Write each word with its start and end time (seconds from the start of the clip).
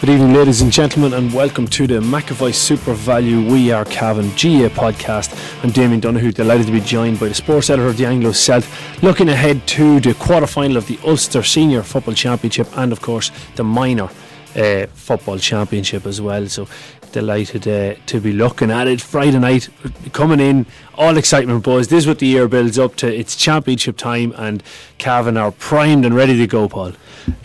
Good 0.00 0.10
evening, 0.10 0.32
ladies 0.32 0.62
and 0.62 0.70
gentlemen, 0.70 1.12
and 1.12 1.34
welcome 1.34 1.66
to 1.66 1.88
the 1.88 1.94
McAvoy 1.94 2.52
SuperValu 2.52 3.50
We 3.50 3.72
Are 3.72 3.84
Cavan 3.84 4.30
GA 4.36 4.68
podcast. 4.68 5.34
I'm 5.64 5.70
Damien 5.72 5.98
Donahue, 5.98 6.30
delighted 6.30 6.66
to 6.66 6.72
be 6.72 6.78
joined 6.78 7.18
by 7.18 7.26
the 7.26 7.34
sports 7.34 7.68
editor 7.68 7.88
of 7.88 7.96
the 7.96 8.06
Anglo 8.06 8.30
Celt, 8.30 8.64
looking 9.02 9.28
ahead 9.28 9.66
to 9.66 9.98
the 9.98 10.14
quarter 10.14 10.46
final 10.46 10.76
of 10.76 10.86
the 10.86 11.00
Ulster 11.04 11.42
Senior 11.42 11.82
Football 11.82 12.14
Championship 12.14 12.68
and, 12.76 12.92
of 12.92 13.02
course, 13.02 13.32
the 13.56 13.64
Minor 13.64 14.08
uh, 14.54 14.86
Football 14.86 15.38
Championship 15.38 16.06
as 16.06 16.20
well. 16.20 16.46
So 16.46 16.68
delighted 17.12 17.66
uh, 17.66 17.94
to 18.06 18.20
be 18.20 18.32
looking 18.32 18.70
at 18.70 18.86
it. 18.86 19.00
Friday 19.00 19.38
night, 19.38 19.68
coming 20.12 20.40
in, 20.40 20.66
all 20.94 21.16
excitement 21.16 21.64
boys. 21.64 21.88
This 21.88 22.04
is 22.04 22.06
what 22.06 22.18
the 22.18 22.26
year 22.26 22.48
builds 22.48 22.78
up 22.78 22.96
to. 22.96 23.12
It's 23.12 23.36
championship 23.36 23.96
time, 23.96 24.32
and 24.36 24.62
Cavan 24.98 25.36
are 25.36 25.52
primed 25.52 26.04
and 26.04 26.14
ready 26.14 26.36
to 26.36 26.46
go, 26.46 26.68
Paul. 26.68 26.92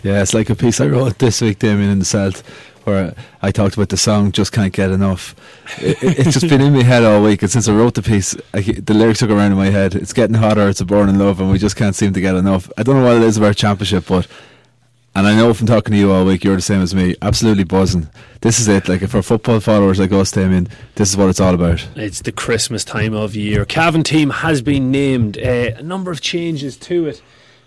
Yeah, 0.02 0.22
it's 0.22 0.34
like 0.34 0.50
a 0.50 0.54
piece 0.54 0.80
I 0.80 0.86
wrote 0.86 1.18
this 1.18 1.40
week, 1.40 1.58
Damien, 1.58 1.90
in 1.90 1.98
the 1.98 2.04
South, 2.04 2.46
where 2.84 3.14
I 3.42 3.50
talked 3.50 3.74
about 3.74 3.88
the 3.88 3.96
song 3.96 4.32
"Just 4.32 4.52
Can't 4.52 4.72
Get 4.72 4.90
Enough." 4.90 5.34
it, 5.78 5.98
it's 6.02 6.32
just 6.32 6.48
been 6.48 6.60
in 6.60 6.72
my 6.72 6.82
head 6.82 7.04
all 7.04 7.22
week, 7.22 7.42
and 7.42 7.50
since 7.50 7.68
I 7.68 7.74
wrote 7.74 7.94
the 7.94 8.02
piece, 8.02 8.36
I, 8.52 8.60
the 8.60 8.94
lyrics 8.94 9.18
took 9.20 9.30
around 9.30 9.52
in 9.52 9.58
my 9.58 9.70
head. 9.70 9.94
It's 9.94 10.12
getting 10.12 10.36
hotter, 10.36 10.68
it's 10.68 10.80
a 10.80 10.84
burning 10.84 11.18
love, 11.18 11.40
and 11.40 11.50
we 11.50 11.58
just 11.58 11.76
can't 11.76 11.94
seem 11.94 12.12
to 12.12 12.20
get 12.20 12.34
enough. 12.34 12.70
I 12.76 12.82
don't 12.82 12.96
know 12.96 13.04
what 13.04 13.16
it 13.16 13.22
is 13.22 13.36
about 13.36 13.56
championship, 13.56 14.06
but 14.06 14.26
and 15.16 15.26
I 15.26 15.36
know 15.36 15.54
from 15.54 15.66
talking 15.66 15.92
to 15.92 15.98
you 15.98 16.10
all 16.10 16.24
week, 16.24 16.42
you're 16.42 16.56
the 16.56 16.62
same 16.62 16.80
as 16.80 16.94
me. 16.94 17.14
Absolutely 17.22 17.64
buzzing. 17.64 18.08
This 18.40 18.58
is 18.58 18.66
it. 18.66 18.88
Like 18.88 19.06
for 19.08 19.22
football 19.22 19.60
followers 19.60 20.00
like 20.00 20.12
us, 20.12 20.32
Damien, 20.32 20.68
this 20.96 21.10
is 21.10 21.16
what 21.16 21.28
it's 21.28 21.40
all 21.40 21.54
about. 21.54 21.86
It's 21.94 22.20
the 22.22 22.32
Christmas 22.32 22.84
time 22.84 23.14
of 23.14 23.36
year. 23.36 23.64
Cavan 23.64 24.02
team 24.02 24.30
has 24.30 24.60
been 24.60 24.90
named. 24.90 25.38
Uh, 25.38 25.72
a 25.76 25.82
number 25.82 26.10
of 26.10 26.20
changes 26.20 26.76
to 26.78 27.06
it. 27.06 27.22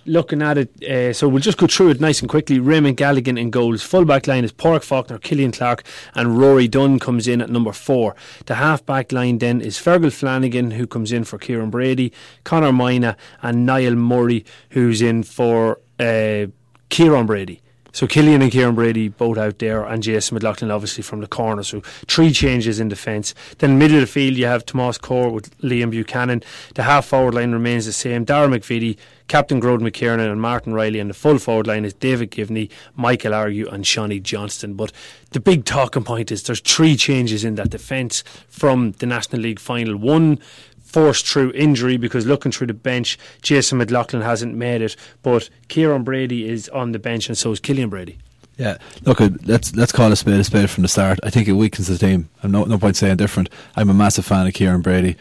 Looking 0.06 0.42
at 0.42 0.58
it, 0.58 0.84
uh, 0.86 1.12
so 1.12 1.28
we'll 1.28 1.42
just 1.42 1.58
go 1.58 1.68
through 1.68 1.90
it 1.90 2.00
nice 2.00 2.22
and 2.22 2.30
quickly. 2.30 2.60
Raymond 2.60 2.96
Galligan 2.96 3.38
in 3.38 3.50
goals. 3.50 3.84
Fullback 3.84 4.26
line 4.26 4.46
is 4.46 4.54
Pork 4.54 4.84
Faulkner, 4.84 5.18
Killian 5.18 5.52
Clark, 5.52 5.84
and 6.16 6.38
Rory 6.38 6.70
Dunn 6.70 6.98
comes 6.98 7.28
in 7.28 7.42
at 7.42 7.50
number 7.50 7.74
four. 7.74 8.16
The 8.46 8.56
half 8.56 8.86
back 8.86 9.12
line 9.12 9.40
then 9.40 9.60
is 9.60 9.78
Fergal 9.78 10.14
Flanagan, 10.14 10.72
who 10.72 10.88
comes 10.88 11.12
in 11.12 11.26
for 11.26 11.38
Kieran 11.38 11.70
Brady, 11.70 12.14
Connor 12.46 12.72
Moynagh, 12.72 13.18
and 13.42 13.66
Niall 13.66 13.96
Murray, 13.96 14.46
who's 14.70 15.02
in 15.02 15.24
for. 15.24 15.80
Uh, 16.00 16.48
Kieran 16.90 17.26
Brady. 17.26 17.62
So 17.98 18.06
Killian 18.06 18.44
and 18.44 18.52
Kieran 18.52 18.76
Brady 18.76 19.08
both 19.08 19.40
out 19.40 19.58
there, 19.58 19.84
and 19.84 20.04
Jason 20.04 20.36
McLaughlin 20.36 20.70
obviously 20.70 21.02
from 21.02 21.22
the 21.22 21.28
corner. 21.28 21.64
So 21.64 21.82
three 22.08 22.32
changes 22.32 22.80
in 22.80 22.90
defence. 22.90 23.34
Then 23.58 23.80
middle 23.80 23.98
of 23.98 24.02
the 24.02 24.08
field, 24.08 24.38
you 24.38 24.46
have 24.46 24.68
Tomas 24.68 25.00
Corr 25.00 25.32
with 25.32 25.58
Liam 25.62 25.90
Buchanan. 25.90 26.44
The 26.76 26.84
half 26.84 27.08
forward 27.08 27.34
line 27.34 27.54
remains 27.54 27.88
the 27.88 27.94
same. 27.94 28.24
Dara 28.24 28.48
McVeety, 28.48 28.98
Captain 29.28 29.60
Gearóid 29.60 29.80
McKiernan, 29.80 30.32
and 30.32 30.40
Martin 30.40 30.74
Riley. 30.76 31.00
And 31.00 31.10
the 31.10 31.16
full 31.16 31.40
forward 31.40 31.66
line 31.66 31.86
is 31.86 31.94
David 31.96 32.30
Givney, 32.30 32.70
Michael 32.96 33.34
Argue, 33.34 33.68
and 33.68 33.84
Seanie 33.84 34.22
Johnston. 34.22 34.76
But 34.76 34.92
the 35.32 35.40
big 35.40 35.66
talking 35.66 36.04
point 36.04 36.32
is 36.32 36.44
there's 36.44 36.60
three 36.60 36.96
changes 36.98 37.44
in 37.44 37.56
that 37.56 37.72
defence 37.72 38.24
from 38.48 38.92
the 39.00 39.08
National 39.08 39.42
League 39.42 39.60
final. 39.60 39.96
One 39.96 40.40
forced 40.88 41.28
through 41.28 41.52
injury 41.52 41.98
because 41.98 42.26
looking 42.26 42.52
through 42.52 42.68
the 42.68 42.74
bench, 42.74 43.20
Jason 43.42 43.78
McLaughlin 43.78 44.22
hasn't 44.22 44.56
made 44.56 44.82
it, 44.82 44.96
but 45.22 45.50
Kieran 45.68 46.04
Brady 46.04 46.48
is 46.48 46.70
on 46.70 46.94
the 46.94 47.00
bench 47.00 47.28
and 47.28 47.38
so 47.38 47.52
is 47.52 47.60
Killian 47.60 47.90
Brady. 47.90 48.18
Yeah, 48.58 48.78
look, 49.04 49.22
uh, 49.22 49.30
let's 49.46 49.76
let's 49.76 49.92
call 49.92 50.12
a 50.12 50.16
spade 50.16 50.40
a 50.40 50.44
spade 50.44 50.70
from 50.70 50.82
the 50.82 50.88
start. 50.88 51.20
I 51.22 51.30
think 51.30 51.48
it 51.48 51.54
weakens 51.54 51.88
the 51.88 51.98
team. 51.98 52.30
I'm 52.42 52.50
no 52.50 52.64
no 52.64 52.80
point 52.80 52.96
saying 52.96 53.18
different. 53.18 53.50
I'm 53.76 53.90
a 53.90 53.94
massive 53.94 54.26
fan 54.26 54.48
of 54.48 54.54
Kieran 54.54 54.82
Brady. 54.82 55.16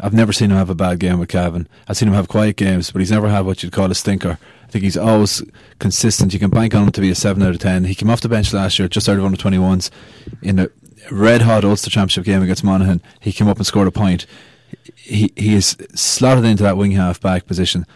I've 0.00 0.14
never 0.14 0.32
seen 0.32 0.50
him 0.50 0.56
have 0.56 0.70
a 0.70 0.74
bad 0.74 1.00
game 1.00 1.18
with 1.18 1.28
Cavan. 1.28 1.68
I've 1.88 1.96
seen 1.96 2.08
him 2.08 2.14
have 2.14 2.28
quiet 2.28 2.56
games, 2.56 2.90
but 2.90 3.00
he's 3.00 3.10
never 3.10 3.28
had 3.28 3.44
what 3.44 3.62
you'd 3.62 3.72
call 3.72 3.90
a 3.90 3.94
stinker. 3.94 4.38
I 4.64 4.70
think 4.70 4.84
he's 4.84 4.96
always 4.96 5.42
consistent. 5.80 6.32
You 6.32 6.38
can 6.38 6.50
bank 6.50 6.74
on 6.74 6.84
him 6.84 6.92
to 6.92 7.00
be 7.00 7.10
a 7.10 7.14
seven 7.14 7.42
out 7.42 7.50
of 7.50 7.58
ten. 7.58 7.84
He 7.84 7.94
came 7.94 8.08
off 8.08 8.22
the 8.22 8.28
bench 8.28 8.54
last 8.54 8.78
year, 8.78 8.88
just 8.88 9.08
out 9.08 9.18
of 9.18 9.24
under 9.24 9.36
twenty 9.36 9.58
ones, 9.58 9.90
in 10.40 10.58
a 10.58 10.68
red 11.10 11.42
hot 11.42 11.64
Ulster 11.64 11.90
Championship 11.90 12.24
game 12.24 12.42
against 12.42 12.64
Monaghan. 12.64 13.02
He 13.20 13.32
came 13.32 13.48
up 13.48 13.58
and 13.58 13.66
scored 13.66 13.88
a 13.88 13.90
point 13.90 14.24
he 14.96 15.32
he 15.36 15.54
is 15.54 15.76
slotted 15.94 16.44
into 16.44 16.62
that 16.62 16.76
wing 16.76 16.92
half 16.92 17.20
back 17.20 17.46
position. 17.46 17.86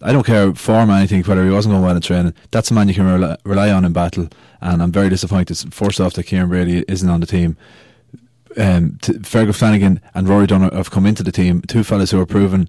I 0.00 0.12
don't 0.12 0.24
care 0.24 0.54
form 0.54 0.90
or 0.90 0.94
anything 0.94 1.24
whether 1.24 1.44
he 1.44 1.50
wasn't 1.50 1.72
going 1.72 1.84
well 1.84 1.96
in 1.96 2.02
training. 2.02 2.34
That's 2.50 2.70
a 2.70 2.74
man 2.74 2.88
you 2.88 2.94
can 2.94 3.36
rely, 3.44 3.70
on 3.70 3.84
in 3.84 3.92
battle, 3.92 4.28
and 4.60 4.82
I'm 4.82 4.92
very 4.92 5.08
disappointed. 5.08 5.74
First 5.74 6.00
off, 6.00 6.14
that 6.14 6.24
Kieran 6.24 6.48
Brady 6.48 6.84
isn't 6.86 7.08
on 7.08 7.20
the 7.20 7.26
team. 7.26 7.56
Um, 8.56 8.92
Fergal 9.00 9.54
Flanagan 9.54 10.00
and 10.14 10.28
Rory 10.28 10.46
Dunn 10.46 10.62
have 10.62 10.90
come 10.90 11.06
into 11.06 11.22
the 11.22 11.32
team. 11.32 11.62
Two 11.62 11.84
fellas 11.84 12.10
who 12.12 12.20
are 12.20 12.26
proven 12.26 12.68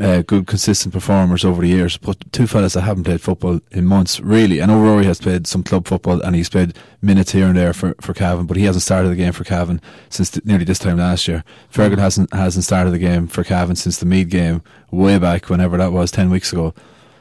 uh, 0.00 0.22
good, 0.22 0.46
consistent 0.46 0.92
performers 0.92 1.44
over 1.44 1.62
the 1.62 1.68
years, 1.68 1.96
but 1.96 2.16
two 2.32 2.46
fellas 2.46 2.74
that 2.74 2.82
haven't 2.82 3.04
played 3.04 3.20
football 3.20 3.60
in 3.70 3.86
months, 3.86 4.20
really. 4.20 4.62
I 4.62 4.66
know 4.66 4.80
Rory 4.80 5.04
has 5.06 5.20
played 5.20 5.46
some 5.46 5.62
club 5.62 5.86
football 5.86 6.20
and 6.20 6.36
he's 6.36 6.48
played 6.48 6.74
minutes 7.00 7.32
here 7.32 7.46
and 7.46 7.56
there 7.56 7.72
for, 7.72 7.94
for 8.00 8.14
Cavan, 8.14 8.46
but 8.46 8.56
he 8.56 8.64
hasn't 8.64 8.82
started 8.82 9.08
the 9.08 9.16
game 9.16 9.32
for 9.32 9.44
Cavan 9.44 9.80
since 10.08 10.30
th- 10.30 10.44
nearly 10.44 10.64
this 10.64 10.78
time 10.78 10.98
last 10.98 11.26
year. 11.26 11.44
Fergal 11.72 11.98
hasn't 11.98 12.32
hasn't 12.32 12.64
started 12.64 12.90
the 12.90 12.98
game 12.98 13.26
for 13.26 13.44
Cavan 13.44 13.76
since 13.76 13.98
the 13.98 14.06
Meath 14.06 14.28
game, 14.28 14.62
way 14.90 15.18
back, 15.18 15.48
whenever 15.48 15.76
that 15.76 15.92
was, 15.92 16.10
10 16.10 16.30
weeks 16.30 16.52
ago. 16.52 16.74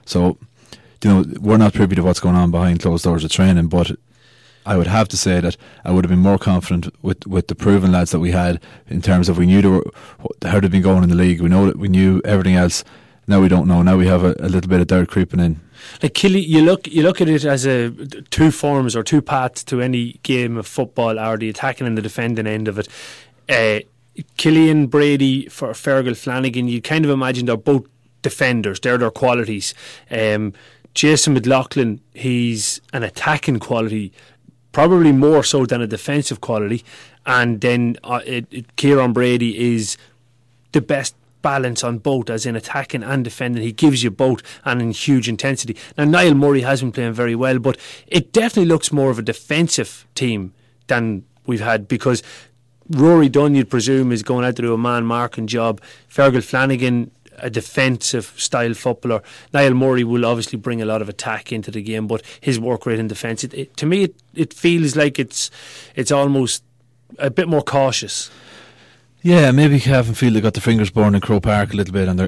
So, 0.06 0.38
you 1.04 1.10
know, 1.10 1.26
we're 1.40 1.58
not 1.58 1.74
privy 1.74 1.96
to 1.96 2.04
what's 2.04 2.20
going 2.20 2.36
on 2.36 2.52
behind 2.52 2.82
closed 2.82 3.04
doors 3.04 3.24
of 3.24 3.32
training, 3.32 3.68
but 3.68 3.92
I 4.66 4.78
would 4.78 4.88
have 4.88 5.08
to 5.10 5.18
say 5.18 5.40
that 5.40 5.58
I 5.84 5.92
would 5.92 6.04
have 6.04 6.10
been 6.10 6.20
more 6.20 6.38
confident 6.38 6.94
with, 7.04 7.28
with 7.28 7.48
the 7.48 7.56
proven 7.56 7.92
lads 7.92 8.12
that 8.12 8.20
we 8.20 8.32
had 8.32 8.60
in 8.88 9.02
terms 9.02 9.30
of 9.30 9.38
we 9.38 9.46
knew 9.46 9.70
were, 9.70 9.86
how 10.44 10.60
they'd 10.60 10.72
been 10.72 10.82
going 10.82 11.04
in 11.04 11.10
the 11.10 11.16
league. 11.16 11.42
We 11.42 11.50
know 11.50 11.68
that 11.68 11.78
we 11.78 11.88
knew 11.88 12.22
everything 12.26 12.56
else. 12.56 12.84
Now 13.28 13.42
we 13.42 13.48
don't 13.48 13.68
know. 13.68 13.82
Now 13.82 13.98
we 13.98 14.08
have 14.08 14.24
a, 14.24 14.36
a 14.40 14.50
little 14.50 14.70
bit 14.70 14.82
of 14.82 14.88
doubt 14.88 15.08
creeping 15.08 15.40
in. 15.40 15.60
Like 16.02 16.14
Killy, 16.14 16.42
you 16.42 16.62
look 16.62 16.88
you 16.88 17.04
look 17.04 17.22
at 17.22 17.30
it 17.30 17.46
as 17.46 17.66
a 17.66 17.92
two 18.30 18.52
forms 18.52 18.96
or 18.96 19.04
two 19.04 19.22
paths 19.22 19.64
to 19.66 19.82
any 19.82 20.20
game 20.24 20.58
of 20.58 20.68
football, 20.68 21.20
or 21.20 21.38
the 21.38 21.50
attacking 21.50 21.86
and 21.88 21.98
the 21.98 22.02
defending 22.02 22.48
end 22.48 22.68
of 22.68 22.80
it. 22.80 22.88
Uh, 23.50 23.80
Killian 24.38 24.88
Brady 24.88 25.48
for 25.48 25.70
Fergal 25.70 26.16
Flanagan, 26.16 26.68
you 26.68 26.82
kind 26.82 27.04
of 27.04 27.12
imagine 27.12 27.46
they're 27.46 27.58
both 27.58 27.86
defenders. 28.22 28.80
They're 28.80 28.98
their 28.98 29.12
qualities. 29.12 29.74
Um, 30.10 30.54
Jason 30.94 31.34
McLaughlin, 31.34 32.00
he's 32.14 32.80
an 32.94 33.04
attacking 33.04 33.60
quality 33.60 34.14
probably 34.76 35.14
more 35.14 35.42
so 35.42 35.66
than 35.66 35.82
a 35.82 35.88
defensive 35.88 36.42
quality. 36.42 36.84
And 37.26 37.62
then 37.62 37.96
uh, 38.04 38.20
it, 38.26 38.46
it, 38.52 38.76
Kieran 38.76 39.14
Brady 39.14 39.74
is 39.74 39.96
the 40.74 40.82
best 40.82 41.16
balance 41.42 41.82
on 41.82 42.00
both, 42.00 42.30
as 42.30 42.46
in 42.46 42.58
attacking 42.58 43.02
and 43.02 43.24
defending. 43.24 43.64
He 43.64 43.72
gives 43.72 44.04
you 44.04 44.12
both 44.12 44.42
and 44.66 44.82
in 44.82 44.92
huge 44.92 45.30
intensity. 45.30 45.78
Now, 45.98 46.04
Niall 46.04 46.34
Murray 46.34 46.60
has 46.60 46.82
been 46.82 46.92
playing 46.92 47.14
very 47.14 47.36
well, 47.36 47.58
but 47.58 47.78
it 48.08 48.34
definitely 48.34 48.66
looks 48.66 48.92
more 48.92 49.10
of 49.10 49.18
a 49.18 49.22
defensive 49.22 50.06
team 50.14 50.54
than 50.88 51.24
we've 51.46 51.62
had 51.62 51.88
because 51.88 52.22
Rory 52.90 53.30
Dunn, 53.30 53.56
you'd 53.56 53.70
presume, 53.70 54.12
is 54.12 54.24
going 54.24 54.44
out 54.44 54.58
to 54.58 54.62
do 54.62 54.74
a 54.74 54.78
man 54.78 55.06
marking 55.06 55.48
job. 55.48 55.80
Fergal 56.10 56.44
Flanagan 56.44 57.12
a 57.40 57.50
defensive 57.50 58.34
style 58.38 58.74
footballer. 58.74 59.22
Niall 59.54 59.74
Murray 59.74 60.04
will 60.04 60.26
obviously 60.26 60.58
bring 60.58 60.82
a 60.82 60.86
lot 60.86 61.02
of 61.02 61.10
attack 61.10 61.52
into 61.52 61.72
the 61.72 61.82
game, 61.82 62.08
but 62.08 62.24
his 62.40 62.60
work 62.60 62.86
rate 62.86 63.00
in 63.00 63.08
defence, 63.08 63.44
it, 63.44 63.54
it, 63.54 63.78
to 63.78 63.86
me, 63.86 64.04
it, 64.04 64.16
it 64.34 64.54
feels 64.54 64.96
like 64.96 65.20
it's 65.20 65.52
it's 65.96 66.12
almost 66.12 66.64
a 67.20 67.30
bit 67.30 67.48
more 67.48 67.62
cautious. 67.62 68.30
Yeah, 69.26 69.50
maybe 69.50 69.80
Cavan 69.80 70.14
feel 70.14 70.34
they 70.34 70.40
got 70.40 70.54
the 70.54 70.62
fingers 70.62 70.92
burned 70.92 71.16
in 71.16 71.22
Croke 71.22 71.42
Park 71.42 71.74
a 71.74 71.76
little 71.76 71.92
bit, 71.92 72.08
and 72.08 72.20
they're 72.20 72.28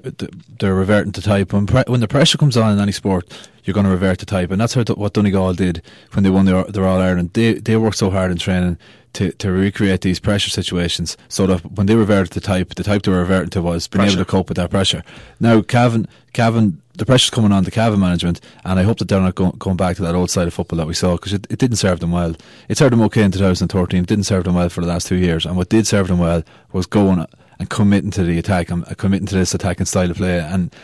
they're 0.57 0.73
reverting 0.73 1.11
to 1.11 1.21
type. 1.21 1.53
When 1.53 1.67
pre- 1.67 1.83
when 1.85 1.99
the 1.99 2.07
pressure 2.07 2.39
comes 2.39 2.57
on 2.57 2.73
in 2.73 2.79
any 2.79 2.91
sport, 2.91 3.31
you're 3.63 3.75
going 3.75 3.85
to 3.85 3.91
revert 3.91 4.17
to 4.17 4.25
type, 4.25 4.49
and 4.49 4.59
that's 4.59 4.73
how 4.73 4.83
what 4.95 5.13
Donegal 5.13 5.53
did 5.53 5.83
when 6.13 6.23
they 6.23 6.31
won 6.31 6.45
their, 6.45 6.63
their 6.63 6.87
All 6.87 6.99
Ireland. 6.99 7.33
They 7.33 7.53
they 7.53 7.77
worked 7.77 7.97
so 7.99 8.09
hard 8.09 8.31
in 8.31 8.37
training 8.39 8.79
to, 9.13 9.31
to 9.33 9.51
recreate 9.51 10.01
these 10.01 10.19
pressure 10.19 10.49
situations, 10.49 11.17
so 11.27 11.45
that 11.45 11.71
when 11.73 11.85
they 11.85 11.93
reverted 11.93 12.31
to 12.31 12.41
type, 12.41 12.73
the 12.73 12.83
type 12.83 13.03
they 13.03 13.11
were 13.11 13.19
reverting 13.19 13.51
to 13.51 13.61
was 13.61 13.87
being 13.87 13.99
pressure. 13.99 14.17
able 14.17 14.25
to 14.25 14.31
cope 14.31 14.49
with 14.49 14.57
that 14.57 14.71
pressure. 14.71 15.03
Now, 15.39 15.61
Cavan, 15.61 16.07
Cavan, 16.33 16.81
the 16.97 17.05
pressure's 17.05 17.29
coming 17.29 17.51
on 17.51 17.63
the 17.63 17.71
Cavan 17.71 17.99
management, 17.99 18.41
and 18.65 18.79
I 18.79 18.83
hope 18.83 18.97
that 18.99 19.07
they're 19.07 19.21
not 19.21 19.35
go, 19.35 19.51
going 19.51 19.77
back 19.77 19.95
to 19.97 20.01
that 20.01 20.15
old 20.15 20.31
side 20.31 20.47
of 20.47 20.53
football 20.53 20.77
that 20.77 20.87
we 20.87 20.93
saw 20.93 21.15
because 21.15 21.33
it, 21.33 21.47
it 21.49 21.59
didn't 21.59 21.77
serve 21.77 21.99
them 21.99 22.11
well. 22.11 22.35
It 22.67 22.77
served 22.77 22.93
them 22.93 23.01
okay 23.03 23.23
in 23.23 23.31
2013. 23.31 24.01
It 24.01 24.07
didn't 24.07 24.25
serve 24.25 24.43
them 24.43 24.55
well 24.55 24.69
for 24.69 24.81
the 24.81 24.87
last 24.87 25.07
two 25.07 25.15
years, 25.15 25.45
and 25.45 25.55
what 25.55 25.69
did 25.69 25.87
serve 25.87 26.07
them 26.07 26.19
well 26.19 26.43
was 26.73 26.85
going 26.85 27.25
and 27.59 27.69
committing 27.69 28.11
to 28.11 28.23
the 28.23 28.37
attack 28.37 28.69
and 28.69 28.85
committing 28.97 29.27
to 29.27 29.35
this 29.35 29.53
attacking 29.53 29.85
style 29.85 30.11
of 30.11 30.17
play. 30.17 30.39
And 30.39 30.75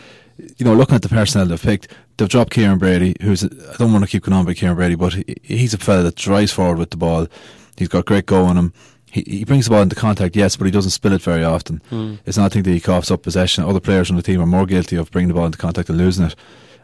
you 0.56 0.64
know, 0.64 0.74
looking 0.74 0.94
at 0.94 1.02
the 1.02 1.08
personnel 1.08 1.46
they've 1.46 1.60
picked, 1.60 1.88
they've 2.16 2.28
dropped 2.28 2.52
Kieran 2.52 2.78
Brady, 2.78 3.16
who's 3.20 3.44
I 3.44 3.76
don't 3.78 3.92
want 3.92 4.04
to 4.04 4.10
keep 4.10 4.24
going 4.24 4.34
on 4.34 4.42
about 4.42 4.56
Kieran 4.56 4.76
Brady, 4.76 4.94
but 4.94 5.14
he, 5.14 5.36
he's 5.42 5.74
a 5.74 5.78
fella 5.78 6.02
that 6.04 6.16
drives 6.16 6.52
forward 6.52 6.78
with 6.78 6.90
the 6.90 6.96
ball. 6.96 7.28
He's 7.76 7.88
got 7.88 8.06
great 8.06 8.26
go 8.26 8.44
on 8.44 8.56
him. 8.56 8.72
He, 9.14 9.22
he 9.28 9.44
brings 9.44 9.66
the 9.66 9.70
ball 9.70 9.82
into 9.82 9.94
contact, 9.94 10.34
yes, 10.34 10.56
but 10.56 10.64
he 10.64 10.72
doesn't 10.72 10.90
spill 10.90 11.12
it 11.12 11.22
very 11.22 11.44
often. 11.44 11.80
Mm. 11.92 12.18
It's 12.26 12.36
not 12.36 12.48
a 12.48 12.50
thing 12.50 12.64
that 12.64 12.70
he 12.72 12.80
coughs 12.80 13.12
up 13.12 13.22
possession. 13.22 13.62
Other 13.62 13.78
players 13.78 14.10
on 14.10 14.16
the 14.16 14.22
team 14.22 14.40
are 14.40 14.46
more 14.46 14.66
guilty 14.66 14.96
of 14.96 15.08
bringing 15.12 15.28
the 15.28 15.34
ball 15.34 15.46
into 15.46 15.56
contact 15.56 15.88
and 15.88 15.96
losing 15.96 16.26
it. 16.26 16.34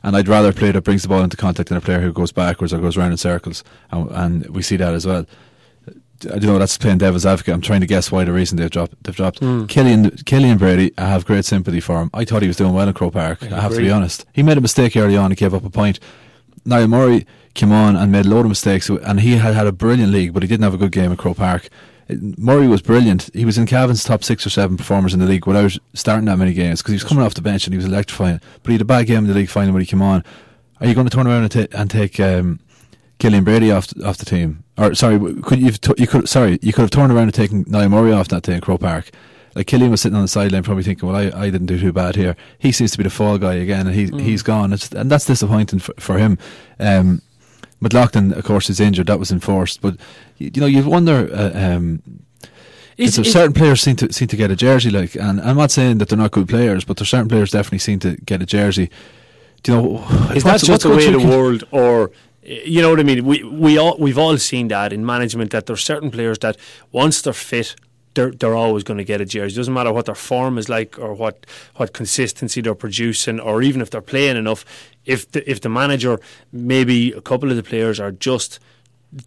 And 0.05 0.17
I'd 0.17 0.29
rather 0.29 0.51
a 0.51 0.53
player 0.53 0.71
that 0.75 0.83
brings 0.83 1.03
the 1.03 1.09
ball 1.09 1.23
into 1.23 1.37
contact 1.37 1.71
than 1.71 1.79
a 1.79 1.81
player 1.81 2.01
who 2.01 2.13
goes 2.13 2.31
backwards 2.31 2.73
or 2.73 2.79
goes 2.79 2.97
around 2.97 3.11
in 3.11 3.17
circles. 3.17 3.65
And, 3.91 4.11
and 4.13 4.47
we 4.47 4.63
see 4.63 4.77
that 4.77 4.95
as 4.95 5.09
well. 5.09 5.27
I 6.23 6.39
don't 6.39 6.45
know. 6.45 6.59
That's 6.61 6.79
playing 6.79 6.99
devil's 6.99 7.27
advocate. 7.27 7.53
I'm 7.53 7.61
trying 7.61 7.81
to 7.81 7.87
guess 7.89 8.13
why 8.13 8.23
the 8.23 8.33
reason 8.33 8.59
they've 8.59 8.71
dropped. 8.71 8.95
They've 9.03 9.17
dropped. 9.17 9.41
Mm. 9.41 9.69
Killian, 9.69 10.11
Killian 10.25 10.57
Brady. 10.57 10.93
I 10.97 11.07
have 11.07 11.27
great 11.27 11.45
sympathy 11.45 11.81
for 11.81 12.01
him. 12.01 12.11
I 12.15 12.25
thought 12.25 12.43
he 12.43 12.49
was 12.49 12.59
doing 12.59 12.75
well 12.75 12.87
in 12.87 12.95
Croke 12.95 13.15
Park. 13.15 13.43
I, 13.43 13.57
I 13.57 13.61
have 13.61 13.73
to 13.73 13.79
be 13.79 13.91
honest. 13.91 14.25
He 14.33 14.45
made 14.45 14.57
a 14.57 14.61
mistake 14.61 14.97
early 14.97 15.17
on. 15.17 15.33
He 15.33 15.35
gave 15.35 15.53
up 15.53 15.65
a 15.65 15.71
point. 15.71 15.99
Niall 16.65 16.87
Murray 16.87 17.27
came 17.55 17.73
on 17.73 17.97
and 17.97 18.13
made 18.13 18.27
a 18.27 18.29
load 18.29 18.43
of 18.47 18.51
mistakes, 18.51 18.89
and 18.89 19.21
he 19.21 19.33
had 19.33 19.55
had 19.55 19.67
a 19.67 19.73
brilliant 19.73 20.13
league, 20.13 20.33
but 20.33 20.45
he 20.45 20.49
didn't 20.49 20.63
have 20.63 20.75
a 20.75 20.79
good 20.79 20.93
game 20.93 21.11
at 21.11 21.19
Croke 21.19 21.39
Park. 21.39 21.69
Murray 22.39 22.69
was 22.69 22.83
brilliant. 22.83 23.31
He 23.35 23.45
was 23.45 23.59
in 23.59 23.67
Cavan's 23.67 24.05
top 24.05 24.25
six 24.25 24.47
or 24.47 24.51
seven 24.51 24.77
performers 24.77 25.15
in 25.15 25.21
the 25.21 25.27
league 25.27 25.47
without 25.47 25.77
starting 25.95 26.27
that 26.27 26.39
many 26.39 26.53
games 26.53 26.81
because 26.81 26.93
he 26.93 26.97
was 26.97 27.05
coming 27.05 27.25
off 27.25 27.35
the 27.35 27.43
bench 27.43 27.67
and 27.67 27.75
he 27.75 27.79
was 27.79 27.87
electrifying. 27.87 28.41
But 28.63 28.69
he 28.69 28.75
had 28.75 28.83
a 28.83 28.87
bad 28.87 29.07
game 29.07 29.19
in 29.19 29.27
the 29.27 29.35
league 29.35 29.49
final 29.49 29.73
when 29.73 29.81
he 29.81 29.87
came 29.87 30.03
on. 30.03 30.25
Are 30.81 30.87
you 30.87 30.95
going 30.95 31.09
to 31.09 31.15
turn 31.15 31.27
around 31.27 31.43
and, 31.43 31.53
t- 31.53 31.69
and 31.73 31.91
take 31.91 32.19
um, 32.19 32.61
Killian 33.21 33.45
Brady 33.45 33.71
off 33.71 33.89
off 34.05 34.17
the 34.17 34.25
team. 34.25 34.65
Or 34.77 34.95
sorry, 34.95 35.19
could 35.43 35.61
you 35.61 35.71
t- 35.71 35.95
you 35.99 36.07
could 36.07 36.29
sorry 36.29 36.59
you 36.63 36.73
could 36.73 36.83
have 36.83 36.91
turned 36.91 37.13
around 37.13 37.25
and 37.25 37.35
taken 37.35 37.65
Niall 37.69 37.91
Murray 37.91 38.13
off 38.13 38.29
that 38.29 38.43
day 38.43 38.55
in 38.55 38.61
Croke 38.61 38.81
Park. 38.81 39.11
Like 39.55 39.67
Killian 39.67 39.91
was 39.91 40.01
sitting 40.01 40.17
on 40.17 40.23
the 40.23 40.29
sideline, 40.29 40.63
probably 40.63 40.83
thinking, 40.83 41.09
"Well, 41.09 41.17
I, 41.17 41.31
I 41.39 41.51
didn't 41.51 41.67
do 41.67 41.79
too 41.79 41.93
bad 41.93 42.17
here." 42.17 42.35
He 42.59 42.73
seems 42.73 42.93
to 42.93 42.99
be 42.99 43.05
the 43.05 43.11
fall 43.11 43.37
guy 43.37 43.55
again, 43.55 43.87
and 43.87 43.95
he 43.95 44.07
mm. 44.07 44.21
he's 44.21 44.43
gone, 44.43 44.73
it's, 44.73 44.91
and 44.93 45.11
that's 45.11 45.27
disappointing 45.27 45.81
for, 45.81 45.93
for 45.99 46.19
him. 46.19 46.39
Um, 46.79 47.21
McLaughlin, 47.81 48.33
of 48.33 48.45
course, 48.45 48.71
is 48.71 48.81
injured. 48.81 49.07
That 49.07 49.19
was 49.19 49.33
enforced, 49.33 49.81
but 49.81 49.97
you, 50.39 50.51
you 50.55 50.61
know, 50.61 50.67
you 50.67 50.89
wonder. 50.89 51.29
Uh, 51.33 51.53
um, 51.55 52.03
is, 52.97 53.19
is, 53.19 53.33
certain 53.33 53.55
players 53.55 53.81
seem 53.81 53.97
to 53.97 54.13
seem 54.13 54.29
to 54.29 54.37
get 54.37 54.51
a 54.51 54.57
jersey, 54.57 54.91
like, 54.91 55.15
and 55.15 55.41
I'm 55.41 55.57
not 55.57 55.71
saying 55.71 55.99
that 55.99 56.11
they're 56.11 56.19
not 56.19 56.33
good 56.33 56.49
players, 56.49 56.85
but 56.85 56.99
there's 56.99 57.09
certain 57.09 57.29
players 57.29 57.51
definitely 57.51 57.79
seem 57.79 57.99
to 58.01 58.17
get 58.17 58.43
a 58.43 58.47
jersey. 58.47 58.91
Do 59.63 59.73
you 59.73 59.79
know? 59.79 59.97
Is 60.35 60.45
that 60.45 60.61
just 60.61 60.83
the 60.83 60.91
way 60.91 61.07
of 61.07 61.21
the 61.21 61.27
world, 61.27 61.65
or 61.71 62.11
you 62.43 62.83
know 62.83 62.91
what 62.91 63.01
I 63.01 63.03
mean? 63.03 63.25
We 63.25 63.43
we 63.43 63.79
all 63.79 63.97
we've 63.99 64.19
all 64.19 64.37
seen 64.39 64.69
that 64.69 64.93
in 64.93 65.05
management 65.05 65.51
that 65.53 65.67
there's 65.67 65.83
certain 65.83 66.11
players 66.11 66.39
that 66.41 66.57
once 66.93 67.23
they're 67.23 67.33
fit, 67.33 67.75
they're 68.15 68.31
they're 68.33 68.57
always 68.57 68.85
going 68.85 68.99
to 68.99 69.05
get 69.05 69.21
a 69.21 69.25
jersey. 69.25 69.55
It 69.55 69.57
doesn't 69.57 69.75
matter 69.75 69.93
what 69.93 70.07
their 70.07 70.15
form 70.15 70.59
is 70.59 70.69
like 70.69 70.99
or 70.99 71.15
what 71.15 71.47
what 71.77 71.93
consistency 71.93 72.61
they're 72.61 72.75
producing, 72.75 73.41
or 73.41 73.63
even 73.63 73.81
if 73.81 73.91
they're 73.91 74.01
playing 74.01 74.37
enough. 74.37 74.65
If 75.05 75.31
the, 75.33 75.49
if 75.51 75.61
the 75.61 75.69
manager, 75.69 76.21
maybe 76.53 77.13
a 77.13 77.21
couple 77.21 77.51
of 77.51 77.57
the 77.57 77.63
players 77.63 77.99
are 78.01 78.13
just 78.13 78.59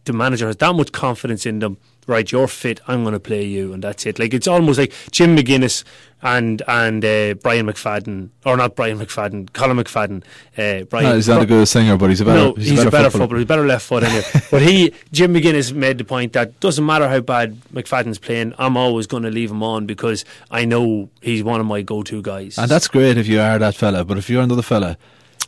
the 0.05 0.13
manager 0.13 0.47
has 0.47 0.57
that 0.57 0.73
much 0.75 0.91
confidence 0.91 1.45
in 1.45 1.59
them 1.59 1.77
right, 2.07 2.31
you're 2.31 2.47
fit, 2.47 2.79
I'm 2.87 3.03
going 3.03 3.13
to 3.13 3.19
play 3.19 3.43
you, 3.43 3.73
and 3.73 3.83
that's 3.83 4.05
it. 4.05 4.19
Like 4.19 4.33
it's 4.33 4.47
almost 4.47 4.79
like 4.79 4.93
Jim 5.11 5.35
McGuinness 5.35 5.83
and 6.23 6.61
and 6.67 7.03
uh, 7.03 7.33
Brian 7.35 7.67
McFadden, 7.67 8.29
or 8.45 8.55
not 8.57 8.75
Brian 8.75 8.97
McFadden, 8.97 9.49
Colm 9.49 9.81
McFadden. 9.81 10.23
Uh, 10.57 10.85
Brian, 10.85 11.09
no, 11.09 11.15
he's 11.15 11.27
not 11.27 11.41
a 11.41 11.45
good 11.45 11.67
singer, 11.67 11.97
but 11.97 12.09
he's 12.09 12.21
a 12.21 12.25
better. 12.25 12.39
No, 12.39 12.53
he's, 12.53 12.69
he's 12.69 12.79
a 12.79 12.85
better, 12.85 12.91
better 12.91 13.09
footballer. 13.09 13.21
footballer. 13.21 13.39
He's 13.39 13.47
better 13.47 13.65
left 13.65 13.85
foot 13.85 14.03
anyway. 14.03 14.23
but 14.51 14.61
he, 14.61 14.93
Jim 15.11 15.33
McGuinness, 15.33 15.73
made 15.73 15.97
the 15.97 16.05
point 16.05 16.33
that 16.33 16.59
doesn't 16.59 16.85
matter 16.85 17.07
how 17.09 17.19
bad 17.19 17.59
McFadden's 17.73 18.19
playing, 18.19 18.53
I'm 18.57 18.77
always 18.77 19.05
going 19.05 19.23
to 19.23 19.31
leave 19.31 19.51
him 19.51 19.61
on 19.61 19.85
because 19.85 20.23
I 20.49 20.65
know 20.65 21.09
he's 21.21 21.43
one 21.43 21.59
of 21.59 21.65
my 21.65 21.81
go-to 21.81 22.21
guys. 22.21 22.57
And 22.57 22.71
that's 22.71 22.87
great 22.87 23.17
if 23.17 23.27
you 23.27 23.39
are 23.41 23.59
that 23.59 23.75
fella, 23.75 24.05
but 24.05 24.17
if 24.17 24.29
you're 24.29 24.41
another 24.41 24.61
fella 24.61 24.97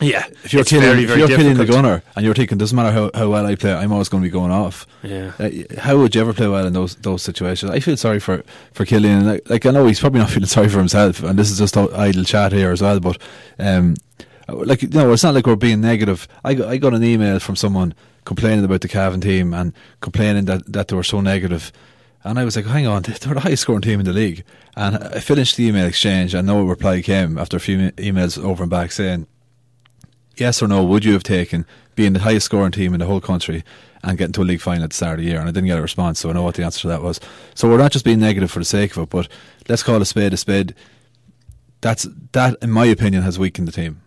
yeah, 0.00 0.26
if 0.44 0.52
you're 0.52 0.62
killing, 0.64 0.84
very, 0.84 1.04
very 1.06 1.22
if 1.22 1.28
you're 1.30 1.38
killing 1.38 1.56
the 1.56 1.64
gunner 1.64 2.02
and 2.14 2.24
you're 2.24 2.34
thinking, 2.34 2.58
doesn't 2.58 2.76
matter 2.76 2.92
how, 2.92 3.10
how 3.14 3.30
well 3.30 3.46
I 3.46 3.54
play, 3.54 3.72
I'm 3.72 3.92
always 3.92 4.10
going 4.10 4.22
to 4.22 4.28
be 4.28 4.32
going 4.32 4.50
off. 4.50 4.86
Yeah, 5.02 5.32
uh, 5.38 5.50
how 5.78 5.96
would 5.96 6.14
you 6.14 6.20
ever 6.20 6.34
play 6.34 6.48
well 6.48 6.66
in 6.66 6.74
those 6.74 6.96
those 6.96 7.22
situations? 7.22 7.70
I 7.70 7.80
feel 7.80 7.96
sorry 7.96 8.20
for 8.20 8.44
for 8.72 8.84
Killian. 8.84 9.26
Like, 9.26 9.48
like 9.48 9.64
I 9.64 9.70
know 9.70 9.86
he's 9.86 10.00
probably 10.00 10.20
not 10.20 10.30
feeling 10.36 10.46
sorry 10.46 10.68
for 10.68 10.78
himself, 10.78 11.22
and 11.22 11.38
this 11.38 11.50
is 11.50 11.58
just 11.58 11.76
idle 11.76 12.24
chat 12.24 12.52
here 12.52 12.70
as 12.70 12.82
well. 12.82 13.00
But 13.00 13.18
um, 13.58 13.94
like 14.48 14.82
you 14.82 14.88
know, 14.88 15.12
it's 15.12 15.22
not 15.22 15.34
like 15.34 15.46
we're 15.46 15.56
being 15.56 15.80
negative. 15.80 16.28
I 16.44 16.52
got, 16.52 16.68
I 16.68 16.76
got 16.76 16.92
an 16.92 17.02
email 17.02 17.38
from 17.38 17.56
someone 17.56 17.94
complaining 18.26 18.64
about 18.66 18.82
the 18.82 18.88
Cavan 18.88 19.22
team 19.22 19.54
and 19.54 19.72
complaining 20.00 20.44
that 20.44 20.70
that 20.70 20.88
they 20.88 20.96
were 20.96 21.04
so 21.04 21.22
negative. 21.22 21.72
And 22.22 22.38
I 22.38 22.44
was 22.44 22.56
like, 22.56 22.66
hang 22.66 22.86
on, 22.86 23.02
they're 23.02 23.34
the 23.34 23.40
highest 23.40 23.62
scoring 23.62 23.82
team 23.82 24.00
in 24.00 24.06
the 24.06 24.12
league. 24.12 24.44
And 24.76 24.96
I 24.98 25.20
finished 25.20 25.56
the 25.56 25.64
email 25.64 25.86
exchange, 25.86 26.34
and 26.34 26.46
no 26.46 26.64
reply 26.64 27.00
came 27.00 27.38
after 27.38 27.56
a 27.56 27.60
few 27.60 27.92
emails 27.92 28.42
over 28.42 28.64
and 28.64 28.70
back 28.70 28.92
saying, 28.92 29.26
yes 30.36 30.62
or 30.62 30.68
no, 30.68 30.84
would 30.84 31.04
you 31.04 31.12
have 31.12 31.22
taken 31.22 31.66
being 31.94 32.12
the 32.12 32.20
highest 32.20 32.46
scoring 32.46 32.72
team 32.72 32.92
in 32.94 33.00
the 33.00 33.06
whole 33.06 33.20
country 33.20 33.64
and 34.02 34.18
getting 34.18 34.32
to 34.32 34.42
a 34.42 34.44
league 34.44 34.60
final 34.60 34.84
at 34.84 34.90
the 34.90 34.96
start 34.96 35.18
of 35.18 35.24
the 35.24 35.30
year? 35.30 35.40
And 35.40 35.48
I 35.48 35.52
didn't 35.52 35.66
get 35.66 35.78
a 35.78 35.82
response, 35.82 36.20
so 36.20 36.30
I 36.30 36.32
know 36.32 36.42
what 36.42 36.54
the 36.54 36.64
answer 36.64 36.80
to 36.82 36.88
that 36.88 37.02
was. 37.02 37.20
So 37.54 37.68
we're 37.68 37.78
not 37.78 37.92
just 37.92 38.04
being 38.04 38.20
negative 38.20 38.50
for 38.50 38.58
the 38.58 38.64
sake 38.64 38.96
of 38.96 39.04
it, 39.04 39.10
but 39.10 39.28
let's 39.68 39.82
call 39.82 40.00
a 40.00 40.06
spade 40.06 40.32
a 40.32 40.36
spade. 40.36 40.74
That's 41.80 42.06
that, 42.32 42.56
in 42.62 42.70
my 42.70 42.86
opinion, 42.86 43.22
has 43.22 43.38
weakened 43.38 43.68
the 43.68 43.72
team. 43.72 44.02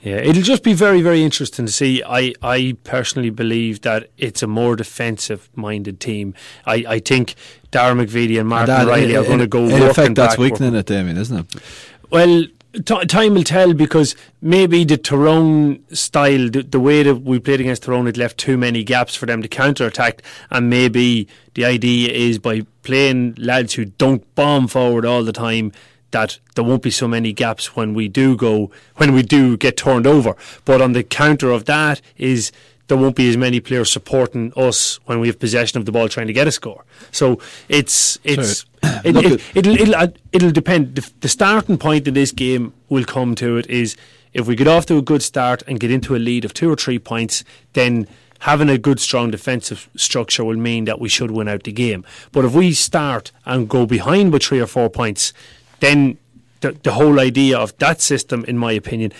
Yeah, 0.00 0.16
it'll 0.16 0.42
just 0.42 0.62
be 0.62 0.72
very, 0.72 1.02
very 1.02 1.22
interesting 1.22 1.66
to 1.66 1.72
see. 1.72 2.02
I, 2.06 2.32
I 2.42 2.76
personally 2.84 3.30
believe 3.30 3.82
that 3.82 4.10
it's 4.16 4.42
a 4.42 4.46
more 4.46 4.76
defensive 4.76 5.48
minded 5.54 6.00
team. 6.00 6.34
I, 6.64 6.84
I 6.88 6.98
think 6.98 7.34
Dara 7.70 7.94
McVeety 7.94 8.38
and 8.38 8.48
Martin 8.48 8.74
and 8.74 8.88
that, 8.88 8.90
Riley 8.90 9.16
are 9.16 9.24
going 9.24 9.38
to 9.40 9.46
go. 9.46 9.64
In 9.64 9.82
effect, 9.82 10.14
that's 10.14 10.38
weakening 10.38 10.74
it, 10.74 10.86
Damien, 10.86 11.16
isn't 11.16 11.38
it? 11.38 11.62
Well, 12.10 12.46
T- 12.72 13.06
time 13.06 13.34
will 13.34 13.42
tell 13.42 13.72
because 13.72 14.14
maybe 14.42 14.84
the 14.84 14.98
Tyrone 14.98 15.82
style, 15.94 16.50
the, 16.50 16.62
the, 16.62 16.80
way 16.80 17.02
that 17.02 17.16
we 17.16 17.38
played 17.38 17.60
against 17.60 17.84
Tyrone, 17.84 18.06
it 18.06 18.18
left 18.18 18.36
too 18.36 18.58
many 18.58 18.84
gaps 18.84 19.14
for 19.14 19.24
them 19.24 19.40
to 19.40 19.48
counter 19.48 19.86
attack. 19.86 20.22
And 20.50 20.68
maybe 20.68 21.26
the 21.54 21.64
idea 21.64 22.12
is 22.12 22.38
by 22.38 22.66
playing 22.82 23.34
lads 23.38 23.74
who 23.74 23.86
don't 23.86 24.22
bomb 24.34 24.68
forward 24.68 25.06
all 25.06 25.24
the 25.24 25.32
time, 25.32 25.72
that 26.10 26.38
there 26.54 26.64
won't 26.64 26.82
be 26.82 26.90
so 26.90 27.08
many 27.08 27.32
gaps 27.32 27.76
when 27.76 27.94
we 27.94 28.08
do 28.08 28.36
go, 28.36 28.70
when 28.96 29.12
we 29.12 29.22
do 29.22 29.56
get 29.56 29.76
turned 29.76 30.06
over. 30.06 30.36
But 30.64 30.82
on 30.82 30.92
the 30.92 31.02
counter 31.02 31.50
of 31.50 31.64
that 31.64 32.00
is 32.16 32.52
there 32.88 32.96
won't 32.96 33.16
be 33.16 33.28
as 33.28 33.36
many 33.36 33.60
players 33.60 33.90
supporting 33.90 34.52
us 34.56 35.00
when 35.06 35.20
we 35.20 35.26
have 35.26 35.38
possession 35.38 35.78
of 35.78 35.86
the 35.86 35.92
ball 35.92 36.08
trying 36.08 36.28
to 36.28 36.32
get 36.32 36.46
a 36.46 36.52
score. 36.52 36.84
So 37.10 37.40
it's 37.68 38.18
it's 38.22 38.64
it, 39.04 39.14
will 39.14 39.32
it, 39.32 39.42
it'll, 39.56 39.76
it'll, 39.76 39.94
uh, 39.94 40.08
it'll 40.32 40.52
depend. 40.52 40.94
The, 40.94 41.10
the 41.20 41.28
starting 41.28 41.78
point 41.78 42.06
in 42.06 42.14
this 42.14 42.32
game 42.32 42.72
will 42.88 43.04
come 43.04 43.34
to 43.36 43.56
it 43.56 43.66
is 43.68 43.96
if 44.32 44.46
we 44.46 44.54
get 44.54 44.68
off 44.68 44.86
to 44.86 44.98
a 44.98 45.02
good 45.02 45.22
start 45.22 45.62
and 45.66 45.80
get 45.80 45.90
into 45.90 46.14
a 46.14 46.18
lead 46.18 46.44
of 46.44 46.54
two 46.54 46.70
or 46.70 46.76
three 46.76 46.98
points, 46.98 47.42
then 47.72 48.06
having 48.40 48.68
a 48.68 48.78
good 48.78 49.00
strong 49.00 49.30
defensive 49.30 49.88
structure 49.96 50.44
will 50.44 50.56
mean 50.56 50.84
that 50.84 51.00
we 51.00 51.08
should 51.08 51.30
win 51.30 51.48
out 51.48 51.64
the 51.64 51.72
game. 51.72 52.04
But 52.32 52.44
if 52.44 52.52
we 52.52 52.72
start 52.72 53.32
and 53.44 53.68
go 53.68 53.86
behind 53.86 54.32
by 54.32 54.38
three 54.38 54.60
or 54.60 54.66
four 54.66 54.90
points, 54.90 55.32
then 55.80 56.18
the, 56.60 56.72
the 56.72 56.92
whole 56.92 57.18
idea 57.18 57.58
of 57.58 57.76
that 57.78 58.00
system, 58.00 58.44
in 58.44 58.58
my 58.58 58.72
opinion, 58.72 59.12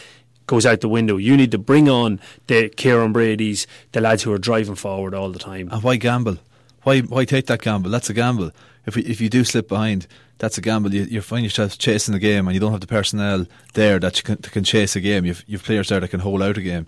goes 0.46 0.66
out 0.66 0.80
the 0.80 0.88
window. 0.88 1.16
You 1.16 1.36
need 1.36 1.50
to 1.52 1.58
bring 1.58 1.88
on 1.88 2.20
the 2.46 2.68
Kieran 2.68 3.12
Brady's, 3.12 3.66
the 3.92 4.00
lads 4.00 4.22
who 4.22 4.32
are 4.32 4.38
driving 4.38 4.74
forward 4.74 5.14
all 5.14 5.30
the 5.30 5.38
time. 5.38 5.68
And 5.70 5.82
why 5.82 5.96
gamble? 5.96 6.38
Why 6.82 7.00
why 7.00 7.24
take 7.24 7.46
that 7.46 7.62
gamble? 7.62 7.90
That's 7.90 8.10
a 8.10 8.14
gamble. 8.14 8.52
If 8.86 8.96
if 8.96 9.20
you 9.20 9.28
do 9.28 9.44
slip 9.44 9.68
behind, 9.68 10.06
that's 10.38 10.58
a 10.58 10.60
gamble. 10.60 10.94
You, 10.94 11.02
you 11.04 11.20
find 11.20 11.44
yourself 11.44 11.78
chasing 11.78 12.12
the 12.12 12.20
game, 12.20 12.46
and 12.46 12.54
you 12.54 12.60
don't 12.60 12.72
have 12.72 12.80
the 12.80 12.86
personnel 12.86 13.46
there 13.74 13.98
that 13.98 14.22
can, 14.22 14.36
that 14.36 14.52
can 14.52 14.64
chase 14.64 14.94
a 14.96 15.00
game. 15.00 15.24
You've 15.24 15.44
you've 15.46 15.64
players 15.64 15.88
there 15.88 16.00
that 16.00 16.08
can 16.08 16.20
hold 16.20 16.42
out 16.42 16.58
a 16.58 16.62
game. 16.62 16.86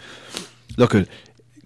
Look 0.77 0.95
at 0.95 1.09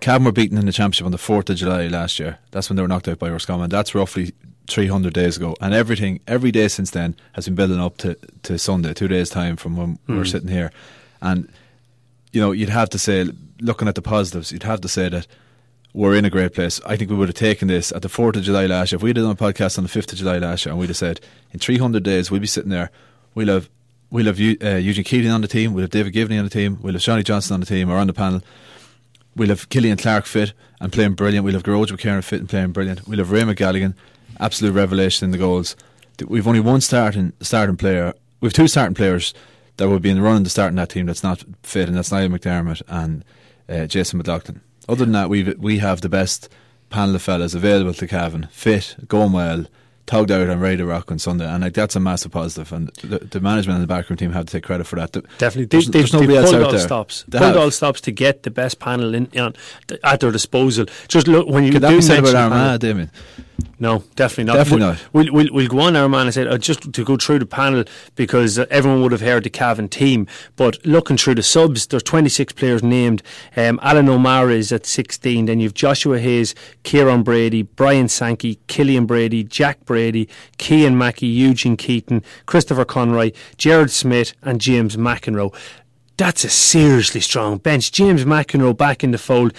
Cavan 0.00 0.24
were 0.24 0.32
beaten 0.32 0.58
in 0.58 0.66
the 0.66 0.72
championship 0.72 1.06
on 1.06 1.12
the 1.12 1.18
fourth 1.18 1.50
of 1.50 1.56
July 1.56 1.86
last 1.88 2.18
year. 2.18 2.38
That's 2.50 2.68
when 2.68 2.76
they 2.76 2.82
were 2.82 2.88
knocked 2.88 3.08
out 3.08 3.18
by 3.18 3.30
Roscommon. 3.30 3.68
That's 3.68 3.94
roughly 3.94 4.32
300 4.68 5.12
days 5.12 5.36
ago, 5.36 5.54
and 5.60 5.74
everything 5.74 6.20
every 6.26 6.50
day 6.50 6.68
since 6.68 6.90
then 6.90 7.14
has 7.34 7.44
been 7.44 7.54
building 7.54 7.80
up 7.80 7.98
to, 7.98 8.16
to 8.44 8.58
Sunday, 8.58 8.94
two 8.94 9.08
days 9.08 9.28
time 9.28 9.56
from 9.56 9.76
when 9.76 9.98
mm. 10.08 10.16
we're 10.16 10.24
sitting 10.24 10.48
here, 10.48 10.72
and 11.20 11.48
you 12.32 12.40
know, 12.40 12.52
you'd 12.52 12.68
have 12.68 12.90
to 12.90 12.98
say, 12.98 13.26
looking 13.60 13.88
at 13.88 13.94
the 13.94 14.02
positives, 14.02 14.50
you'd 14.52 14.62
have 14.64 14.80
to 14.80 14.88
say 14.88 15.08
that 15.08 15.26
we're 15.94 16.14
in 16.14 16.24
a 16.24 16.30
great 16.30 16.54
place. 16.54 16.80
I 16.86 16.96
think 16.96 17.10
we 17.10 17.16
would 17.16 17.28
have 17.28 17.36
taken 17.36 17.68
this 17.68 17.92
at 17.92 18.02
the 18.02 18.08
4th 18.08 18.36
of 18.36 18.42
July 18.42 18.66
last 18.66 18.92
year. 18.92 18.96
If 18.96 19.02
we 19.02 19.12
did 19.12 19.24
on 19.24 19.32
a 19.32 19.36
podcast 19.36 19.76
on 19.76 19.84
the 19.84 19.90
5th 19.90 20.12
of 20.12 20.18
July 20.18 20.38
last 20.38 20.64
year 20.64 20.72
and 20.72 20.80
we'd 20.80 20.88
have 20.88 20.96
said, 20.96 21.20
in 21.52 21.60
300 21.60 22.02
days, 22.02 22.30
we'll 22.30 22.40
be 22.40 22.46
sitting 22.46 22.70
there, 22.70 22.90
we'll 23.34 23.48
have, 23.48 23.68
we'll 24.10 24.26
have 24.26 24.40
uh, 24.40 24.76
Eugene 24.76 25.04
Keating 25.04 25.30
on 25.30 25.42
the 25.42 25.48
team, 25.48 25.74
we'll 25.74 25.82
have 25.82 25.90
David 25.90 26.14
Givney 26.14 26.38
on 26.38 26.44
the 26.44 26.50
team, 26.50 26.78
we'll 26.80 26.94
have 26.94 27.02
Johnny 27.02 27.22
Johnson 27.22 27.54
on 27.54 27.60
the 27.60 27.66
team. 27.66 27.90
Or 27.90 27.98
on 27.98 28.06
the 28.06 28.14
panel, 28.14 28.42
we'll 29.36 29.48
have 29.48 29.68
Killian 29.68 29.98
Clark 29.98 30.24
fit 30.24 30.54
and 30.80 30.90
playing 30.90 31.14
brilliant, 31.14 31.44
we'll 31.44 31.54
have 31.54 31.64
George 31.64 31.92
McCarron 31.92 32.24
fit 32.24 32.40
and 32.40 32.48
playing 32.48 32.72
brilliant, 32.72 33.06
we'll 33.06 33.18
have 33.18 33.30
Ray 33.30 33.42
McGalligan, 33.42 33.94
absolute 34.40 34.72
revelation 34.72 35.26
in 35.26 35.30
the 35.30 35.38
goals. 35.38 35.76
We've 36.26 36.46
only 36.46 36.60
one 36.60 36.80
starting, 36.80 37.34
starting 37.40 37.76
player, 37.76 38.14
we've 38.40 38.52
two 38.52 38.68
starting 38.68 38.94
players 38.94 39.34
that 39.76 39.88
would 39.88 40.02
be 40.02 40.10
in 40.10 40.16
the 40.16 40.22
running 40.22 40.44
to 40.44 40.50
starting 40.50 40.76
that 40.76 40.90
team 40.90 41.06
that's 41.06 41.22
not 41.22 41.44
fit, 41.62 41.88
and 41.88 41.96
that's 41.96 42.12
Niall 42.12 42.28
McDermott 42.28 42.82
and 42.88 43.24
uh, 43.68 43.86
Jason 43.86 44.18
McLaughlin. 44.18 44.60
Other 44.88 45.04
than 45.04 45.12
that, 45.12 45.28
we 45.28 45.42
we 45.58 45.78
have 45.78 46.00
the 46.00 46.08
best 46.08 46.48
panel 46.90 47.14
of 47.14 47.22
fellas 47.22 47.54
available 47.54 47.94
to 47.94 48.06
Cavan, 48.06 48.48
fit, 48.52 48.96
going 49.08 49.32
well, 49.32 49.66
tugged 50.06 50.30
out 50.30 50.48
and 50.48 50.60
ready 50.60 50.76
to 50.78 50.86
rock 50.86 51.10
on 51.10 51.18
Sunday, 51.18 51.46
and 51.46 51.62
like, 51.62 51.74
that's 51.74 51.96
a 51.96 52.00
massive 52.00 52.32
positive. 52.32 52.72
And 52.72 52.88
the, 53.02 53.18
the 53.20 53.40
management 53.40 53.76
and 53.76 53.82
the 53.82 53.86
backroom 53.86 54.16
team 54.16 54.32
have 54.32 54.46
to 54.46 54.52
take 54.52 54.64
credit 54.64 54.86
for 54.86 54.96
that. 54.96 55.12
Definitely, 55.12 55.66
there's, 55.66 55.88
there's, 55.88 56.10
there's 56.10 56.12
nobody 56.12 56.36
else 56.36 56.52
out 56.52 56.62
all 56.62 56.70
there. 56.72 56.80
stops. 56.80 57.24
They 57.28 57.38
pulled 57.38 57.54
have. 57.54 57.62
all 57.62 57.70
stops 57.70 58.00
to 58.02 58.12
get 58.12 58.42
the 58.42 58.50
best 58.50 58.78
panel 58.78 59.14
in, 59.14 59.28
on, 59.38 59.54
at 60.02 60.20
their 60.20 60.30
disposal. 60.32 60.86
Just 61.08 61.28
look 61.28 61.48
when 61.48 61.64
you 61.64 61.72
Could 61.72 61.82
that 61.82 61.90
do 61.90 61.96
be 61.96 62.02
said 62.02 62.18
about 62.18 62.32
the 62.32 62.38
Armagh, 62.38 62.80
Damien? 62.80 63.10
No, 63.78 64.04
definitely 64.14 64.44
not. 64.44 64.54
Definitely 64.54 64.80
we'll, 64.80 64.92
not. 64.92 65.04
We'll, 65.12 65.32
we'll, 65.32 65.52
we'll 65.52 65.68
go 65.68 65.80
on 65.80 65.96
our 65.96 66.08
man 66.08 66.26
and 66.26 66.34
say 66.34 66.46
uh, 66.46 66.58
just 66.58 66.92
to 66.92 67.04
go 67.04 67.16
through 67.16 67.40
the 67.40 67.46
panel 67.46 67.84
because 68.14 68.58
uh, 68.58 68.66
everyone 68.70 69.02
would 69.02 69.12
have 69.12 69.20
heard 69.20 69.44
the 69.44 69.50
Cavan 69.50 69.88
team. 69.88 70.26
But 70.56 70.84
looking 70.86 71.16
through 71.16 71.36
the 71.36 71.42
subs, 71.42 71.86
there's 71.86 72.02
26 72.02 72.52
players 72.52 72.82
named. 72.82 73.22
Um, 73.56 73.80
Alan 73.82 74.08
O'Mara 74.08 74.52
is 74.52 74.72
at 74.72 74.86
16. 74.86 75.46
Then 75.46 75.60
you've 75.60 75.74
Joshua 75.74 76.18
Hayes, 76.18 76.54
Kieran 76.82 77.22
Brady, 77.22 77.62
Brian 77.62 78.08
Sankey, 78.08 78.58
Killian 78.66 79.06
Brady, 79.06 79.44
Jack 79.44 79.84
Brady, 79.84 80.28
Kean 80.58 80.96
Mackey, 80.96 81.26
Eugene 81.26 81.76
Keating, 81.76 82.22
Christopher 82.46 82.84
Conroy, 82.84 83.32
Jared 83.56 83.90
Smith, 83.90 84.34
and 84.42 84.60
James 84.60 84.96
McEnroe. 84.96 85.54
That's 86.16 86.44
a 86.44 86.50
seriously 86.50 87.20
strong 87.20 87.58
bench. 87.58 87.90
James 87.90 88.24
McEnroe 88.24 88.76
back 88.76 89.02
in 89.02 89.10
the 89.10 89.18
fold 89.18 89.54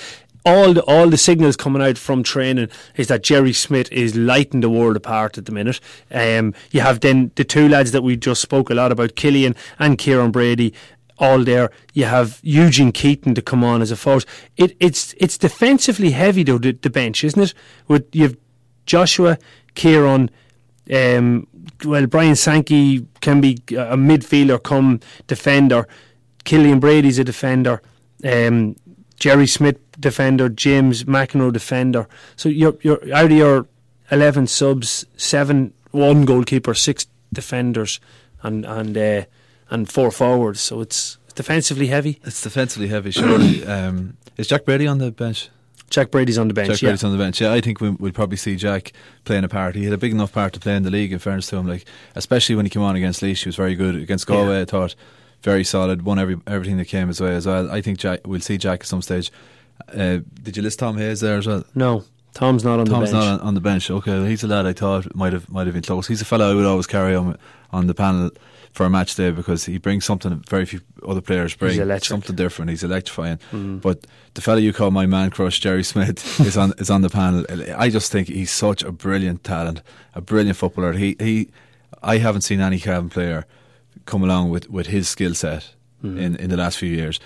all 0.46 0.74
the, 0.74 0.84
all 0.84 1.10
the 1.10 1.18
signals 1.18 1.56
coming 1.56 1.82
out 1.82 1.98
from 1.98 2.24
training 2.24 2.70
is 2.96 3.08
that 3.08 3.24
Jerry 3.24 3.54
Smith 3.54 3.92
is 3.92 4.16
lighting 4.16 4.60
the 4.60 4.70
world 4.70 4.98
apart 4.98 5.38
at 5.38 5.46
the 5.46 5.52
minute. 5.52 5.80
Um, 6.12 6.54
you 6.72 6.82
have 6.82 7.00
then 7.00 7.32
the 7.36 7.44
two 7.44 7.70
lads 7.70 7.92
that 7.92 8.04
we 8.04 8.18
just 8.18 8.42
spoke 8.42 8.70
a 8.70 8.74
lot 8.74 8.92
about, 8.92 9.16
Killian 9.16 9.56
and 9.80 9.98
Kieran 9.98 10.32
Brady. 10.32 10.74
All 11.20 11.44
there, 11.44 11.70
you 11.94 12.06
have 12.06 12.40
Eugene 12.42 12.92
Keating 12.92 13.36
to 13.36 13.42
come 13.42 13.64
on 13.64 13.82
as 13.82 13.92
a 13.92 13.96
force. 13.96 14.26
It, 14.58 14.76
it's 14.80 15.14
it's 15.20 15.38
defensively 15.38 16.10
heavy 16.10 16.44
though 16.44 16.58
the, 16.58 16.72
the 16.72 16.90
bench, 16.90 17.24
isn't 17.24 17.42
it? 17.42 17.54
With 17.88 18.14
you 18.16 18.24
have 18.24 18.38
Joshua, 18.88 19.38
Kieran, 19.76 20.32
um, 20.92 21.48
well 21.86 22.08
Brian 22.08 22.36
Sankey 22.36 23.06
can 23.22 23.42
be 23.42 23.60
a 23.70 23.96
midfielder 23.96 24.62
come 24.62 25.00
defender. 25.28 25.88
Killian 26.44 26.80
Brady's 26.80 27.20
a 27.20 27.24
defender. 27.24 27.82
Um, 28.26 28.76
Jerry 29.24 29.48
Smith 29.48 29.80
defender, 29.98 30.50
James 30.50 31.06
McEnroe 31.06 31.54
defender. 31.54 32.10
So 32.36 32.50
you're 32.50 32.76
you're 32.82 33.00
out 33.16 33.32
of 33.32 33.32
your 33.32 33.68
eleven 34.12 34.48
subs, 34.48 35.06
seven 35.16 35.74
one 35.92 36.26
goalkeeper, 36.26 36.74
six 36.74 37.06
defenders, 37.32 38.02
and 38.42 38.66
and 38.66 38.98
uh, 38.98 39.24
and 39.70 39.90
four 39.90 40.12
forwards. 40.12 40.60
So 40.60 40.82
it's 40.82 41.20
defensively 41.36 41.88
heavy. 41.88 42.20
It's 42.26 42.42
defensively 42.42 42.90
heavy, 42.90 43.12
surely. 43.12 43.66
um, 43.76 44.18
is 44.36 44.50
Jack 44.50 44.66
Brady 44.66 44.88
on 44.88 44.98
the 44.98 45.10
bench? 45.10 45.50
Jack 45.90 46.12
Brady's 46.12 46.38
on 46.38 46.50
the 46.50 46.54
bench. 46.54 46.72
Jack 46.72 46.82
yeah. 46.82 46.88
Brady's 46.88 47.06
on 47.06 47.14
the 47.14 47.18
bench. 47.18 47.40
Yeah, 47.40 47.54
I 47.54 47.62
think 47.62 47.80
we, 47.80 47.92
we'll 47.92 48.12
probably 48.12 48.36
see 48.36 48.58
Jack 48.58 48.92
playing 49.24 49.46
a 49.46 49.48
part. 49.48 49.76
He 49.76 49.86
had 49.86 49.94
a 49.94 49.98
big 49.98 50.12
enough 50.12 50.34
part 50.34 50.52
to 50.52 50.60
play 50.60 50.76
in 50.76 50.84
the 50.84 50.92
league. 50.92 51.14
In 51.14 51.20
fairness 51.20 51.48
to 51.48 51.56
him, 51.56 51.66
like 51.66 51.86
especially 52.16 52.56
when 52.56 52.66
he 52.66 52.70
came 52.70 52.82
on 52.82 52.98
against 52.98 53.22
Laois, 53.22 53.42
he 53.42 53.48
was 53.48 53.56
very 53.56 53.76
good 53.76 53.96
against 53.96 54.28
Galway. 54.28 54.56
Yeah. 54.56 54.62
I 54.64 54.66
thought 54.66 54.96
very 55.44 55.64
solid. 55.64 56.04
Won 56.04 56.18
every 56.18 56.38
everything 56.48 56.78
that 56.78 56.86
came 56.86 57.10
his 57.10 57.22
way 57.22 57.36
as 57.36 57.46
well. 57.46 57.70
I 57.72 57.82
think 57.82 58.00
Jack. 58.00 58.22
We'll 58.26 58.40
see 58.42 58.58
Jack 58.58 58.82
at 58.82 58.88
some 58.88 59.02
stage. 59.02 59.32
Uh, 59.90 60.20
did 60.42 60.56
you 60.58 60.64
list 60.64 60.80
Tom 60.80 60.98
Hayes 60.98 61.20
there 61.20 61.38
as 61.38 61.48
well? 61.48 61.64
No, 61.76 62.04
Tom's 62.34 62.64
not 62.64 62.80
on 62.80 62.86
Tom's 62.86 63.12
the 63.12 63.16
bench. 63.18 63.26
Tom's 63.26 63.26
not 63.26 63.42
on, 63.42 63.48
on 63.48 63.54
the 63.54 63.62
bench. 63.62 63.92
Okay, 63.92 64.12
well, 64.12 64.26
he's 64.26 64.44
a 64.44 64.48
lad 64.48 64.66
I 64.66 64.74
thought 64.74 65.14
might 65.16 65.34
have 65.34 65.50
might 65.50 65.68
have 65.68 65.74
been 65.74 65.84
close. 65.84 66.08
He's 66.08 66.22
a 66.22 66.26
fellow 66.26 66.52
I 66.52 66.56
would 66.56 66.66
always 66.66 66.88
carry 66.88 67.16
on 67.16 67.38
on 67.72 67.88
the 67.88 67.94
panel 67.94 68.32
for 68.72 68.86
a 68.86 68.90
match 68.90 69.16
day 69.16 69.30
because 69.30 69.66
he 69.66 69.78
brings 69.78 70.04
something 70.04 70.44
very 70.50 70.66
few 70.66 70.82
other 71.08 71.22
players 71.22 71.56
bring. 71.56 71.80
electric. 71.80 72.06
something 72.06 72.36
different. 72.36 72.72
He's 72.72 72.84
electrifying. 72.84 73.40
But 73.52 74.08
the 74.34 74.42
fellow 74.42 74.58
you 74.58 74.74
call 74.74 74.90
my 74.90 75.06
man 75.06 75.30
crush, 75.30 75.60
Jerry 75.60 75.84
Smith, 75.84 76.40
is 76.40 76.58
on 76.58 76.74
is 76.78 76.90
on 76.90 77.02
the 77.02 77.10
panel. 77.10 77.46
I 77.78 77.90
just 77.90 78.12
think 78.12 78.30
he's 78.30 78.52
such 78.52 78.84
a 78.84 78.92
brilliant 78.92 79.44
talent, 79.44 79.82
a 80.16 80.22
brilliant 80.22 80.58
footballer. 80.58 80.94
He 80.94 81.16
he, 81.20 81.50
I 82.02 82.18
haven't 82.18 82.42
seen 82.42 82.62
any 82.62 82.80
Cavan 82.80 83.10
player 83.10 83.46
come 84.06 84.24
along 84.24 84.50
with, 84.50 84.70
with 84.70 84.88
his 84.88 85.08
skill 85.10 85.34
set 85.34 85.74
in, 86.04 86.36
in 86.36 86.50
the 86.50 86.58
last 86.58 86.78
few 86.78 86.90
years. 86.90 87.20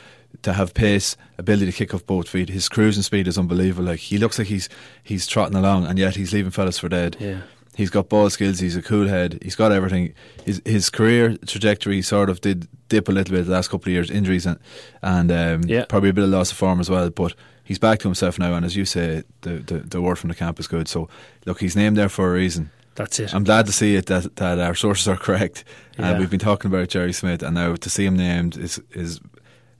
To 0.43 0.53
have 0.53 0.73
pace, 0.75 1.17
ability 1.39 1.65
to 1.67 1.71
kick 1.71 1.93
off 1.95 2.05
both 2.05 2.29
feet, 2.29 2.49
his 2.49 2.69
cruising 2.69 3.01
speed 3.01 3.27
is 3.27 3.37
unbelievable. 3.37 3.85
Like 3.85 3.99
he 3.99 4.17
looks 4.19 4.37
like 4.37 4.47
he's 4.49 4.69
he's 5.01 5.25
trotting 5.25 5.55
along, 5.57 5.85
and 5.87 5.97
yet 5.97 6.15
he's 6.15 6.31
leaving 6.33 6.51
fellas 6.51 6.77
for 6.77 6.89
dead. 6.89 7.17
Yeah. 7.19 7.41
He's 7.75 7.89
got 7.89 8.09
ball 8.09 8.29
skills. 8.29 8.59
He's 8.59 8.75
a 8.75 8.81
cool 8.81 9.07
head. 9.07 9.39
He's 9.41 9.55
got 9.55 9.71
everything. 9.71 10.13
His 10.45 10.61
his 10.65 10.89
career 10.91 11.37
trajectory 11.47 12.01
sort 12.03 12.29
of 12.29 12.41
did 12.41 12.67
dip 12.89 13.07
a 13.07 13.11
little 13.11 13.35
bit 13.35 13.45
the 13.45 13.51
last 13.51 13.69
couple 13.69 13.89
of 13.89 13.93
years, 13.93 14.11
injuries 14.11 14.45
and 14.45 14.59
and 15.01 15.31
um, 15.31 15.61
Yeah. 15.65 15.85
probably 15.85 16.09
a 16.09 16.13
bit 16.13 16.23
of 16.25 16.29
loss 16.29 16.51
of 16.51 16.57
form 16.57 16.79
as 16.79 16.89
well. 16.89 17.09
But 17.09 17.33
he's 17.63 17.79
back 17.79 17.99
to 17.99 18.07
himself 18.07 18.37
now, 18.37 18.53
and 18.53 18.65
as 18.65 18.75
you 18.75 18.85
say, 18.85 19.23
the, 19.41 19.55
the 19.59 19.79
the 19.79 20.01
word 20.01 20.19
from 20.19 20.27
the 20.29 20.35
camp 20.35 20.59
is 20.59 20.67
good. 20.67 20.87
So 20.87 21.07
look, 21.45 21.61
he's 21.61 21.75
named 21.75 21.97
there 21.97 22.09
for 22.09 22.29
a 22.29 22.33
reason. 22.33 22.69
That's 22.97 23.19
it. 23.19 23.33
I'm 23.33 23.43
glad 23.45 23.65
to 23.67 23.71
see 23.71 23.95
it 23.95 24.07
that 24.07 24.35
that 24.35 24.59
our 24.59 24.75
sources 24.75 25.07
are 25.07 25.15
correct. 25.17 25.63
Yeah. 25.97 26.09
And 26.09 26.19
we've 26.19 26.29
been 26.29 26.39
talking 26.39 26.69
about 26.69 26.89
Jerry 26.89 27.13
Smith, 27.13 27.41
and 27.43 27.53
now 27.55 27.75
to 27.75 27.89
see 27.89 28.05
him 28.05 28.17
named 28.17 28.57
is 28.57 28.81
is 28.91 29.19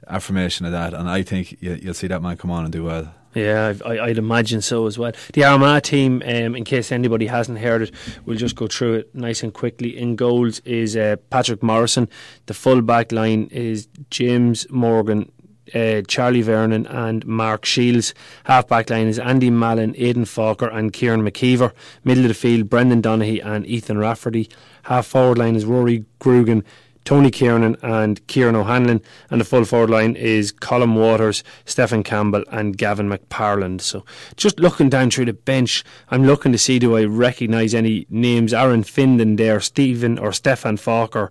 affirmation 0.08 0.66
of 0.66 0.72
that. 0.72 0.94
And 0.94 1.10
I 1.10 1.24
think 1.24 1.58
you, 1.62 1.74
you'll 1.82 1.94
see 1.94 2.08
that 2.08 2.22
man 2.22 2.38
come 2.38 2.52
on 2.52 2.64
and 2.64 2.72
do 2.72 2.84
well. 2.84 3.14
Yeah, 3.34 3.74
I, 3.86 3.96
I- 3.96 4.06
I'd 4.06 4.18
imagine 4.18 4.62
so 4.62 4.88
as 4.88 4.98
well. 4.98 5.12
The 5.34 5.44
Armagh 5.44 5.84
team, 5.84 6.24
um, 6.26 6.56
in 6.56 6.64
case 6.64 6.92
anybody 6.92 7.28
hasn't 7.28 7.60
heard 7.60 7.82
it, 7.84 7.92
we'll 8.26 8.38
just 8.38 8.56
go 8.56 8.68
through 8.68 8.94
it 8.96 9.14
nice 9.16 9.44
and 9.44 9.54
quickly. 9.54 9.98
In 9.98 10.16
goals 10.16 10.60
is 10.62 10.96
uh, 10.96 11.18
Patrick 11.30 11.62
Morrison. 11.62 12.08
The 12.46 12.54
full 12.54 12.82
back 12.82 13.12
line 13.12 13.48
is 13.52 13.88
James 14.10 14.66
Morgan, 14.72 15.32
uh, 15.74 16.02
Charlie 16.08 16.42
Vernon, 16.42 16.86
and 16.88 17.26
Mark 17.26 17.66
Shields. 17.66 18.14
Half 18.46 18.68
back 18.68 18.90
line 18.90 19.08
is 19.08 19.20
Andy 19.20 19.50
Mallon, 19.50 19.96
Aidan 19.98 20.26
Forker, 20.26 20.74
and 20.74 20.94
Kieran 20.94 21.22
McKeever. 21.22 21.72
Middle 22.04 22.26
of 22.26 22.30
the 22.30 22.34
field, 22.34 22.70
Brendan 22.70 23.02
Donaghy 23.02 23.44
and 23.46 23.66
Ethan 23.66 23.98
Rafferty. 23.98 24.50
Half 24.84 25.08
forward 25.08 25.38
line 25.38 25.56
is 25.56 25.66
Rory 25.66 26.06
Grugan. 26.20 26.64
Tony 27.08 27.32
Kernan 27.32 27.78
and 27.82 28.28
Kieran 28.28 28.58
O'Hanlon, 28.58 29.02
and 29.30 29.40
the 29.40 29.46
full 29.46 29.64
forward 29.64 29.90
line 29.90 30.18
is 30.18 30.52
Colin 30.52 30.94
Waters, 30.94 31.42
Stephen 31.64 32.04
Campbell, 32.04 32.44
and 32.52 32.78
Gavin 32.78 33.08
McParland. 33.08 33.80
So, 33.80 34.04
just 34.36 34.60
looking 34.60 34.90
down 34.90 35.10
through 35.10 35.24
the 35.24 35.32
bench, 35.32 35.86
I'm 36.10 36.26
looking 36.26 36.52
to 36.52 36.58
see 36.58 36.80
do 36.80 36.98
I 36.98 37.06
recognise 37.06 37.74
any 37.74 38.08
names? 38.10 38.54
Aaron 38.54 38.84
Finden 38.84 39.38
there, 39.38 39.62
Stephen 39.62 40.20
or 40.20 40.34
Stefan 40.34 40.76
Forker. 40.76 41.30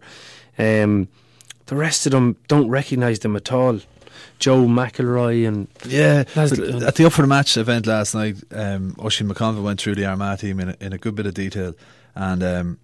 Um, 0.58 1.08
the 1.66 1.76
rest 1.76 2.06
of 2.06 2.12
them 2.12 2.36
don't 2.48 2.70
recognise 2.70 3.18
them 3.18 3.36
at 3.36 3.52
all. 3.52 3.80
Joe 4.38 4.64
McElroy 4.66 5.46
and 5.46 5.68
Yeah, 5.86 6.24
at 6.36 6.94
the 6.96 7.04
Up 7.06 7.12
for 7.12 7.22
the 7.22 7.28
Match 7.28 7.56
event 7.56 7.86
last 7.86 8.14
night, 8.14 8.36
um, 8.52 8.94
Oisin 9.02 9.28
McConville 9.28 9.62
went 9.62 9.80
through 9.80 9.94
the 9.94 10.04
Armagh 10.06 10.38
team 10.40 10.60
in 10.60 10.70
a, 10.70 10.76
in 10.80 10.92
a 10.92 10.98
good 10.98 11.14
bit 11.14 11.26
of 11.26 11.34
detail, 11.34 11.74
and 12.14 12.42
um, 12.42 12.78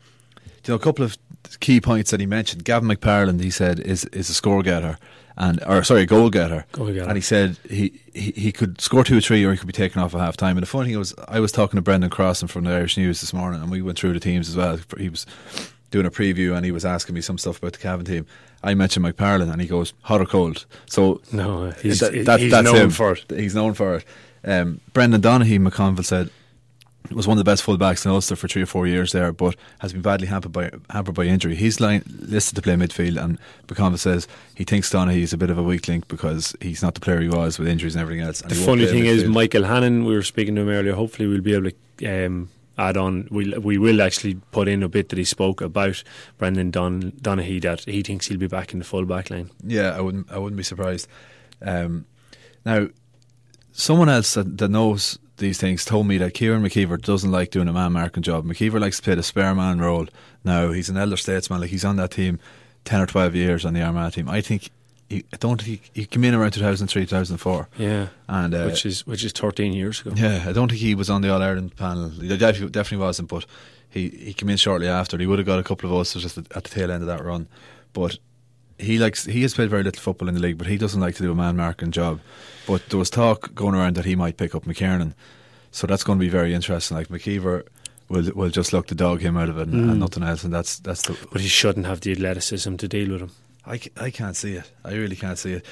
you 0.65 0.73
know 0.73 0.75
a 0.75 0.79
couple 0.79 1.05
of 1.05 1.17
key 1.61 1.81
points 1.81 2.11
that 2.11 2.21
he 2.21 2.27
mentioned. 2.27 2.65
Gavin 2.65 2.89
McParland, 2.89 3.41
he 3.43 3.51
said, 3.51 3.81
is 3.81 4.05
is 4.07 4.31
a 4.31 4.35
score 4.35 4.62
getter, 4.62 4.99
and 5.37 5.62
or 5.67 5.83
sorry, 5.85 6.03
a 6.03 6.07
goal 6.07 6.31
getter, 6.31 6.65
Goal 6.73 6.87
getter. 6.93 7.03
and 7.09 7.17
he 7.17 7.21
said 7.23 7.57
he, 7.69 8.01
he 8.15 8.31
he 8.33 8.53
could 8.53 8.81
score 8.81 9.05
two 9.05 9.19
or 9.19 9.21
three, 9.21 9.45
or 9.45 9.53
he 9.53 9.59
could 9.59 9.67
be 9.67 9.73
taken 9.73 10.01
off 10.01 10.15
at 10.15 10.21
half 10.21 10.37
time. 10.37 10.57
And 10.57 10.62
the 10.62 10.67
funny 10.71 10.91
thing 10.91 10.99
was, 10.99 11.15
I 11.29 11.41
was 11.41 11.53
talking 11.53 11.77
to 11.79 11.83
Brendan 11.83 12.11
Crossan 12.11 12.49
from 12.49 12.65
the 12.65 12.71
Irish 12.73 12.97
News 12.97 13.21
this 13.21 13.33
morning, 13.33 13.61
and 13.61 13.71
we 13.71 13.83
went 13.83 13.99
through 13.99 14.12
the 14.15 14.21
teams 14.21 14.49
as 14.49 14.57
well. 14.57 14.79
He 14.99 15.09
was 15.09 15.27
doing 15.91 16.07
a 16.07 16.11
preview, 16.11 16.57
and 16.57 16.65
he 16.65 16.73
was 16.73 16.85
asking 16.85 17.15
me 17.15 17.21
some 17.21 17.37
stuff 17.39 17.59
about 17.59 17.73
the 17.73 17.79
Cavan 17.79 18.07
team. 18.07 18.27
I 18.64 18.75
mentioned 18.75 19.04
McParland, 19.04 19.50
and 19.52 19.61
he 19.61 19.66
goes 19.69 19.92
hot 20.02 20.21
or 20.21 20.26
cold. 20.26 20.66
So 20.87 21.21
no, 21.33 21.71
he's, 21.83 22.00
that- 22.00 22.25
that- 22.26 22.40
he's 22.40 22.50
that's 22.50 22.64
known 22.64 22.76
him. 22.76 22.90
for 22.90 23.12
it. 23.12 23.25
He's 23.31 23.54
known 23.54 23.75
for 23.75 23.97
it. 23.97 24.04
Um, 24.45 24.81
Brendan 24.92 25.21
Donaghy, 25.21 25.59
McConville 25.64 26.04
said, 26.04 26.31
was 27.11 27.26
one 27.26 27.37
of 27.37 27.45
the 27.45 27.50
best 27.50 27.64
fullbacks 27.66 28.04
in 28.07 28.12
Ulster 28.12 28.37
for 28.37 28.47
three 28.49 28.62
or 28.62 28.66
four 28.66 28.87
years 28.87 29.11
there, 29.12 29.33
but 29.33 29.57
has 29.81 29.92
been 29.92 30.02
badly 30.02 30.28
hampered 30.28 30.52
by 30.52 30.71
hampered 30.90 31.14
by 31.16 31.25
injury. 31.25 31.54
He's 31.57 31.81
line, 31.81 32.02
listed 32.21 32.57
to 32.57 32.62
play 32.62 32.75
midfield, 32.75 33.23
and 33.23 33.38
McConville 33.66 33.99
says 33.99 34.28
he 34.54 34.64
thinks 34.64 34.88
Donaghy 34.90 35.19
is 35.23 35.33
a 35.33 35.37
bit 35.37 35.50
of 35.50 35.59
a 35.59 35.62
weak 35.62 35.88
link 35.88 36.07
because 36.09 36.54
he's 36.61 36.83
not 36.83 36.95
the 36.95 37.00
player 37.00 37.21
he 37.21 37.28
was 37.28 37.59
with 37.59 37.66
injuries 37.69 37.95
and 37.97 38.02
everything 38.02 38.25
else. 38.25 38.40
and 38.40 38.50
The 38.50 38.54
funny 38.54 38.87
thing 38.87 39.04
is. 39.04 39.25
Michael 39.25 39.64
Hannon. 39.64 40.04
We 40.04 40.14
were 40.14 40.23
speaking 40.23 40.54
to 40.54 40.62
him 40.62 40.69
earlier. 40.69 40.95
Hopefully, 40.95 41.28
we'll 41.28 41.40
be 41.40 41.54
able 41.54 41.71
to 41.99 42.26
um, 42.26 42.49
add 42.89 42.97
on. 42.97 43.29
We 43.31 43.57
we 43.59 43.79
will 43.79 44.03
actually 44.03 44.35
put 44.51 44.69
in 44.69 44.83
a 44.83 44.89
bit 44.89 45.09
that 45.09 45.19
he 45.19 45.25
spoke 45.25 45.61
about 45.61 46.03
Brendan 46.39 46.71
Don 46.71 47.12
Donaghy 47.12 47.61
that 47.62 47.85
he 47.85 48.03
thinks 48.03 48.27
he'll 48.27 48.39
be 48.39 48.49
back 48.49 48.73
in 48.73 48.79
the 48.79 48.85
full 48.85 49.05
back 49.05 49.31
line. 49.31 49.51
Yeah, 49.65 49.97
I 49.97 50.01
wouldn't. 50.01 50.31
I 50.31 50.39
wouldn't 50.39 50.57
be 50.57 50.62
surprised. 50.62 51.09
Um, 51.61 52.07
now, 52.65 52.89
someone 53.73 54.09
else 54.09 54.35
that, 54.35 54.59
that 54.59 54.69
knows 54.69 55.19
these 55.37 55.59
things 55.59 55.85
told 55.85 56.07
me 56.07 56.19
that 56.19 56.35
Kieran 56.35 56.62
McKeever 56.62 57.01
doesn't 57.01 57.31
like 57.31 57.51
doing 57.51 57.69
a 57.69 57.73
man 57.73 57.93
marking 57.93 58.23
job. 58.23 58.45
McKeever 58.45 58.81
likes 58.81 58.99
to 58.99 59.03
play 59.03 59.15
the 59.15 59.23
spare 59.23 59.55
man 59.55 59.81
role. 59.81 60.07
Now 60.45 60.73
he's 60.73 60.89
an 60.89 60.97
elder 60.97 61.17
statesman, 61.17 61.61
like 61.61 61.71
he's 61.71 61.85
on 61.85 61.97
that 61.97 62.12
team 62.12 62.39
ten 62.85 63.01
or 63.01 63.07
twelve 63.07 63.35
years 63.35 63.65
on 63.65 63.75
the 63.75 63.83
Armagh 63.83 64.12
team. 64.12 64.29
I 64.29 64.41
think 64.41 64.71
he, 65.12 65.25
I 65.33 65.37
don't 65.37 65.61
think 65.61 65.90
he, 65.92 66.00
he 66.00 66.07
came 66.07 66.25
in 66.25 66.35
around 66.35 66.52
2003, 66.52 67.02
2004. 67.07 67.69
Yeah, 67.78 68.09
and 68.28 68.54
uh, 68.54 68.64
which 68.64 68.87
is 68.87 69.07
which 69.07 69.25
is 69.25 69.33
thirteen 69.33 69.73
years 69.73 70.00
ago. 70.00 70.12
Yeah, 70.16 70.45
I 70.47 70.52
don't 70.52 70.69
think 70.69 70.81
he 70.81 70.95
was 70.95 71.11
on 71.11 71.23
the 71.23 71.33
All 71.33 71.42
Ireland 71.42 71.76
panel. 71.76 72.09
He 72.09 72.28
definitely, 72.28 72.71
definitely 72.71 73.04
wasn't, 73.04 73.28
but 73.28 73.47
he 73.88 74.09
he 74.09 74.33
came 74.33 74.49
in 74.49 74.57
shortly 74.57 74.88
after. 74.88 75.19
He 75.19 75.26
would 75.26 75.38
have 75.38 75.47
got 75.47 75.59
a 75.59 75.62
couple 75.62 75.90
of 75.90 75.97
votes 75.97 76.14
just 76.14 76.38
at 76.38 76.49
the 76.49 76.61
tail 76.62 76.90
end 76.90 77.02
of 77.02 77.09
that 77.09 77.25
run, 77.25 77.47
but 77.92 78.19
he 78.78 78.99
likes 78.99 79.26
he 79.26 79.42
has 79.42 79.54
played 79.54 79.71
very 79.71 79.83
little 79.83 80.00
football 80.00 80.28
in 80.28 80.35
the 80.35 80.40
league, 80.40 80.59
but 80.59 80.66
he 80.66 80.78
doesn't 80.78 81.00
like 81.00 81.14
to 81.16 81.23
do 81.23 81.31
a 81.31 81.35
man 81.35 81.57
marking 81.57 81.90
job. 81.90 82.21
But 82.66 82.88
there 82.88 82.99
was 82.99 83.11
talk 83.11 83.54
going 83.54 83.75
around 83.75 83.97
that 83.97 84.04
he 84.04 84.16
might 84.16 84.37
pick 84.37 84.54
up 84.54 84.64
McKiernan, 84.64 85.14
so 85.71 85.87
that's 85.87 86.04
going 86.04 86.19
to 86.19 86.25
be 86.25 86.31
very 86.31 86.54
interesting. 86.54 86.97
Like 86.97 87.09
McKeever 87.09 87.66
will 88.09 88.31
will 88.35 88.50
just 88.50 88.73
look 88.73 88.87
to 88.87 88.95
dog 88.95 89.21
him 89.21 89.37
out 89.37 89.49
of 89.49 89.59
it 89.59 89.69
and, 89.69 89.75
mm. 89.75 89.90
and 89.90 90.00
nothing 90.00 90.23
else, 90.23 90.42
and 90.42 90.52
that's 90.52 90.78
that's 90.78 91.02
the. 91.02 91.16
But 91.31 91.42
he 91.42 91.49
shouldn't 91.49 91.87
have 91.87 92.00
the 92.00 92.12
athleticism 92.12 92.76
to 92.76 92.88
deal 92.88 93.11
with 93.11 93.23
him. 93.23 93.31
I, 93.64 93.81
I 93.97 94.11
can't 94.11 94.37
see 94.37 94.54
it. 94.54 94.71
I 94.85 94.95
really 94.95 95.16
can't 95.16 95.38
see 95.38 95.52
it. 95.52 95.66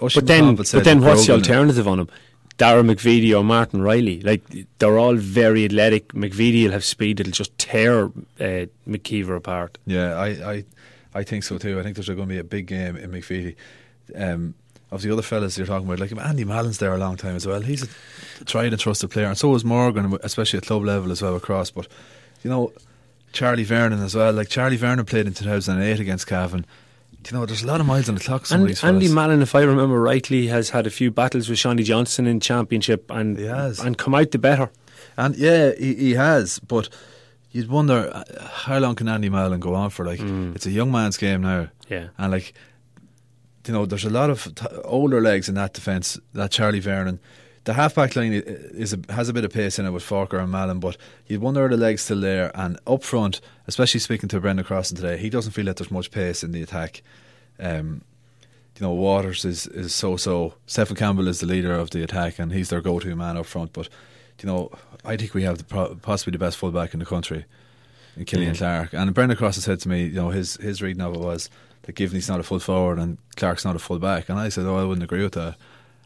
but 0.00 0.26
then, 0.26 0.56
but 0.56 0.66
then, 0.84 1.00
what's 1.00 1.26
the 1.26 1.34
alternative 1.34 1.86
on 1.86 2.00
him? 2.00 2.08
Dara 2.56 2.82
McVeety 2.82 3.38
or 3.38 3.44
Martin 3.44 3.80
Riley. 3.80 4.20
Like 4.20 4.42
they're 4.78 4.98
all 4.98 5.14
very 5.14 5.64
athletic. 5.64 6.08
McVeety 6.12 6.64
will 6.64 6.72
have 6.72 6.84
speed; 6.84 7.20
it'll 7.20 7.32
just 7.32 7.56
tear 7.56 8.06
uh, 8.06 8.66
McKeever 8.86 9.36
apart. 9.36 9.78
Yeah, 9.86 10.14
I, 10.14 10.28
I, 10.52 10.64
I 11.14 11.22
think 11.22 11.44
so 11.44 11.58
too. 11.58 11.78
I 11.78 11.84
think 11.84 11.94
there's 11.94 12.08
going 12.08 12.18
to 12.18 12.26
be 12.26 12.38
a 12.38 12.44
big 12.44 12.66
game 12.66 12.96
in 12.96 13.12
McVeety. 13.12 13.54
Um, 14.14 14.54
of 14.90 15.02
the 15.02 15.12
other 15.12 15.22
fellas 15.22 15.58
you're 15.58 15.66
talking 15.66 15.86
about, 15.86 15.98
like 16.00 16.16
Andy 16.16 16.44
Mallon's 16.44 16.78
there 16.78 16.94
a 16.94 16.98
long 16.98 17.16
time 17.16 17.36
as 17.36 17.46
well. 17.46 17.60
He's 17.60 17.82
a 17.82 18.44
tried 18.46 18.72
and 18.72 18.80
trusted 18.80 19.10
player, 19.10 19.26
and 19.26 19.36
so 19.36 19.54
is 19.54 19.64
Morgan, 19.64 20.16
especially 20.22 20.56
at 20.58 20.66
club 20.66 20.82
level 20.82 21.12
as 21.12 21.20
well 21.20 21.36
across. 21.36 21.70
But 21.70 21.86
you 22.42 22.50
know, 22.50 22.72
Charlie 23.32 23.64
Vernon 23.64 24.02
as 24.02 24.14
well. 24.14 24.32
Like 24.32 24.48
Charlie 24.48 24.78
Vernon 24.78 25.04
played 25.04 25.26
in 25.26 25.34
2008 25.34 26.00
against 26.00 26.26
Cavan 26.26 26.64
you 27.30 27.36
know, 27.36 27.44
there's 27.44 27.62
a 27.62 27.66
lot 27.66 27.80
of 27.80 27.86
miles 27.86 28.08
on 28.08 28.14
the 28.14 28.20
clock. 28.20 28.46
Some 28.46 28.64
and, 28.66 28.84
Andy 28.84 29.08
Mallon, 29.08 29.42
if 29.42 29.54
I 29.54 29.60
remember 29.60 30.00
rightly, 30.00 30.46
has 30.46 30.70
had 30.70 30.86
a 30.86 30.90
few 30.90 31.10
battles 31.10 31.48
with 31.48 31.58
Seanie 31.58 31.84
Johnston 31.84 32.26
in 32.26 32.40
Championship 32.40 33.10
and 33.10 33.38
and 33.38 33.98
come 33.98 34.14
out 34.14 34.30
the 34.30 34.38
better. 34.38 34.70
And 35.16 35.36
yeah, 35.36 35.72
he, 35.78 35.94
he 35.94 36.14
has. 36.14 36.58
But 36.58 36.88
you'd 37.50 37.68
wonder 37.68 38.10
uh, 38.12 38.24
how 38.48 38.78
long 38.78 38.94
can 38.94 39.08
Andy 39.08 39.28
Mallon 39.28 39.60
go 39.60 39.74
on 39.74 39.90
for? 39.90 40.06
Like, 40.06 40.20
mm. 40.20 40.54
it's 40.54 40.66
a 40.66 40.70
young 40.70 40.90
man's 40.90 41.16
game 41.16 41.42
now. 41.42 41.68
Yeah, 41.88 42.08
and 42.16 42.32
like, 42.32 42.54
you 43.66 43.74
know, 43.74 43.84
there's 43.84 44.04
a 44.04 44.10
lot 44.10 44.30
of 44.30 44.54
t- 44.54 44.66
older 44.84 45.20
legs 45.20 45.48
in 45.48 45.54
that 45.56 45.74
defence. 45.74 46.18
That 46.32 46.50
Charlie 46.50 46.80
Vernon 46.80 47.20
the 47.64 47.74
halfback 47.74 48.16
line 48.16 48.32
is 48.32 48.92
a, 48.92 49.12
has 49.12 49.28
a 49.28 49.32
bit 49.32 49.44
of 49.44 49.52
pace 49.52 49.78
in 49.78 49.86
it 49.86 49.90
with 49.90 50.02
Forker 50.02 50.40
and 50.40 50.50
Mallon, 50.50 50.80
but 50.80 50.96
you'd 51.26 51.40
wonder 51.40 51.64
are 51.64 51.68
the 51.68 51.76
legs 51.76 52.02
still 52.02 52.20
there. 52.20 52.50
And 52.54 52.78
up 52.86 53.02
front, 53.02 53.40
especially 53.66 54.00
speaking 54.00 54.28
to 54.30 54.40
Brendan 54.40 54.64
Crossan 54.64 54.96
today, 54.96 55.16
he 55.16 55.30
doesn't 55.30 55.52
feel 55.52 55.66
that 55.66 55.76
there's 55.76 55.90
much 55.90 56.10
pace 56.10 56.42
in 56.42 56.52
the 56.52 56.62
attack. 56.62 57.02
Um, 57.58 58.02
you 58.78 58.86
know, 58.86 58.92
Waters 58.92 59.44
is, 59.44 59.66
is 59.66 59.94
so 59.94 60.16
so. 60.16 60.54
Stephen 60.66 60.96
Campbell 60.96 61.26
is 61.26 61.40
the 61.40 61.46
leader 61.46 61.74
of 61.74 61.90
the 61.90 62.02
attack, 62.02 62.38
and 62.38 62.52
he's 62.52 62.68
their 62.68 62.80
go 62.80 63.00
to 63.00 63.16
man 63.16 63.36
up 63.36 63.46
front. 63.46 63.72
But 63.72 63.88
you 64.40 64.46
know, 64.46 64.70
I 65.04 65.16
think 65.16 65.34
we 65.34 65.42
have 65.42 65.58
the, 65.58 65.96
possibly 66.00 66.30
the 66.30 66.38
best 66.38 66.56
fullback 66.56 66.94
in 66.94 67.00
the 67.00 67.06
country, 67.06 67.44
in 68.16 68.24
Killian 68.24 68.54
mm. 68.54 68.58
Clark. 68.58 68.92
And 68.92 69.12
Brendan 69.12 69.36
Crossan 69.36 69.62
said 69.62 69.80
to 69.80 69.88
me, 69.88 70.04
you 70.04 70.12
know, 70.12 70.30
his 70.30 70.56
his 70.56 70.80
reading 70.80 71.02
of 71.02 71.14
it 71.14 71.20
was 71.20 71.50
that 71.82 71.96
Givney's 71.96 72.28
not 72.28 72.38
a 72.38 72.44
full 72.44 72.60
forward 72.60 72.98
and 72.98 73.18
Clark's 73.36 73.64
not 73.64 73.74
a 73.74 73.80
full 73.80 73.98
back, 73.98 74.28
and 74.28 74.38
I 74.38 74.48
said, 74.48 74.64
oh, 74.64 74.76
I 74.76 74.84
wouldn't 74.84 75.04
agree 75.04 75.22
with 75.22 75.34
that. 75.34 75.56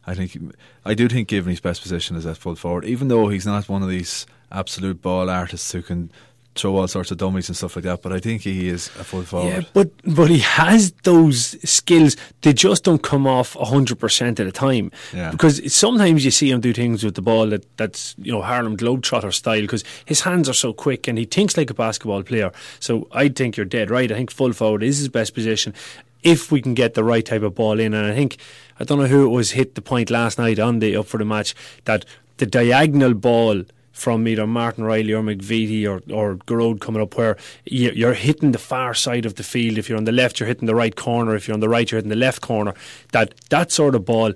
I 0.06 0.14
think 0.14 0.36
I 0.84 0.94
do 0.94 1.08
think 1.08 1.28
Givney's 1.28 1.60
best 1.60 1.82
position 1.82 2.16
is 2.16 2.26
at 2.26 2.36
full 2.36 2.56
forward, 2.56 2.84
even 2.84 3.08
though 3.08 3.28
he's 3.28 3.46
not 3.46 3.68
one 3.68 3.82
of 3.82 3.88
these 3.88 4.26
absolute 4.50 5.00
ball 5.00 5.30
artists 5.30 5.72
who 5.72 5.82
can 5.82 6.10
throw 6.54 6.76
all 6.76 6.86
sorts 6.86 7.10
of 7.10 7.16
dummies 7.16 7.48
and 7.48 7.56
stuff 7.56 7.76
like 7.76 7.84
that. 7.84 8.02
But 8.02 8.12
I 8.12 8.18
think 8.18 8.42
he 8.42 8.68
is 8.68 8.88
a 8.98 9.04
full 9.04 9.22
forward. 9.22 9.48
Yeah, 9.48 9.60
but 9.72 9.90
but 10.04 10.28
he 10.28 10.40
has 10.40 10.92
those 11.04 11.56
skills. 11.68 12.16
They 12.42 12.52
just 12.52 12.84
don't 12.84 13.02
come 13.02 13.26
off 13.26 13.54
hundred 13.54 13.98
percent 13.98 14.40
at 14.40 14.46
a 14.46 14.52
time. 14.52 14.90
Yeah. 15.12 15.30
Because 15.30 15.72
sometimes 15.74 16.24
you 16.24 16.30
see 16.30 16.50
him 16.50 16.60
do 16.60 16.72
things 16.72 17.04
with 17.04 17.14
the 17.14 17.22
ball 17.22 17.48
that 17.48 17.64
that's 17.76 18.14
you 18.18 18.32
know 18.32 18.42
Harlem 18.42 18.76
Globetrotter 18.76 19.32
style 19.32 19.60
because 19.62 19.84
his 20.04 20.20
hands 20.20 20.48
are 20.48 20.54
so 20.54 20.72
quick 20.72 21.08
and 21.08 21.18
he 21.18 21.24
thinks 21.24 21.56
like 21.56 21.70
a 21.70 21.74
basketball 21.74 22.22
player. 22.22 22.52
So 22.80 23.08
I 23.12 23.28
think 23.28 23.56
you're 23.56 23.66
dead 23.66 23.90
right. 23.90 24.10
I 24.10 24.14
think 24.14 24.30
full 24.30 24.52
forward 24.52 24.82
is 24.82 24.98
his 24.98 25.08
best 25.08 25.34
position 25.34 25.74
if 26.22 26.52
we 26.52 26.62
can 26.62 26.74
get 26.74 26.94
the 26.94 27.04
right 27.04 27.24
type 27.24 27.42
of 27.42 27.54
ball 27.54 27.78
in. 27.78 27.94
And 27.94 28.06
I 28.06 28.14
think 28.14 28.36
I 28.78 28.84
don't 28.84 28.98
know 28.98 29.06
who 29.06 29.24
it 29.24 29.30
was 29.30 29.52
hit 29.52 29.74
the 29.74 29.82
point 29.82 30.10
last 30.10 30.38
night 30.38 30.58
on 30.58 30.78
the 30.78 30.96
up 30.96 31.06
for 31.06 31.18
the 31.18 31.24
match 31.24 31.54
that 31.84 32.04
the 32.38 32.46
diagonal 32.46 33.14
ball 33.14 33.64
from 33.92 34.26
either 34.26 34.46
Martin 34.46 34.84
Riley 34.84 35.12
or 35.12 35.22
McVeety 35.22 35.86
or 35.86 36.02
or 36.12 36.36
Gearóid 36.36 36.80
coming 36.80 37.02
up 37.02 37.16
where 37.16 37.36
you're 37.64 38.14
hitting 38.14 38.52
the 38.52 38.58
far 38.58 38.94
side 38.94 39.26
of 39.26 39.34
the 39.34 39.42
field. 39.42 39.78
If 39.78 39.88
you're 39.88 39.98
on 39.98 40.04
the 40.04 40.12
left, 40.12 40.40
you're 40.40 40.46
hitting 40.46 40.66
the 40.66 40.74
right 40.74 40.96
corner. 40.96 41.36
If 41.36 41.46
you're 41.46 41.54
on 41.54 41.60
the 41.60 41.68
right, 41.68 41.90
you're 41.90 41.98
hitting 41.98 42.08
the 42.08 42.16
left 42.16 42.40
corner. 42.40 42.74
That 43.12 43.34
that 43.50 43.70
sort 43.70 43.94
of 43.94 44.04
ball, 44.04 44.32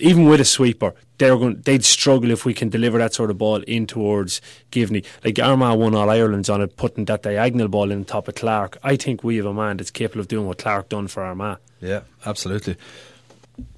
even 0.00 0.26
with 0.26 0.40
a 0.40 0.44
sweeper, 0.44 0.94
they're 1.18 1.36
going 1.36 1.60
they'd 1.62 1.84
struggle 1.84 2.30
if 2.30 2.44
we 2.44 2.54
can 2.54 2.68
deliver 2.68 2.98
that 2.98 3.14
sort 3.14 3.30
of 3.30 3.38
ball 3.38 3.62
in 3.62 3.86
towards 3.86 4.40
Givney. 4.70 5.04
Like 5.24 5.38
Armagh 5.38 5.78
won 5.78 5.94
all 5.94 6.10
Ireland's 6.10 6.48
on 6.48 6.60
it, 6.62 6.76
putting 6.76 7.04
that 7.06 7.22
diagonal 7.22 7.68
ball 7.68 7.90
in 7.90 8.04
top 8.04 8.28
of 8.28 8.34
Clark. 8.34 8.78
I 8.82 8.96
think 8.96 9.22
we 9.24 9.36
have 9.36 9.46
a 9.46 9.54
man 9.54 9.76
that's 9.76 9.90
capable 9.90 10.20
of 10.20 10.28
doing 10.28 10.46
what 10.46 10.58
Clark 10.58 10.88
done 10.88 11.08
for 11.08 11.22
Armagh. 11.22 11.58
Yeah, 11.80 12.00
absolutely. 12.24 12.76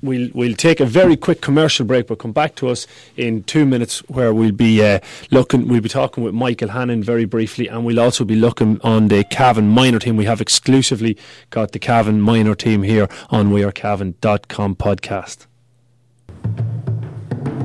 We'll 0.03 0.29
we'll 0.35 0.57
take 0.57 0.81
a 0.81 0.85
very 0.85 1.17
quick 1.17 1.41
commercial 1.41 1.87
break, 1.87 2.07
but 2.07 2.19
come 2.19 2.33
back 2.33 2.55
to 2.57 2.69
us 2.69 2.87
in 3.17 3.45
two 3.45 3.65
minutes, 3.65 4.01
where 4.11 4.35
we'll 4.35 4.53
be 4.53 4.85
uh, 4.85 5.01
looking. 5.31 5.69
We'll 5.69 5.81
be 5.81 5.89
talking 5.89 6.23
with 6.23 6.35
Michael 6.35 6.69
Hannon 6.69 7.03
very 7.03 7.25
briefly, 7.25 7.67
and 7.67 7.87
we'll 7.87 8.01
also 8.01 8.25
be 8.25 8.37
looking 8.37 8.79
on 8.83 9.09
the 9.09 9.25
Cavan 9.25 9.71
minor 9.71 9.99
team. 9.99 10.17
We 10.17 10.27
have 10.27 10.43
exclusively 10.43 11.17
got 11.49 11.73
the 11.73 11.79
Cavan 11.79 12.21
minor 12.21 12.55
team 12.55 12.83
here 12.83 13.09
on 13.31 13.51
WeAreCavan.com 13.51 14.77
podcast. 14.77 15.47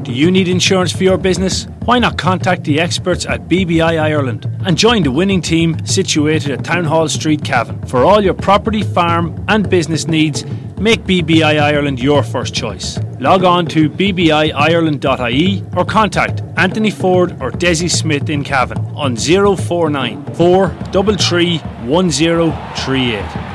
Do 0.05 0.11
you 0.13 0.29
need 0.29 0.47
insurance 0.47 0.91
for 0.91 1.03
your 1.03 1.17
business? 1.17 1.65
Why 1.85 1.97
not 1.97 2.17
contact 2.17 2.63
the 2.63 2.79
experts 2.79 3.25
at 3.25 3.47
BBI 3.47 3.99
Ireland 3.99 4.45
and 4.65 4.77
join 4.77 5.01
the 5.01 5.11
winning 5.11 5.41
team 5.41 5.83
situated 5.85 6.51
at 6.51 6.63
Town 6.63 6.83
Hall 6.83 7.07
Street, 7.07 7.43
Cavan. 7.43 7.85
For 7.87 8.05
all 8.05 8.21
your 8.21 8.35
property, 8.35 8.83
farm, 8.83 9.43
and 9.47 9.67
business 9.67 10.07
needs, 10.07 10.45
make 10.79 11.03
BBI 11.05 11.59
Ireland 11.59 11.99
your 11.99 12.21
first 12.21 12.53
choice. 12.53 12.99
Log 13.19 13.43
on 13.43 13.65
to 13.67 13.89
bbiireland.ie 13.89 15.63
or 15.75 15.85
contact 15.85 16.43
Anthony 16.57 16.91
Ford 16.91 17.31
or 17.41 17.49
Desi 17.51 17.89
Smith 17.89 18.29
in 18.29 18.43
Cavan 18.43 18.77
on 18.95 19.15
049 19.15 20.23
433 20.35 21.57
1038. 21.57 23.54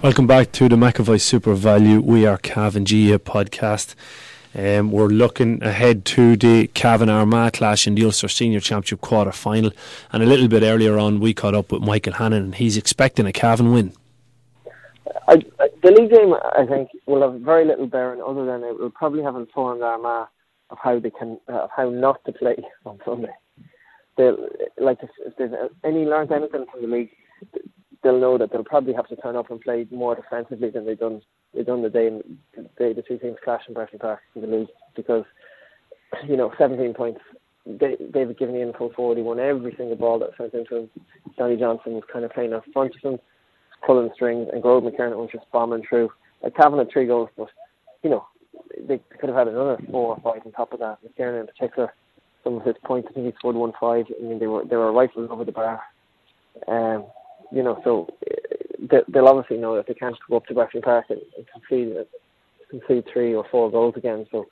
Welcome 0.03 0.27
back 0.27 0.53
to 0.53 0.69
the 0.69 0.77
McAvoy 0.77 1.19
SuperValu 1.19 2.03
We 2.03 2.27
Are 2.27 2.39
Cavan 2.39 2.87
GA 2.87 3.19
podcast. 3.19 3.95
Um, 4.55 4.91
we're 4.91 5.09
looking 5.09 5.63
ahead 5.63 6.07
to 6.07 6.37
the 6.37 6.69
Cavan 6.69 7.11
Armagh 7.11 7.53
clash 7.53 7.87
in 7.87 7.95
the 7.95 8.07
Ulster 8.07 8.29
Senior 8.29 8.61
Championship 8.61 9.03
quarter 9.03 9.33
final. 9.33 9.71
And 10.13 10.23
a 10.23 10.27
little 10.27 10.49
bit 10.49 10.63
earlier 10.63 10.99
on, 10.99 11.21
we 11.21 11.35
caught 11.35 11.55
up 11.55 11.73
with 11.73 11.83
Michael 11.83 12.15
Hannon, 12.15 12.45
and 12.45 12.55
he's 12.55 12.79
expecting 12.79 13.27
a 13.27 13.33
Cavan 13.33 13.73
win. 13.73 13.93
I, 15.29 15.37
the 15.83 15.91
league 15.91 16.11
game, 16.11 16.35
I 16.35 16.67
think, 16.67 16.91
will 17.07 17.23
have 17.23 17.41
very 17.41 17.65
little 17.65 17.87
bearing 17.87 18.23
other 18.23 18.45
than 18.45 18.63
it 18.65 18.79
will 18.79 18.91
probably 18.91 19.23
have 19.23 19.37
informed 19.37 19.83
Armagh 19.83 20.29
of 20.71 20.79
how 20.83 20.99
they 20.99 21.11
can, 21.11 21.39
uh, 21.49 21.65
of 21.65 21.71
how 21.75 21.91
not 21.91 22.25
to 22.25 22.33
play 22.33 22.57
on 22.87 22.99
Sunday. 23.05 23.35
They'll, 24.17 24.49
like, 24.79 24.99
if, 25.03 25.11
if 25.25 25.37
there's 25.37 25.53
any 25.85 26.05
learned 26.05 26.33
anything 26.33 26.65
from 26.71 26.83
the 26.83 26.89
league, 26.89 27.11
they'll 28.03 28.21
know 28.21 28.39
that 28.39 28.51
they'll 28.51 28.65
probably 28.65 28.95
have 28.95 29.09
to 29.09 29.17
turn 29.17 29.37
up 29.37 29.51
and 29.51 29.61
play 29.61 29.87
more 29.91 30.15
defensively 30.15 30.71
than 30.71 30.87
they've 30.87 30.99
done 30.99 31.21
they've 31.55 31.67
done 31.67 31.83
the 31.83 31.91
day 31.91 32.09
the 32.57 32.63
day 32.79 32.93
the 32.93 33.03
two 33.03 33.19
teams 33.19 33.37
clash 33.43 33.63
in 33.69 33.75
Breffni 33.75 33.99
Park 33.99 34.21
in 34.35 34.43
the 34.43 34.47
league 34.47 34.69
because 34.95 35.25
you 36.27 36.37
know, 36.37 36.53
17 36.59 36.95
points. 36.95 37.21
They, 37.65 37.97
David 38.13 38.39
Givney 38.39 38.63
in 38.63 38.73
full 38.75 38.93
forward. 38.93 39.19
He 39.19 39.25
won 39.25 39.41
every 39.41 39.75
single 39.77 39.97
ball 39.97 40.19
that 40.21 40.31
sent 40.39 40.55
into 40.55 40.77
him. 40.77 40.91
Johnny 41.37 41.57
Johnson 41.57 41.95
was 41.95 42.05
kind 42.13 42.25
of 42.25 42.33
playing 42.33 42.53
off 42.53 42.65
front 42.73 42.95
of 42.95 43.13
him, 43.13 43.19
pulling 43.87 44.11
strings, 44.15 44.49
and 44.53 44.63
Gearóid 44.63 44.83
McKiernan 44.83 45.17
was 45.17 45.31
just 45.33 45.51
bombing 45.53 45.83
through. 45.89 46.11
Like 46.43 46.57
Cavan 46.57 46.79
had 46.79 46.91
three 46.93 47.07
goals, 47.07 47.31
but 47.37 47.49
you 48.03 48.11
know, 48.11 48.27
they 48.89 49.01
could 49.21 49.29
have 49.29 49.39
had 49.39 49.49
another 49.49 49.79
four 49.91 50.17
or 50.17 50.21
five 50.23 50.45
on 50.45 50.53
top 50.53 50.73
of 50.73 50.81
that. 50.81 50.99
McKiernan 51.05 51.41
in 51.41 51.47
particular, 51.47 51.95
some 52.45 52.57
of 52.57 52.67
his 52.67 52.77
points, 52.85 53.09
I 53.11 53.15
think 53.15 53.27
he 53.27 53.33
scored 53.39 53.57
one 53.57 53.73
five. 53.81 54.07
I 54.19 54.23
mean, 54.23 54.39
they 54.39 54.47
were 54.47 54.65
they 54.65 54.77
were 54.77 54.93
rifles 54.93 55.29
over 55.31 55.45
the 55.45 55.53
bar. 55.53 55.81
Um, 56.69 57.07
you 57.53 57.63
know, 57.63 57.81
so 57.85 58.09
uh, 58.31 58.99
they'll 59.09 59.29
obviously 59.29 59.59
know 59.59 59.77
that 59.77 59.87
they 59.87 59.95
can't 59.95 60.17
go 60.29 60.37
up 60.37 60.47
to 60.47 60.55
Breffni 60.55 60.83
Park 60.83 61.07
and, 61.11 61.21
and 61.37 61.47
concede 61.53 61.97
concede 62.71 63.05
three 63.13 63.35
or 63.35 63.45
four 63.51 63.71
goals 63.71 63.95
again. 63.97 64.27
So 64.31 64.47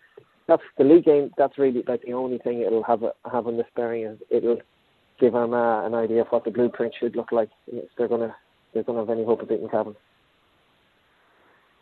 that's 0.46 0.62
the 0.78 0.84
league 0.84 1.04
game. 1.04 1.30
That's 1.36 1.58
really 1.58 1.82
like 1.86 2.02
the 2.02 2.12
only 2.12 2.38
thing 2.38 2.60
it'll 2.60 2.82
have 2.84 3.02
a, 3.02 3.12
have 3.30 3.46
on 3.46 3.56
this 3.56 3.66
bearing 3.74 4.04
is 4.04 4.18
it'll 4.30 4.58
give 5.20 5.34
Armagh 5.34 5.86
an 5.86 5.94
idea 5.94 6.22
of 6.22 6.28
what 6.28 6.44
the 6.44 6.50
blueprint 6.50 6.94
should 6.98 7.16
look 7.16 7.32
like 7.32 7.50
if 7.68 7.88
they're 7.96 8.08
gonna 8.08 8.34
they're 8.74 8.82
gonna 8.82 8.98
have 9.00 9.10
any 9.10 9.24
hope 9.24 9.40
of 9.42 9.48
beating 9.48 9.68
Cavan. 9.68 9.96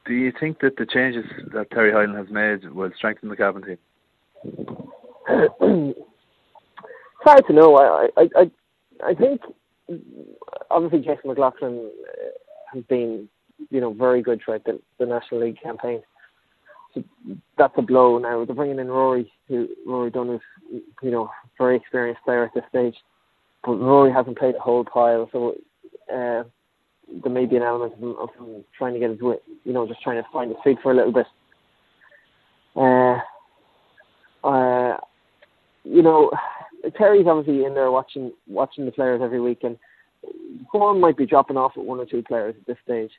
Do 0.05 0.15
you 0.15 0.33
think 0.39 0.61
that 0.61 0.77
the 0.77 0.87
changes 0.87 1.25
that 1.53 1.71
Terry 1.71 1.93
Hyland 1.93 2.17
has 2.17 2.29
made 2.31 2.71
will 2.73 2.91
strengthen 2.97 3.29
the 3.29 3.37
Cavan 3.37 3.63
team? 3.63 3.79
it's 5.95 5.99
hard 7.21 7.47
to 7.47 7.53
know. 7.53 7.77
I 7.77 8.09
I 8.17 8.29
I, 8.37 8.51
I 9.05 9.15
think 9.15 9.41
obviously 10.71 11.01
Jason 11.01 11.31
McLaughlin 11.31 11.91
uh, 12.09 12.75
has 12.75 12.85
been 12.85 13.29
you 13.71 13.81
know 13.81 13.93
very 13.93 14.23
good 14.23 14.41
throughout 14.45 14.65
the, 14.65 14.81
the 14.99 15.07
National 15.07 15.41
League 15.41 15.61
campaign 15.63 16.03
so 16.95 17.03
that's 17.59 17.75
a 17.77 17.83
blow 17.83 18.19
now. 18.19 18.45
They're 18.45 18.55
bringing 18.55 18.79
in 18.79 18.89
Rory, 18.89 19.33
who 19.49 19.69
Rory 19.87 20.11
Dunn 20.11 20.31
is, 20.31 20.41
you 21.03 21.11
know, 21.11 21.31
very 21.59 21.77
experienced 21.77 22.23
player 22.25 22.45
at 22.45 22.55
this 22.55 22.65
stage, 22.69 22.97
but 23.65 23.73
Rory 23.73 24.13
hasn't 24.13 24.39
played 24.39 24.55
a 24.57 24.61
whole 24.61 24.85
pile, 24.85 25.29
so 25.33 25.55
uh, 26.13 26.45
there 27.23 27.33
may 27.33 27.47
be 27.47 27.57
an 27.57 27.63
element 27.63 27.95
of 28.03 28.31
him, 28.39 28.65
trying 28.77 28.95
to 28.95 29.01
get 29.01 29.11
his 29.11 29.21
way, 29.21 29.37
you 29.65 29.73
know, 29.73 29.87
just 29.87 30.03
trying 30.03 30.23
to 30.23 30.29
find 30.33 30.51
his 30.51 30.59
feet 30.65 30.79
for 30.83 30.93
a 30.93 30.95
little 30.95 31.13
bit. 31.13 31.27
Uh, 32.75 33.19
uh, 34.47 34.97
you 35.85 36.03
know, 36.03 36.31
Terry's 36.97 37.27
obviously 37.27 37.65
in 37.65 37.75
there 37.75 37.91
watching 37.91 38.33
watching 38.47 38.87
the 38.87 38.93
players 38.93 39.21
every 39.23 39.41
week, 39.41 39.61
and 39.63 39.77
form 40.71 41.01
might 41.01 41.17
be 41.17 41.27
dropping 41.27 41.57
off 41.57 41.73
at 41.77 41.85
one 41.85 41.99
or 41.99 42.07
two 42.07 42.23
players 42.23 42.55
at 42.59 42.67
this 42.67 42.79
stage 42.85 43.11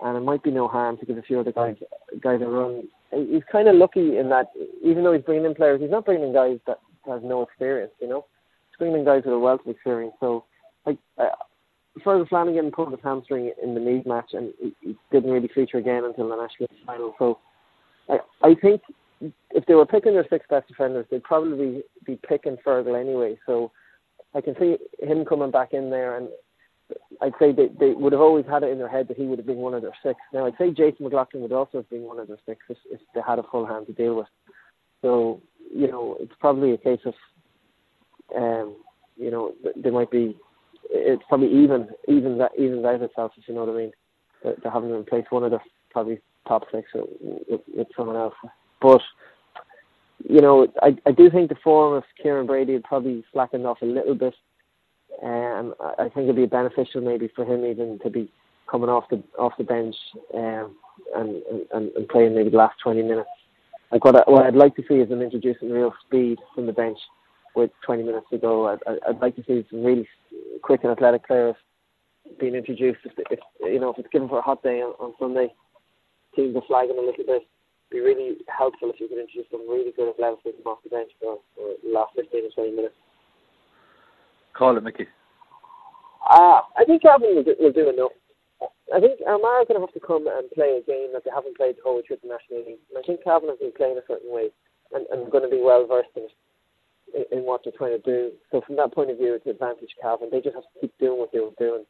and 0.00 0.16
it 0.16 0.20
might 0.20 0.42
be 0.42 0.50
no 0.50 0.68
harm 0.68 0.96
to 0.98 1.06
give 1.06 1.18
a 1.18 1.22
few 1.22 1.40
other 1.40 1.52
guys 1.52 1.76
guys 2.22 2.40
a 2.42 2.46
run. 2.46 2.88
He's 3.12 3.42
kind 3.50 3.68
of 3.68 3.76
lucky 3.76 4.18
in 4.18 4.28
that 4.30 4.46
even 4.84 5.04
though 5.04 5.12
he's 5.12 5.22
bringing 5.22 5.44
in 5.44 5.54
players, 5.54 5.80
he's 5.80 5.90
not 5.90 6.04
bringing 6.04 6.28
in 6.28 6.34
guys 6.34 6.58
that 6.66 6.80
have 7.06 7.22
no 7.22 7.42
experience. 7.42 7.92
You 8.00 8.08
know, 8.08 8.26
he's 8.68 8.78
bringing 8.78 8.98
in 8.98 9.04
guys 9.04 9.22
with 9.24 9.34
a 9.34 9.38
wealth 9.38 9.60
of 9.64 9.70
experience. 9.70 10.14
So, 10.20 10.44
like, 10.84 10.98
Fergal 12.04 12.28
Flanagan 12.28 12.70
pulled 12.70 12.90
his 12.90 13.00
hamstring 13.02 13.52
in 13.62 13.74
the 13.74 13.80
league 13.80 14.06
match, 14.06 14.30
and 14.32 14.52
he, 14.60 14.74
he 14.80 14.96
didn't 15.10 15.30
really 15.30 15.48
feature 15.54 15.78
again 15.78 16.04
until 16.04 16.28
the 16.28 16.36
national 16.36 16.68
final. 16.86 17.14
So, 17.18 17.38
I 18.08 18.18
I 18.42 18.54
think 18.54 18.82
if 19.50 19.64
they 19.66 19.74
were 19.74 19.86
picking 19.86 20.12
their 20.12 20.26
six 20.28 20.44
best 20.50 20.68
defenders, 20.68 21.06
they'd 21.10 21.22
probably 21.24 21.82
be 22.04 22.18
picking 22.28 22.56
Fergal 22.64 23.00
anyway. 23.00 23.38
So, 23.46 23.72
I 24.34 24.40
can 24.40 24.54
see 24.58 24.76
him 25.00 25.24
coming 25.24 25.50
back 25.50 25.72
in 25.72 25.88
there 25.88 26.18
and 26.18 26.28
I'd 27.20 27.32
say 27.38 27.52
they, 27.52 27.68
they 27.80 27.92
would 27.92 28.12
have 28.12 28.20
always 28.20 28.44
had 28.46 28.62
it 28.62 28.70
in 28.70 28.78
their 28.78 28.88
head 28.88 29.08
that 29.08 29.16
he 29.16 29.24
would 29.24 29.38
have 29.38 29.46
been 29.46 29.56
one 29.56 29.74
of 29.74 29.82
their 29.82 29.96
six. 30.02 30.18
Now, 30.32 30.46
I'd 30.46 30.56
say 30.58 30.70
Jason 30.70 31.04
McLaughlin 31.04 31.42
would 31.42 31.52
also 31.52 31.78
have 31.78 31.90
been 31.90 32.02
one 32.02 32.18
of 32.18 32.28
their 32.28 32.38
six 32.46 32.60
if, 32.68 32.76
if 32.90 33.00
they 33.14 33.20
had 33.26 33.38
a 33.38 33.44
full 33.50 33.66
hand 33.66 33.86
to 33.86 33.92
deal 33.92 34.16
with. 34.16 34.26
So, 35.02 35.40
you 35.74 35.88
know, 35.88 36.16
it's 36.20 36.34
probably 36.38 36.72
a 36.72 36.78
case 36.78 37.00
of, 37.04 37.14
um, 38.36 38.76
you 39.16 39.30
know, 39.30 39.52
there 39.74 39.92
might 39.92 40.10
be, 40.10 40.36
it's 40.90 41.22
probably 41.28 41.48
even, 41.48 41.88
even 42.08 42.38
that, 42.38 42.52
even 42.58 42.84
out 42.84 43.02
itself, 43.02 43.32
if 43.36 43.48
you 43.48 43.54
know 43.54 43.64
what 43.64 43.74
I 43.74 43.78
mean. 43.78 43.92
They 44.44 44.70
haven't 44.70 44.90
replaced 44.90 45.32
one 45.32 45.44
of 45.44 45.50
the 45.50 45.60
probably 45.90 46.20
top 46.46 46.64
six 46.72 46.88
with, 46.94 47.60
with, 47.74 47.88
someone 47.96 48.16
else. 48.16 48.34
But, 48.80 49.00
you 50.28 50.40
know, 50.40 50.68
I, 50.82 50.96
I 51.06 51.12
do 51.12 51.30
think 51.30 51.48
the 51.48 51.56
form 51.64 51.94
of 51.94 52.04
Kieran 52.22 52.46
Brady 52.46 52.74
had 52.74 52.84
probably 52.84 53.24
slackened 53.32 53.66
off 53.66 53.82
a 53.82 53.86
little 53.86 54.14
bit 54.14 54.34
um, 55.22 55.74
I 55.80 56.08
think 56.08 56.24
it'd 56.24 56.36
be 56.36 56.46
beneficial 56.46 57.00
maybe 57.00 57.30
for 57.34 57.44
him 57.44 57.64
even 57.64 57.98
to 58.02 58.10
be 58.10 58.30
coming 58.70 58.90
off 58.90 59.04
the 59.10 59.22
off 59.38 59.52
the 59.56 59.64
bench 59.64 59.94
um, 60.34 60.76
and, 61.14 61.42
and 61.72 61.90
and 61.90 62.08
playing 62.08 62.34
maybe 62.34 62.50
the 62.50 62.56
last 62.56 62.76
twenty 62.82 63.02
minutes. 63.02 63.28
Like 63.90 64.04
what, 64.04 64.16
I, 64.16 64.30
what 64.30 64.44
I'd 64.44 64.56
like 64.56 64.74
to 64.76 64.82
see 64.88 64.96
is 64.96 65.10
him 65.10 65.22
introducing 65.22 65.70
real 65.70 65.94
speed 66.04 66.38
from 66.54 66.66
the 66.66 66.72
bench 66.72 66.98
with 67.56 67.70
20 67.84 68.02
minutes 68.02 68.26
to 68.30 68.38
go. 68.38 68.68
I'd, 68.68 68.78
I'd 69.08 69.20
like 69.20 69.34
to 69.36 69.44
see 69.46 69.66
some 69.70 69.82
really 69.82 70.06
quick 70.62 70.80
and 70.84 70.92
athletic 70.92 71.26
players 71.26 71.56
being 72.38 72.54
introduced. 72.54 73.00
If, 73.04 73.12
if 73.30 73.40
you 73.60 73.80
know 73.80 73.90
if 73.90 73.98
it's 73.98 74.12
given 74.12 74.28
for 74.28 74.38
a 74.38 74.42
hot 74.42 74.62
day 74.62 74.80
on, 74.82 74.92
on 75.00 75.14
Sunday, 75.18 75.52
teams 76.34 76.54
are 76.54 76.62
flagging 76.66 76.98
a 76.98 77.00
little 77.00 77.24
bit. 77.24 77.42
It'd 77.90 77.90
be 77.90 78.00
really 78.00 78.36
helpful 78.46 78.90
if 78.90 79.00
you 79.00 79.08
could 79.08 79.18
introduce 79.18 79.50
some 79.50 79.68
really 79.68 79.92
good 79.96 80.10
athleticism 80.10 80.66
off 80.66 80.82
the 80.84 80.90
bench 80.90 81.10
for, 81.20 81.38
for 81.54 81.74
the 81.82 81.90
last 81.90 82.12
15 82.16 82.44
or 82.44 82.50
20 82.50 82.76
minutes. 82.76 82.94
Call 84.52 84.76
it, 84.76 84.82
Mickey. 84.82 85.06
Uh, 86.28 86.60
I 86.76 86.84
think 86.84 87.02
Cavan 87.02 87.36
will 87.36 87.44
do, 87.44 87.54
will 87.58 87.72
do 87.72 87.88
enough. 87.88 88.12
I 88.94 88.98
think 89.00 89.20
Armagh 89.26 89.62
are 89.62 89.68
going 89.68 89.78
to 89.78 89.86
have 89.86 89.94
to 89.94 90.02
come 90.02 90.26
and 90.26 90.50
play 90.50 90.78
a 90.78 90.82
game 90.82 91.12
that 91.12 91.22
they 91.24 91.30
haven't 91.34 91.56
played 91.56 91.76
the 91.76 91.84
whole 91.84 91.96
way 91.96 92.02
through 92.06 92.18
the 92.22 92.30
National 92.30 92.66
League. 92.66 92.82
And 92.90 92.98
I 92.98 93.02
think 93.02 93.22
Cavan 93.22 93.50
have 93.50 93.60
been 93.60 93.74
playing 93.74 93.98
a 93.98 94.06
certain 94.06 94.30
way 94.30 94.50
and, 94.94 95.06
and 95.10 95.30
going 95.30 95.44
to 95.44 95.50
be 95.50 95.62
well 95.62 95.86
versed 95.86 96.14
in, 96.16 96.26
in, 96.26 96.45
in 97.32 97.44
what 97.44 97.62
they're 97.64 97.72
trying 97.76 98.00
to 98.00 98.02
do. 98.02 98.32
So 98.50 98.60
from 98.66 98.76
that 98.76 98.92
point 98.92 99.10
of 99.10 99.18
view, 99.18 99.34
it's 99.34 99.46
an 99.46 99.52
advantage 99.52 99.90
Cavan. 100.00 100.28
They 100.30 100.40
just 100.40 100.54
have 100.54 100.64
to 100.64 100.80
keep 100.80 100.98
doing 100.98 101.18
what 101.18 101.32
they 101.32 101.40
were 101.40 101.56
doing. 101.58 101.84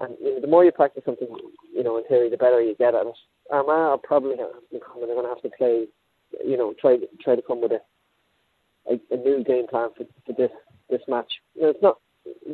And 0.00 0.16
you 0.20 0.34
know, 0.34 0.40
the 0.40 0.46
more 0.46 0.64
you 0.64 0.72
practice 0.72 1.02
something, 1.04 1.28
you 1.74 1.84
know, 1.84 1.98
in 1.98 2.04
theory, 2.04 2.30
the 2.30 2.36
better 2.36 2.60
you 2.60 2.74
get 2.74 2.94
at 2.94 3.06
it. 3.06 3.14
Um, 3.50 3.68
Armagh 3.68 3.92
are 3.92 3.98
probably 3.98 4.36
they're 4.36 4.80
going 4.80 5.22
to 5.22 5.28
have 5.28 5.42
to 5.42 5.50
play, 5.56 5.86
you 6.44 6.56
know, 6.56 6.74
try 6.80 6.96
try 7.22 7.36
to 7.36 7.42
come 7.42 7.60
with 7.60 7.72
a 7.72 7.80
a, 8.90 9.00
a 9.14 9.16
new 9.16 9.44
game 9.44 9.66
plan 9.68 9.90
for, 9.96 10.04
for 10.26 10.32
this 10.32 10.50
this 10.90 11.02
match. 11.08 11.32
You 11.54 11.62
know, 11.62 11.68
it's 11.70 11.82
not 11.82 11.98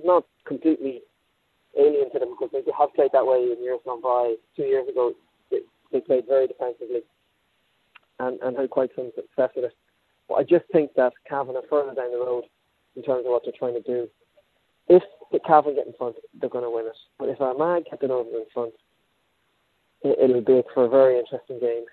not 0.04 0.24
completely 0.46 1.02
alien 1.78 2.10
to 2.12 2.18
them 2.18 2.30
because 2.30 2.50
they 2.52 2.62
have 2.78 2.94
played 2.94 3.10
that 3.12 3.26
way 3.26 3.38
in 3.52 3.62
years 3.62 3.80
gone 3.84 4.02
by. 4.02 4.34
Two 4.56 4.64
years 4.64 4.88
ago, 4.88 5.12
they, 5.50 5.58
they 5.92 6.00
played 6.00 6.26
very 6.26 6.46
defensively 6.46 7.02
and, 8.18 8.40
and 8.40 8.56
had 8.56 8.70
quite 8.70 8.90
some 8.96 9.10
success 9.14 9.50
with 9.54 9.66
it. 9.66 9.76
But 10.28 10.34
I 10.34 10.42
just 10.42 10.64
think 10.72 10.94
that 10.96 11.12
Cavan 11.28 11.56
are 11.56 11.62
further 11.70 11.94
down 11.94 12.12
the 12.12 12.18
road 12.18 12.44
in 12.96 13.02
terms 13.02 13.24
of 13.24 13.32
what 13.32 13.42
they're 13.44 13.52
trying 13.58 13.74
to 13.74 13.82
do. 13.82 14.08
If 14.88 15.02
the 15.32 15.40
Cavan 15.40 15.74
get 15.74 15.86
in 15.86 15.92
front, 15.94 16.16
they're 16.40 16.50
going 16.50 16.64
to 16.64 16.70
win 16.70 16.86
it. 16.86 16.96
But 17.18 17.28
if 17.28 17.40
Armagh 17.40 17.84
get 17.90 18.02
it 18.02 18.10
over 18.10 18.30
in 18.30 18.46
front, 18.52 18.74
it, 20.02 20.30
will 20.30 20.40
be 20.40 20.62
for 20.74 20.84
a 20.84 20.88
very 20.88 21.18
interesting 21.18 21.58
game. 21.60 21.84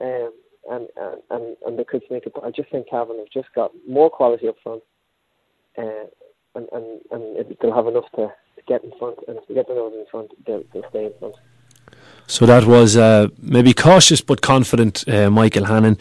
Um, 0.00 0.32
and, 0.70 0.88
and, 0.96 1.22
and, 1.30 1.56
and 1.66 1.78
they 1.78 1.84
could 1.84 2.02
make 2.10 2.26
it. 2.26 2.32
But 2.34 2.44
I 2.44 2.50
just 2.50 2.70
think 2.70 2.88
Cavan 2.88 3.18
have 3.18 3.30
just 3.32 3.54
got 3.54 3.72
more 3.88 4.10
quality 4.10 4.48
up 4.48 4.56
front. 4.62 4.82
Uh, 5.76 6.06
and 6.54 6.68
and, 6.72 7.00
and 7.10 7.56
they'll 7.60 7.74
have 7.74 7.86
enough 7.86 8.10
to, 8.12 8.28
to 8.28 8.62
get 8.66 8.84
in 8.84 8.92
front, 8.98 9.18
and 9.28 9.38
if 9.38 9.46
they 9.48 9.54
get 9.54 9.66
the 9.66 9.74
nose 9.74 9.92
in 9.94 10.06
front, 10.10 10.30
they'll, 10.46 10.62
they'll 10.72 10.88
stay 10.90 11.06
in 11.06 11.12
front. 11.18 11.34
So 12.26 12.46
that 12.46 12.64
was 12.64 12.96
uh, 12.96 13.28
maybe 13.40 13.74
cautious 13.74 14.20
but 14.20 14.40
confident 14.40 15.06
uh, 15.08 15.30
Michael 15.30 15.64
Hannon. 15.64 15.98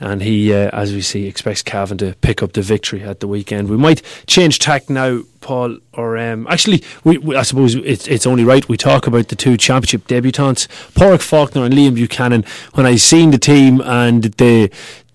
And 0.00 0.22
he, 0.22 0.52
uh, 0.52 0.70
as 0.72 0.94
we 0.94 1.02
see, 1.02 1.26
expects 1.26 1.62
Cavan 1.62 1.98
to 1.98 2.14
pick 2.22 2.42
up 2.42 2.52
the 2.52 2.62
victory 2.62 3.02
at 3.02 3.20
the 3.20 3.28
weekend. 3.28 3.68
We 3.68 3.76
might 3.76 4.00
change 4.26 4.58
tack 4.58 4.88
now, 4.88 5.20
Paul, 5.42 5.76
or 5.92 6.16
um, 6.16 6.46
actually, 6.48 6.82
we, 7.04 7.18
we, 7.18 7.36
I 7.36 7.42
suppose 7.42 7.74
it's, 7.74 8.08
it's 8.08 8.26
only 8.26 8.42
right 8.44 8.66
we 8.66 8.78
talk 8.78 9.06
about 9.06 9.28
the 9.28 9.36
two 9.36 9.58
championship 9.58 10.08
debutants, 10.08 10.68
Pádraig 10.94 11.20
Faulkner 11.20 11.64
and 11.64 11.74
Liam 11.74 11.94
Buchanan. 11.94 12.44
When 12.72 12.86
I 12.86 12.96
seen 12.96 13.30
the 13.30 13.38
team 13.38 13.82
and 13.82 14.24
the 14.24 14.70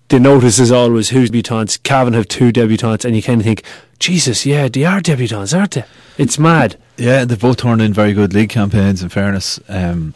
the 0.10 0.20
notice 0.20 0.60
is 0.60 0.72
always 0.72 1.10
who's 1.10 1.32
debutants. 1.32 1.82
Cavan 1.82 2.14
have 2.14 2.28
two 2.28 2.52
debutants, 2.52 3.06
and 3.06 3.16
you 3.16 3.24
kind 3.24 3.42
of 3.42 3.46
think, 3.46 3.64
Jesus, 3.98 4.46
yeah, 4.46 4.68
they 4.68 4.86
are 4.86 5.02
debutants, 5.02 5.58
aren't 5.58 5.72
they? 5.72 5.86
It's 6.18 6.38
mad. 6.38 6.78
Yeah, 6.98 7.26
they've 7.26 7.40
both 7.40 7.58
turned 7.58 7.82
in 7.82 7.94
very 7.94 8.14
good 8.14 8.34
league 8.34 8.50
campaigns. 8.50 9.02
In 9.02 9.10
fairness, 9.10 9.60
um, 9.68 10.14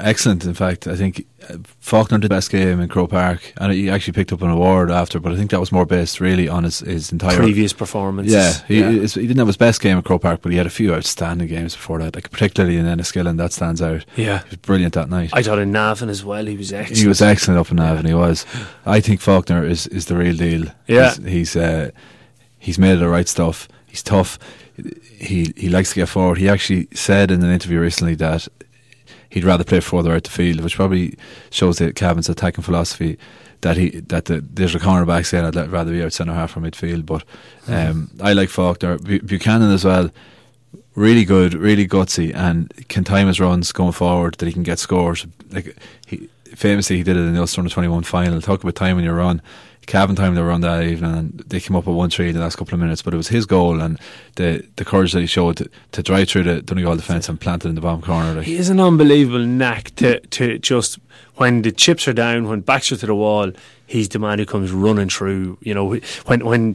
excellent. 0.00 0.44
In 0.44 0.54
fact, 0.54 0.86
I 0.86 0.96
think 0.96 1.26
uh, 1.48 1.58
Faulkner 1.80 2.18
did 2.18 2.30
the 2.30 2.34
best 2.34 2.50
game 2.50 2.80
in 2.80 2.88
Croke 2.88 3.10
Park, 3.10 3.52
and 3.58 3.72
he 3.72 3.88
actually 3.90 4.12
picked 4.12 4.32
up 4.32 4.42
an 4.42 4.50
award 4.50 4.90
after. 4.90 5.20
But 5.20 5.32
I 5.32 5.36
think 5.36 5.50
that 5.50 5.60
was 5.60 5.72
more 5.72 5.86
based 5.86 6.20
really 6.20 6.48
on 6.48 6.64
his, 6.64 6.80
his 6.80 7.12
entire 7.12 7.36
previous 7.36 7.72
performance. 7.72 8.30
Yeah, 8.30 8.52
he, 8.66 8.80
yeah. 8.80 8.90
he 8.90 9.06
didn't 9.06 9.38
have 9.38 9.46
his 9.46 9.56
best 9.56 9.80
game 9.80 9.98
at 9.98 10.04
Croke 10.04 10.22
Park, 10.22 10.40
but 10.42 10.52
he 10.52 10.58
had 10.58 10.66
a 10.66 10.70
few 10.70 10.94
outstanding 10.94 11.48
games 11.48 11.74
before 11.74 11.98
that. 12.00 12.14
Like 12.14 12.30
particularly 12.30 12.76
in 12.76 12.86
Enniskillen, 12.86 13.36
that 13.38 13.52
stands 13.52 13.80
out. 13.80 14.04
Yeah, 14.16 14.42
he 14.44 14.50
was 14.50 14.56
brilliant 14.56 14.94
that 14.94 15.08
night. 15.08 15.30
I 15.32 15.42
thought 15.42 15.58
in 15.58 15.72
Navan 15.72 16.08
as 16.08 16.24
well, 16.24 16.46
he 16.46 16.56
was 16.56 16.72
excellent. 16.72 17.00
He 17.00 17.08
was 17.08 17.22
excellent 17.22 17.60
up 17.60 17.70
in 17.70 17.76
Navan. 17.76 18.06
He 18.06 18.14
was. 18.14 18.46
I 18.86 19.00
think 19.00 19.20
Faulkner 19.20 19.64
is 19.64 19.86
is 19.88 20.06
the 20.06 20.16
real 20.16 20.36
deal. 20.36 20.66
Yeah, 20.86 21.14
he's 21.14 21.26
he's, 21.26 21.56
uh, 21.56 21.90
he's 22.58 22.78
made 22.78 22.96
the 22.96 23.08
right 23.08 23.28
stuff. 23.28 23.68
He's 23.86 24.02
tough. 24.02 24.38
He 25.18 25.52
he 25.56 25.68
likes 25.68 25.90
to 25.90 25.96
get 25.96 26.08
forward. 26.08 26.38
He 26.38 26.48
actually 26.48 26.88
said 26.94 27.30
in 27.30 27.42
an 27.42 27.50
interview 27.50 27.80
recently 27.80 28.14
that 28.14 28.48
he'd 29.30 29.44
rather 29.44 29.64
play 29.64 29.80
further 29.80 30.12
out 30.12 30.24
the 30.24 30.30
field, 30.30 30.60
which 30.60 30.76
probably 30.76 31.16
shows 31.50 31.78
that 31.78 31.96
Cavan's 31.96 32.28
attacking 32.28 32.64
philosophy. 32.64 33.18
that 33.62 33.76
he 33.76 34.00
that 34.00 34.26
the, 34.26 34.40
there's 34.40 34.74
a 34.74 34.78
cornerback 34.78 35.26
saying 35.26 35.44
I'd 35.44 35.70
rather 35.70 35.92
be 35.92 36.02
out 36.02 36.12
centre 36.12 36.34
half 36.34 36.56
or 36.56 36.60
midfield. 36.60 37.06
But 37.06 37.24
um, 37.68 38.10
I 38.20 38.32
like 38.34 38.48
Faulkner, 38.48 38.98
Buchanan 38.98 39.70
as 39.70 39.84
well. 39.84 40.10
Really 40.94 41.24
good, 41.24 41.54
really 41.54 41.86
gutsy, 41.86 42.34
and 42.34 42.72
can 42.88 43.04
time 43.04 43.28
his 43.28 43.40
runs 43.40 43.72
going 43.72 43.92
forward 43.92 44.34
that 44.34 44.46
he 44.46 44.52
can 44.52 44.64
get 44.64 44.78
scores. 44.78 45.26
Like 45.50 45.76
he 46.06 46.28
famously, 46.54 46.96
he 46.96 47.02
did 47.02 47.16
it 47.16 47.20
in 47.20 47.34
the 47.34 47.40
Ulster 47.40 47.62
21 47.62 48.02
final. 48.02 48.40
Talk 48.40 48.62
about 48.62 48.74
time 48.74 48.96
when 48.96 49.04
you 49.04 49.12
run. 49.12 49.40
Cavan 49.90 50.14
time 50.14 50.36
they 50.36 50.40
were 50.40 50.52
on 50.52 50.60
that 50.60 50.84
evening 50.84 51.12
and 51.12 51.38
they 51.48 51.58
came 51.58 51.76
up 51.76 51.84
with 51.84 51.96
1 51.96 52.10
3 52.10 52.28
in 52.28 52.34
the 52.36 52.40
last 52.40 52.54
couple 52.54 52.74
of 52.74 52.80
minutes, 52.80 53.02
but 53.02 53.12
it 53.12 53.16
was 53.16 53.26
his 53.26 53.44
goal 53.44 53.80
and 53.80 53.98
the, 54.36 54.64
the 54.76 54.84
courage 54.84 55.12
that 55.12 55.20
he 55.20 55.26
showed 55.26 55.56
to, 55.56 55.68
to 55.90 56.00
drive 56.00 56.28
through 56.28 56.44
the 56.44 56.62
Donegal 56.62 56.94
defence 56.94 57.28
and 57.28 57.40
plant 57.40 57.64
it 57.64 57.70
in 57.70 57.74
the 57.74 57.80
bottom 57.80 58.00
corner. 58.00 58.34
Like. 58.34 58.46
He 58.46 58.54
is 58.54 58.70
an 58.70 58.78
unbelievable 58.78 59.44
knack 59.44 59.92
to, 59.96 60.20
to 60.20 60.60
just, 60.60 61.00
when 61.34 61.62
the 61.62 61.72
chips 61.72 62.06
are 62.06 62.12
down, 62.12 62.48
when 62.48 62.60
backs 62.60 62.92
are 62.92 62.96
to 62.98 63.06
the 63.06 63.16
wall, 63.16 63.50
he's 63.90 64.08
the 64.08 64.18
man 64.18 64.38
who 64.38 64.46
comes 64.46 64.70
running 64.70 65.08
through. 65.08 65.58
You 65.60 65.74
know, 65.74 65.96
when 66.26 66.44
when 66.44 66.74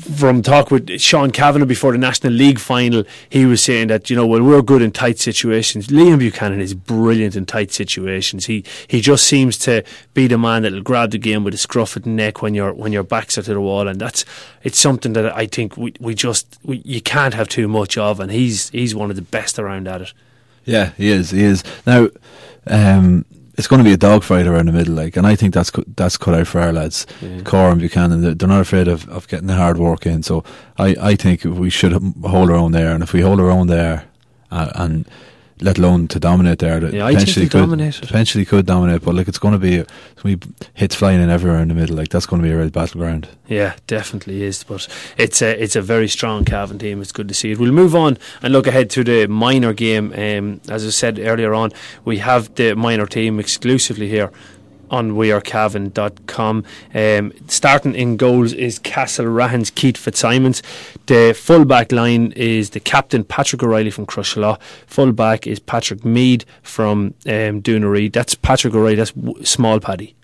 from 0.00 0.42
talk 0.42 0.70
with 0.70 1.00
Sean 1.00 1.30
Cavanagh 1.30 1.66
before 1.66 1.92
the 1.92 1.98
National 1.98 2.32
League 2.32 2.58
final, 2.58 3.04
he 3.30 3.46
was 3.46 3.62
saying 3.62 3.88
that 3.88 4.10
you 4.10 4.16
know, 4.16 4.26
well, 4.26 4.42
we're 4.42 4.62
good 4.62 4.82
in 4.82 4.90
tight 4.90 5.18
situations. 5.18 5.86
Liam 5.86 6.18
Buchanan 6.18 6.60
is 6.60 6.74
brilliant 6.74 7.36
in 7.36 7.46
tight 7.46 7.70
situations. 7.70 8.46
He 8.46 8.64
he 8.88 9.00
just 9.00 9.24
seems 9.24 9.56
to 9.58 9.84
be 10.12 10.26
the 10.26 10.36
man 10.36 10.62
that'll 10.62 10.82
grab 10.82 11.12
the 11.12 11.18
game 11.18 11.44
with 11.44 11.54
a 11.54 11.58
scruff 11.58 11.96
of 11.96 12.02
the 12.02 12.10
neck 12.10 12.42
when 12.42 12.54
your 12.54 12.72
when 12.72 12.92
your 12.92 13.04
backs 13.04 13.38
are 13.38 13.42
to 13.42 13.54
the 13.54 13.60
wall, 13.60 13.86
and 13.86 14.00
that's 14.00 14.24
it's 14.62 14.78
something 14.78 15.12
that 15.12 15.34
I 15.34 15.46
think 15.46 15.76
we 15.76 15.94
we 16.00 16.14
just 16.14 16.58
we, 16.64 16.82
you 16.84 17.00
can't 17.00 17.34
have 17.34 17.48
too 17.48 17.68
much 17.68 17.96
of, 17.96 18.18
and 18.18 18.32
he's 18.32 18.70
he's 18.70 18.94
one 18.94 19.10
of 19.10 19.16
the 19.16 19.22
best 19.22 19.58
around 19.58 19.86
at 19.86 20.02
it. 20.02 20.12
Yeah, 20.64 20.92
he 20.96 21.08
is. 21.08 21.30
He 21.30 21.42
is 21.42 21.62
now. 21.86 22.08
Um, 22.66 23.26
it's 23.56 23.68
going 23.68 23.78
to 23.78 23.84
be 23.84 23.92
a 23.92 23.96
dogfight 23.96 24.46
around 24.46 24.66
the 24.66 24.72
middle, 24.72 24.94
like, 24.94 25.16
and 25.16 25.26
I 25.26 25.36
think 25.36 25.54
that's 25.54 25.70
that's 25.96 26.16
cut 26.16 26.34
out 26.34 26.46
for 26.46 26.60
our 26.60 26.72
lads, 26.72 27.06
yeah. 27.20 27.38
Corr 27.40 27.70
and 27.70 27.80
Buchanan. 27.80 28.20
They're, 28.20 28.34
they're 28.34 28.48
not 28.48 28.60
afraid 28.60 28.88
of, 28.88 29.08
of 29.08 29.28
getting 29.28 29.46
the 29.46 29.54
hard 29.54 29.78
work 29.78 30.06
in. 30.06 30.22
So 30.22 30.42
I, 30.78 30.96
I 31.00 31.14
think 31.16 31.44
we 31.44 31.70
should 31.70 31.92
hold 31.92 32.50
our 32.50 32.56
own 32.56 32.72
there, 32.72 32.92
and 32.92 33.02
if 33.02 33.12
we 33.12 33.20
hold 33.20 33.40
our 33.40 33.50
own 33.50 33.68
there, 33.68 34.06
uh, 34.50 34.70
and 34.74 35.08
let 35.60 35.78
alone 35.78 36.08
to 36.08 36.18
dominate 36.18 36.58
there. 36.58 36.84
Yeah, 36.84 37.06
potentially 37.06 37.48
could, 37.48 37.58
dominate. 37.58 38.00
Potentially 38.00 38.44
could 38.44 38.66
dominate, 38.66 39.02
but 39.02 39.14
like 39.14 39.28
it's 39.28 39.38
going 39.38 39.52
to 39.52 39.58
be 39.58 39.84
we 40.22 40.38
hits 40.74 40.94
flying 40.94 41.20
in 41.20 41.30
everywhere 41.30 41.60
in 41.60 41.68
the 41.68 41.74
middle. 41.74 41.96
Like 41.96 42.08
that's 42.08 42.26
going 42.26 42.42
to 42.42 42.48
be 42.48 42.52
a 42.52 42.58
real 42.58 42.70
battleground. 42.70 43.28
Yeah, 43.46 43.74
definitely 43.86 44.42
is. 44.42 44.64
But 44.64 44.88
it's 45.16 45.42
a 45.42 45.62
it's 45.62 45.76
a 45.76 45.82
very 45.82 46.08
strong 46.08 46.44
Cavan 46.44 46.78
team. 46.78 47.00
It's 47.00 47.12
good 47.12 47.28
to 47.28 47.34
see 47.34 47.52
it. 47.52 47.58
We'll 47.58 47.72
move 47.72 47.94
on 47.94 48.18
and 48.42 48.52
look 48.52 48.66
ahead 48.66 48.90
to 48.90 49.04
the 49.04 49.26
minor 49.28 49.72
game. 49.72 50.12
Um, 50.12 50.60
as 50.68 50.86
I 50.86 50.90
said 50.90 51.18
earlier 51.18 51.54
on, 51.54 51.70
we 52.04 52.18
have 52.18 52.54
the 52.54 52.74
minor 52.74 53.06
team 53.06 53.38
exclusively 53.38 54.08
here 54.08 54.30
on 54.90 55.12
wearecavan.com. 55.12 56.64
Um, 56.94 57.32
starting 57.48 57.94
in 57.94 58.16
goals 58.16 58.52
is 58.52 58.78
Castlerahan's 58.78 59.70
Keith 59.70 59.96
Fitzsimons. 59.96 60.62
The 61.06 61.34
full 61.38 61.64
back 61.64 61.92
line 61.92 62.32
is 62.32 62.70
the 62.70 62.80
captain 62.80 63.24
Patrick 63.24 63.62
O'Reilly 63.62 63.90
from 63.90 64.06
Crosserlough. 64.06 64.60
Full 64.86 65.12
back 65.12 65.46
is 65.46 65.58
Patrick 65.58 66.04
Mead 66.04 66.44
from 66.62 67.14
um, 67.26 67.62
Doonaree. 67.62 68.12
That's 68.12 68.34
Patrick 68.34 68.74
O'Reilly. 68.74 68.96
That's 68.96 69.12
Small 69.48 69.80
Paddy. 69.80 70.14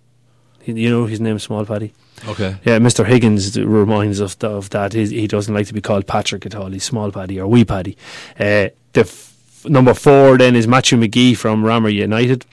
You 0.65 0.91
know 0.91 1.07
his 1.07 1.21
name 1.21 1.39
Small 1.39 1.65
Paddy. 1.65 1.93
Okay. 2.29 2.57
Yeah, 2.65 2.79
Mr. 2.79 3.07
Higgins 3.07 3.59
reminds 3.59 4.21
us 4.21 4.35
of, 4.37 4.45
of 4.45 4.71
that. 4.71 4.93
He's, 4.93 5.11
he 5.11 5.27
doesn't 5.27 5.55
like 5.55 5.67
to 5.69 5.75
be 5.75 5.81
called 5.81 6.07
Patrick 6.07 6.45
at 6.47 6.55
all. 6.55 6.71
He's 6.71 6.85
Small 6.85 7.11
Paddy 7.11 7.41
or 7.41 7.47
Wee 7.47 7.65
Paddy. 7.65 7.97
Uh, 8.39 8.69
the 8.93 9.01
f- 9.01 9.65
number 9.67 9.95
four 9.95 10.37
then 10.37 10.55
is 10.55 10.67
Matthew 10.67 10.99
McGee 10.99 11.37
from 11.37 11.63
Ramor 11.63 11.93
United. 11.93 12.45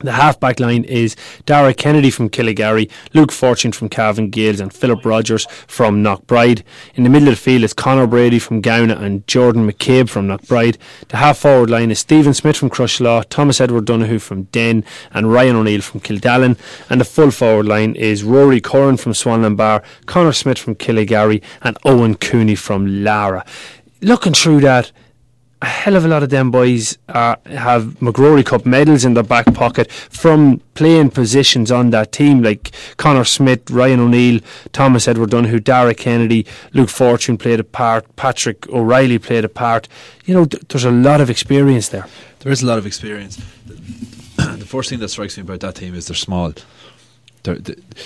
The 0.00 0.12
half-back 0.12 0.60
line 0.60 0.84
is 0.84 1.14
Dara 1.44 1.74
Kennedy 1.74 2.10
from 2.10 2.30
Killygarry, 2.30 2.90
Luke 3.12 3.30
Fortune 3.30 3.72
from 3.72 3.90
Cavan 3.90 4.30
Gaels 4.30 4.58
and 4.58 4.72
Philip 4.72 5.04
Rogers 5.04 5.46
from 5.66 6.02
Knockbride. 6.02 6.62
In 6.94 7.04
the 7.04 7.10
middle 7.10 7.28
of 7.28 7.34
the 7.34 7.40
field 7.40 7.64
is 7.64 7.74
Conor 7.74 8.06
Brady 8.06 8.38
from 8.38 8.62
Gowna 8.62 8.98
and 8.98 9.26
Jordan 9.26 9.70
McCabe 9.70 10.08
from 10.08 10.26
Knockbride. 10.26 10.78
The 11.08 11.18
half-forward 11.18 11.68
line 11.68 11.90
is 11.90 11.98
Stephen 11.98 12.32
Smith 12.32 12.56
from 12.56 12.70
Crosserlough, 12.70 13.26
Thomas 13.28 13.60
Edward 13.60 13.84
Donoghue 13.84 14.20
from 14.20 14.44
Denn 14.44 14.84
and 15.12 15.30
Ryan 15.30 15.56
O'Neill 15.56 15.82
from 15.82 16.00
Kildallan. 16.00 16.58
And 16.88 16.98
the 16.98 17.04
full 17.04 17.30
forward 17.30 17.66
line 17.66 17.94
is 17.94 18.24
Rory 18.24 18.62
Curran 18.62 18.96
from 18.96 19.12
Swanlinbar, 19.12 19.84
Conor 20.06 20.32
Smith 20.32 20.58
from 20.58 20.76
Killygarry 20.76 21.42
and 21.60 21.76
Owen 21.84 22.14
Cooney 22.14 22.54
from 22.54 22.86
Laragh. 22.86 23.46
Looking 24.00 24.32
through 24.32 24.60
that, 24.60 24.92
a 25.62 25.66
hell 25.66 25.94
of 25.94 26.04
a 26.04 26.08
lot 26.08 26.22
of 26.22 26.30
them 26.30 26.50
boys 26.50 26.96
uh, 27.08 27.36
have 27.46 28.00
MacRory 28.00 28.44
Cup 28.44 28.64
medals 28.64 29.04
in 29.04 29.12
their 29.14 29.22
back 29.22 29.52
pocket 29.52 29.92
from 29.92 30.60
playing 30.74 31.10
positions 31.10 31.70
on 31.70 31.90
that 31.90 32.12
team, 32.12 32.42
like 32.42 32.70
Connor 32.96 33.24
Smith, 33.24 33.70
Ryan 33.70 34.00
O'Neill, 34.00 34.40
Thomas 34.72 35.06
Edward 35.06 35.30
Donoghue, 35.30 35.60
Dara 35.60 35.94
Kennedy, 35.94 36.46
Luke 36.72 36.88
Fortune 36.88 37.36
played 37.36 37.60
a 37.60 37.64
part, 37.64 38.16
Patrick 38.16 38.66
O'Reilly 38.70 39.18
played 39.18 39.44
a 39.44 39.50
part. 39.50 39.86
You 40.24 40.34
know, 40.34 40.44
th- 40.46 40.62
there's 40.68 40.84
a 40.84 40.90
lot 40.90 41.20
of 41.20 41.28
experience 41.28 41.90
there. 41.90 42.06
There 42.38 42.50
is 42.50 42.62
a 42.62 42.66
lot 42.66 42.78
of 42.78 42.86
experience. 42.86 43.36
the 43.66 44.66
first 44.66 44.88
thing 44.88 44.98
that 45.00 45.10
strikes 45.10 45.36
me 45.36 45.42
about 45.42 45.60
that 45.60 45.74
team 45.74 45.94
is 45.94 46.06
they're 46.06 46.16
small. 46.16 46.54
There, 47.42 47.56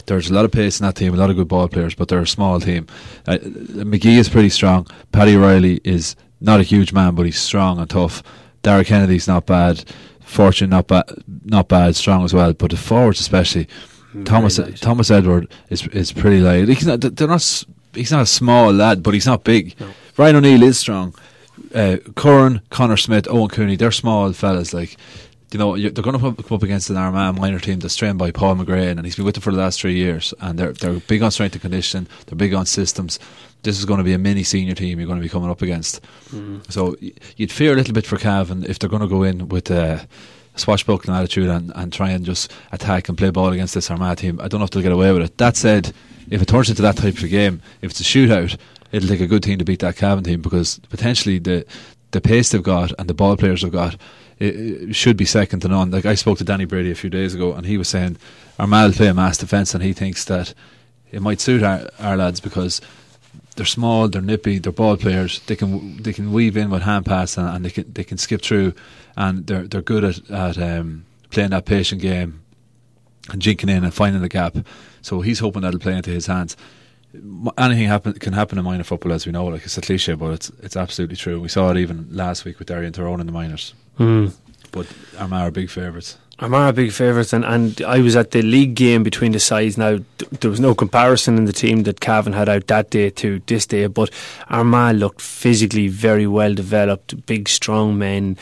there's 0.07 0.31
a 0.31 0.35
lot 0.35 0.45
of 0.45 0.51
pace 0.53 0.81
in 0.81 0.87
that 0.87 0.97
team, 0.97 1.15
a 1.15 1.17
lot 1.17 1.31
of 1.31 1.37
good 1.37 1.49
ball 1.49 1.69
players, 1.69 1.95
but 1.95 2.09
they're 2.09 2.21
a 2.21 2.27
small 2.27 2.61
team. 2.61 2.87
Uh, 3.27 3.39
McGee 3.39 4.19
is 4.19 4.29
pretty 4.29 4.49
strong. 4.49 4.87
Paddy 5.13 5.37
Riley 5.37 5.81
is 5.85 6.17
not 6.41 6.61
a 6.61 6.65
huge 6.65 6.93
man, 6.93 7.15
but 7.15 7.27
he's 7.27 7.41
strong 7.41 7.79
and 7.79 7.89
tough. 7.89 8.23
Derek 8.63 8.87
Kennedy's 8.87 9.29
not 9.29 9.47
bad. 9.47 9.85
Fortune 10.21 10.71
not 10.71 10.87
bad, 10.87 11.05
not 11.45 11.69
bad, 11.69 11.95
strong 11.97 12.25
as 12.25 12.33
well. 12.35 12.53
But 12.53 12.71
the 12.71 12.77
forwards, 12.77 13.21
especially 13.21 13.69
mm, 14.15 14.25
Thomas 14.25 14.59
light. 14.59 14.77
Thomas 14.77 15.11
Edward, 15.11 15.49
is 15.69 15.87
is 15.89 16.13
pretty 16.13 16.41
light. 16.41 16.69
He's 16.69 16.87
not, 16.87 17.01
they're 17.01 17.29
not. 17.29 17.65
He's 17.95 18.11
not 18.11 18.23
a 18.23 18.27
small 18.27 18.73
lad, 18.73 19.03
but 19.03 19.15
he's 19.15 19.27
not 19.27 19.45
big. 19.45 19.79
No. 19.79 19.89
Ryan 20.17 20.37
O'Neill 20.37 20.63
is 20.63 20.79
strong. 20.79 21.15
Uh, 21.75 21.99
Curran, 22.17 22.61
Connor 22.71 22.97
Smith, 22.97 23.29
Owen 23.29 23.49
Cooney, 23.49 23.77
they're 23.77 23.93
small 23.93 24.33
fellas. 24.33 24.73
Like 24.73 24.97
you 25.55 25.59
know, 25.59 25.77
they're 25.77 26.03
going 26.03 26.19
to 26.19 26.43
come 26.43 26.57
up 26.57 26.63
against 26.65 26.91
an 26.91 26.97
Armagh 26.97 27.39
minor 27.39 27.61
team 27.61 27.79
that's 27.79 27.95
trained 27.95 28.19
by 28.19 28.33
Paul 28.33 28.57
McGrain, 28.57 28.97
and 28.97 29.05
he's 29.05 29.15
been 29.15 29.25
with 29.25 29.37
them 29.37 29.43
for 29.43 29.53
the 29.53 29.59
last 29.59 29.81
three 29.81 29.95
years. 29.95 30.35
And 30.41 30.59
they're 30.59 30.73
they're 30.73 30.99
big 30.99 31.23
on 31.23 31.31
strength 31.31 31.55
and 31.55 31.63
conditioning. 31.63 32.09
They're 32.27 32.37
big 32.37 32.55
on 32.55 32.67
systems. 32.67 33.21
This 33.63 33.79
is 33.79 33.85
going 33.85 33.99
to 33.99 34.05
be 34.05 34.13
a 34.13 34.19
mini 34.19 34.43
senior 34.43 34.75
team 34.75 34.99
you're 34.99 35.07
going 35.07 35.21
to 35.21 35.23
be 35.23 35.29
coming 35.29 35.49
up 35.49 35.63
against. 35.63 36.03
Mm. 36.31 36.71
So 36.73 36.97
you'd 37.37 37.53
fear 37.53 37.73
a 37.73 37.77
little 37.77 37.95
bit 37.95 38.05
for 38.05 38.17
Cavan 38.17 38.65
if 38.65 38.81
they're 38.81 38.91
going 38.91 39.03
to 39.03 39.09
go 39.09 39.23
in 39.23 39.49
with 39.49 39.71
a 39.71 40.09
swashbuckling 40.57 41.17
attitude 41.17 41.49
and, 41.49 41.71
and 41.77 41.93
try 41.93 42.11
and 42.11 42.27
just 42.27 42.53
attack 42.73 43.09
and 43.09 43.17
play 43.17 43.31
ball 43.31 43.53
against 43.53 43.75
this 43.75 43.91
Armagh 43.91 44.19
team. 44.19 44.41
I 44.41 44.49
don't 44.49 44.59
know 44.59 44.65
if 44.65 44.71
they'll 44.71 44.83
get 44.83 44.93
away 44.93 45.13
with 45.13 45.23
it. 45.23 45.39
That 45.39 45.57
said, 45.57 45.93
if 46.31 46.43
it 46.43 46.49
turns 46.49 46.69
into 46.69 46.83
that 46.83 46.97
type 46.97 47.17
of 47.17 47.31
game, 47.31 47.63
if 47.81 47.93
it's 47.93 48.01
a 48.01 48.05
shootout, 48.05 48.59
it'll 48.91 49.09
take 49.09 49.21
a 49.21 49.29
good 49.29 49.45
team 49.45 49.61
to 49.61 49.65
beat 49.65 49.81
that 49.81 49.97
Cavan 49.97 50.25
team 50.25 50.43
because 50.43 50.81
potentially 50.91 51.39
the 51.39 51.65
the 52.11 52.21
pace 52.21 52.51
they've 52.51 52.63
got 52.63 52.93
and 52.99 53.09
the 53.09 53.15
ball 53.15 53.37
players 53.37 53.63
they've 53.63 53.73
got 53.73 53.97
it, 54.39 54.57
it 54.57 54.97
should 54.97 55.17
be 55.17 55.25
second 55.25 55.61
to 55.61 55.69
none. 55.69 55.91
Like 55.91 56.07
I 56.07 56.15
spoke 56.15 56.39
to 56.39 56.45
Danny 56.45 56.65
Brady 56.65 56.91
a 56.91 56.95
few 56.97 57.11
days 57.11 57.35
ago, 57.35 57.53
and 57.53 57.67
he 57.67 57.79
was 57.79 57.89
saying 57.89 58.17
Armagh 58.59 58.95
play 58.95 59.09
a 59.09 59.15
mass 59.15 59.39
defence, 59.39 59.75
and 59.75 59.83
he 59.83 59.93
thinks 59.93 60.25
that 60.27 60.55
it 61.11 61.23
might 61.23 61.41
suit 61.41 61.63
our, 61.63 61.89
our 62.01 62.17
lads 62.17 62.41
because 62.41 62.81
they're 63.57 63.67
small, 63.67 64.09
they're 64.09 64.23
nippy, 64.23 64.59
they're 64.59 64.73
ball 64.73 64.97
players. 64.97 65.41
They 65.41 65.57
can 65.57 66.03
they 66.03 66.13
can 66.13 66.33
weave 66.33 66.57
in 66.57 66.71
with 66.71 66.83
hand 66.83 67.07
pass 67.07 67.37
and, 67.39 67.49
and 67.49 67.65
they 67.65 67.71
can 67.71 67.93
they 67.93 68.05
can 68.05 68.19
skip 68.19 68.43
through, 68.43 68.75
and 69.17 69.47
they're 69.47 69.67
they're 69.67 69.83
good 69.83 70.05
at 70.05 70.31
at 70.31 70.59
um, 70.59 71.05
playing 71.31 71.51
that 71.51 71.67
patient 71.67 72.01
game 72.01 72.43
and 73.31 73.41
jinking 73.41 73.71
in 73.71 73.85
and 73.85 73.95
finding 73.95 74.23
the 74.23 74.29
gap. 74.29 74.57
So 75.03 75.21
he's 75.21 75.39
hoping 75.39 75.63
that'll 75.63 75.81
play 75.81 75.97
into 75.97 76.11
his 76.11 76.27
hands. 76.27 76.57
Anything 77.57 77.87
happen 77.87 78.15
can 78.15 78.33
happen 78.33 78.59
in 78.59 78.65
minor 78.65 78.85
football, 78.85 79.13
as 79.13 79.25
we 79.25 79.33
know. 79.33 79.45
Like 79.47 79.65
it's 79.65 79.79
a 79.79 79.81
cliche, 79.81 80.15
but 80.15 80.33
it's 80.33 80.51
it's 80.63 80.77
absolutely 80.77 81.17
true. 81.17 81.41
We 81.41 81.49
saw 81.49 81.71
it 81.71 81.77
even 81.77 82.09
last 82.11 82.45
week 82.45 82.59
with 82.59 82.69
Derry 82.69 82.87
and 82.87 82.95
Tyrone 82.95 83.21
in 83.21 83.27
the 83.27 83.33
minors. 83.33 83.75
Mm. 83.99 84.35
But 84.73 84.87
Armagh 85.19 85.49
are 85.49 85.51
big 85.51 85.71
favourites. 85.71 86.19
Armagh 86.41 86.71
are 86.71 86.73
big 86.73 86.93
favourites, 86.93 87.33
and, 87.33 87.45
and 87.45 87.81
I 87.83 88.01
was 88.01 88.17
at 88.17 88.33
the 88.33 88.43
league 88.43 88.75
game 88.75 89.05
between 89.05 89.33
the 89.33 89.41
sides. 89.41 89.79
Now, 89.79 89.99
th- 90.19 90.31
there 90.41 90.51
was 90.51 90.59
no 90.59 90.75
comparison 90.75 91.39
in 91.39 91.45
the 91.45 91.53
team 91.53 91.85
that 91.85 92.01
Cavan 92.01 92.33
had 92.33 92.49
out 92.49 92.67
that 92.67 92.91
day 92.91 93.11
to 93.11 93.41
this 93.47 93.67
day, 93.67 93.87
but 93.87 94.11
Armagh 94.49 94.97
looked 94.97 95.21
physically 95.21 95.87
very 95.87 96.27
well 96.27 96.53
developed, 96.53 97.25
big, 97.27 97.49
strong 97.49 97.97
men, 97.97 98.37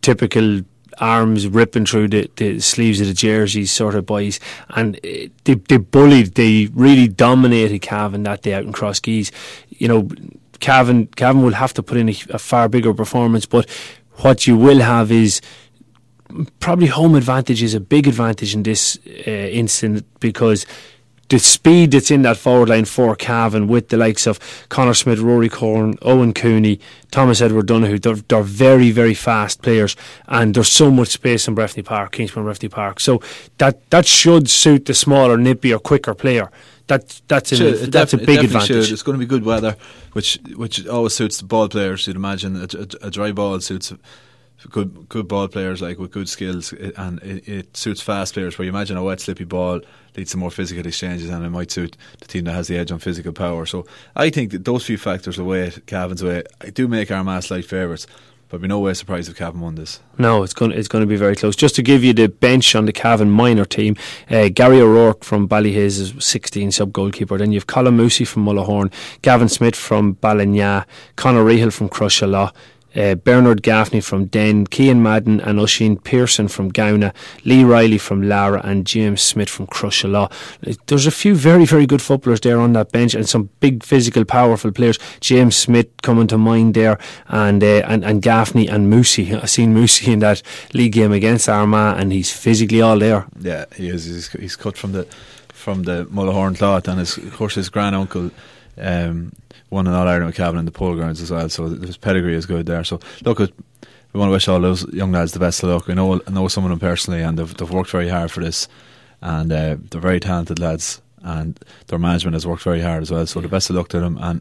typical 0.00 0.62
arms 0.98 1.46
ripping 1.46 1.86
through 1.86 2.08
the, 2.08 2.30
the 2.36 2.60
sleeves 2.60 3.00
of 3.00 3.06
the 3.06 3.14
jerseys 3.14 3.70
sort 3.70 3.94
of 3.94 4.06
boys 4.06 4.40
and 4.70 4.96
uh, 4.96 5.28
they, 5.44 5.54
they 5.54 5.76
bullied 5.76 6.34
they 6.34 6.66
really 6.72 7.08
dominated 7.08 7.80
Cavan 7.80 8.22
that 8.22 8.42
day 8.42 8.54
out 8.54 8.64
in 8.64 8.72
Crosskeys 8.72 9.30
you 9.68 9.88
know 9.88 10.08
Cavan 10.60 11.06
Cavan 11.08 11.42
will 11.42 11.52
have 11.52 11.74
to 11.74 11.82
put 11.82 11.98
in 11.98 12.08
a, 12.08 12.16
a 12.30 12.38
far 12.38 12.68
bigger 12.68 12.94
performance 12.94 13.44
but 13.44 13.68
what 14.18 14.46
you 14.46 14.56
will 14.56 14.80
have 14.80 15.10
is 15.12 15.40
probably 16.60 16.86
home 16.86 17.14
advantage 17.14 17.62
is 17.62 17.74
a 17.74 17.80
big 17.80 18.08
advantage 18.08 18.54
in 18.54 18.62
this 18.62 18.98
uh, 19.26 19.30
instant 19.30 20.04
because 20.20 20.66
the 21.28 21.38
speed 21.38 21.90
that's 21.90 22.10
in 22.10 22.22
that 22.22 22.36
forward 22.36 22.68
line 22.68 22.84
for 22.84 23.16
Cavan 23.16 23.66
with 23.66 23.88
the 23.88 23.96
likes 23.96 24.26
of 24.26 24.38
Connor 24.68 24.94
Smith, 24.94 25.18
Rory 25.18 25.48
Corn, 25.48 25.98
Owen 26.02 26.32
Cooney, 26.32 26.78
Thomas 27.10 27.40
Edward 27.40 27.66
Donoghue, 27.66 27.98
they're, 27.98 28.14
they're 28.14 28.42
very, 28.42 28.92
very 28.92 29.14
fast 29.14 29.60
players 29.60 29.96
and 30.28 30.54
there's 30.54 30.70
so 30.70 30.90
much 30.90 31.08
space 31.08 31.48
in 31.48 31.56
Breffni 31.56 31.84
Park, 31.84 32.12
Kingspan 32.12 32.44
Breffni 32.44 32.70
Park. 32.70 33.00
So 33.00 33.20
that, 33.58 33.90
that 33.90 34.06
should 34.06 34.48
suit 34.48 34.84
the 34.84 34.94
smaller, 34.94 35.36
nippier, 35.36 35.82
quicker 35.82 36.14
player. 36.14 36.50
That, 36.88 37.20
that's, 37.26 37.50
an, 37.50 37.58
Should, 37.58 37.92
that's 37.92 38.12
a 38.12 38.18
big 38.18 38.44
advantage. 38.44 38.68
should. 38.68 38.92
It's 38.92 39.02
going 39.02 39.18
to 39.18 39.24
be 39.24 39.28
good 39.28 39.44
weather, 39.44 39.76
which 40.12 40.38
which 40.54 40.86
always 40.86 41.14
suits 41.14 41.38
the 41.38 41.44
ball 41.44 41.68
players. 41.68 42.06
You'd 42.06 42.14
imagine 42.14 42.56
a, 42.56 42.68
a, 42.76 43.08
a 43.08 43.10
dry 43.10 43.32
ball 43.32 43.58
suits 43.60 43.92
good 44.70 45.08
good 45.08 45.28
ball 45.28 45.48
players 45.48 45.82
like 45.82 45.98
with 45.98 46.10
good 46.10 46.28
skills, 46.28 46.72
eh, 46.78 46.90
and 46.96 47.22
it, 47.22 47.48
it 47.48 47.76
suits 47.76 48.00
fast 48.00 48.34
players. 48.34 48.58
Where 48.58 48.64
you 48.64 48.70
imagine 48.70 48.96
a 48.96 49.02
wet, 49.02 49.20
slippy 49.20 49.44
ball 49.44 49.80
leads 50.16 50.30
to 50.32 50.36
more 50.36 50.50
physical 50.50 50.86
exchanges, 50.86 51.28
and 51.30 51.44
it 51.44 51.50
might 51.50 51.70
suit 51.70 51.96
the 52.20 52.26
team 52.26 52.44
that 52.44 52.52
has 52.52 52.68
the 52.68 52.76
edge 52.76 52.90
on 52.90 52.98
physical 52.98 53.32
power. 53.32 53.66
So 53.66 53.86
I 54.14 54.30
think 54.30 54.52
that 54.52 54.64
those 54.64 54.84
few 54.84 54.98
factors 54.98 55.38
away 55.38 55.72
Cavan's 55.86 56.22
way, 56.22 56.42
I 56.60 56.70
do 56.70 56.88
make 56.88 57.10
Armagh 57.10 57.42
slight 57.42 57.64
favourites. 57.64 58.06
But 58.48 58.60
be 58.60 58.68
no 58.68 58.78
way 58.78 58.94
surprised 58.94 59.28
if 59.28 59.36
Cavan 59.36 59.60
won 59.60 59.74
this. 59.74 60.00
No, 60.18 60.44
it's 60.44 60.54
going 60.54 60.70
it's 60.70 60.86
going 60.86 61.02
to 61.02 61.06
be 61.06 61.16
very 61.16 61.34
close. 61.34 61.56
Just 61.56 61.74
to 61.76 61.82
give 61.82 62.04
you 62.04 62.12
the 62.12 62.28
bench 62.28 62.76
on 62.76 62.86
the 62.86 62.92
Cavan 62.92 63.30
minor 63.30 63.64
team, 63.64 63.96
uh, 64.30 64.48
Gary 64.48 64.80
O'Rourke 64.80 65.24
from 65.24 65.48
Ballyhaise 65.48 65.98
is 65.98 66.14
16 66.18 66.70
sub 66.70 66.92
goalkeeper. 66.92 67.38
Then 67.38 67.50
you've 67.50 67.66
Colin 67.66 67.96
Moosey 67.96 68.26
from 68.26 68.44
Mullahoran, 68.44 68.92
Gavin 69.22 69.48
Smith 69.48 69.74
from 69.74 70.12
Ballina, 70.12 70.86
Conor 71.16 71.44
Rehill 71.44 71.72
from 71.72 71.88
Crosserlough. 71.88 72.52
Uh, 72.96 73.14
Bernard 73.14 73.62
Gaffney 73.62 74.00
from 74.00 74.26
Denn, 74.26 74.66
Cian 74.66 75.02
Madden 75.02 75.40
and 75.40 75.60
Oisin 75.60 75.96
Pearson 75.96 76.48
from 76.48 76.70
Gowna, 76.70 77.12
Lee 77.44 77.64
Riley 77.64 77.98
from 77.98 78.22
Laragh, 78.22 78.64
and 78.64 78.86
James 78.86 79.22
Smith 79.22 79.48
from 79.48 79.66
Crosserlough. 79.66 80.30
There's 80.86 81.06
a 81.06 81.10
few 81.10 81.34
very, 81.34 81.64
very 81.64 81.86
good 81.86 82.02
footballers 82.02 82.40
there 82.40 82.60
on 82.60 82.72
that 82.72 82.92
bench, 82.92 83.14
and 83.14 83.28
some 83.28 83.50
big 83.60 83.84
physical, 83.84 84.24
powerful 84.24 84.72
players. 84.72 84.98
James 85.20 85.56
Smith 85.56 85.88
coming 86.02 86.26
to 86.28 86.38
mind 86.38 86.74
there, 86.74 86.98
and 87.28 87.62
uh, 87.62 87.82
and, 87.86 88.04
and 88.04 88.22
Gaffney 88.22 88.68
and 88.68 88.92
Moosey. 88.92 89.34
I've 89.42 89.50
seen 89.50 89.74
Moosey 89.74 90.12
in 90.12 90.20
that 90.20 90.42
league 90.72 90.92
game 90.92 91.12
against 91.12 91.48
Armagh, 91.48 92.00
and 92.00 92.12
he's 92.12 92.32
physically 92.32 92.80
all 92.80 92.98
there. 92.98 93.26
Yeah, 93.38 93.66
he 93.76 93.88
is. 93.88 94.04
He's, 94.04 94.28
he's 94.28 94.56
cut 94.56 94.76
from 94.76 94.92
the 94.92 95.04
from 95.48 95.82
the 95.82 96.06
Mullahoran 96.06 96.56
cloth, 96.56 96.88
and 96.88 97.00
his, 97.00 97.16
of 97.16 97.34
course 97.34 97.56
his 97.56 97.68
grand 97.68 97.96
uncle 97.96 98.30
um, 98.78 99.32
won 99.70 99.86
an 99.86 99.94
All 99.94 100.06
Ireland 100.06 100.26
with 100.26 100.36
Cavan 100.36 100.58
in 100.58 100.64
the 100.64 100.70
Polo 100.70 100.94
Grounds 100.94 101.20
as 101.20 101.30
well. 101.30 101.48
So 101.48 101.68
his 101.68 101.96
pedigree 101.96 102.34
is 102.34 102.46
good 102.46 102.66
there. 102.66 102.84
So 102.84 103.00
look, 103.24 103.38
we 103.38 104.20
want 104.20 104.28
to 104.28 104.32
wish 104.32 104.48
all 104.48 104.60
those 104.60 104.86
young 104.92 105.12
lads 105.12 105.32
the 105.32 105.38
best 105.38 105.62
of 105.62 105.68
luck. 105.68 105.88
I 105.88 105.94
know 105.94 106.20
I 106.26 106.30
know 106.30 106.48
some 106.48 106.64
of 106.64 106.70
them 106.70 106.80
personally, 106.80 107.22
and 107.22 107.38
they've, 107.38 107.54
they've 107.54 107.70
worked 107.70 107.90
very 107.90 108.08
hard 108.08 108.30
for 108.30 108.42
this, 108.42 108.68
and 109.20 109.52
uh, 109.52 109.76
they're 109.90 110.00
very 110.00 110.20
talented 110.20 110.58
lads, 110.58 111.02
and 111.22 111.58
their 111.88 111.98
management 111.98 112.34
has 112.34 112.46
worked 112.46 112.62
very 112.62 112.80
hard 112.80 113.02
as 113.02 113.10
well. 113.10 113.26
So 113.26 113.40
the 113.40 113.48
best 113.48 113.68
of 113.70 113.76
luck 113.76 113.88
to 113.88 114.00
them, 114.00 114.18
and 114.20 114.40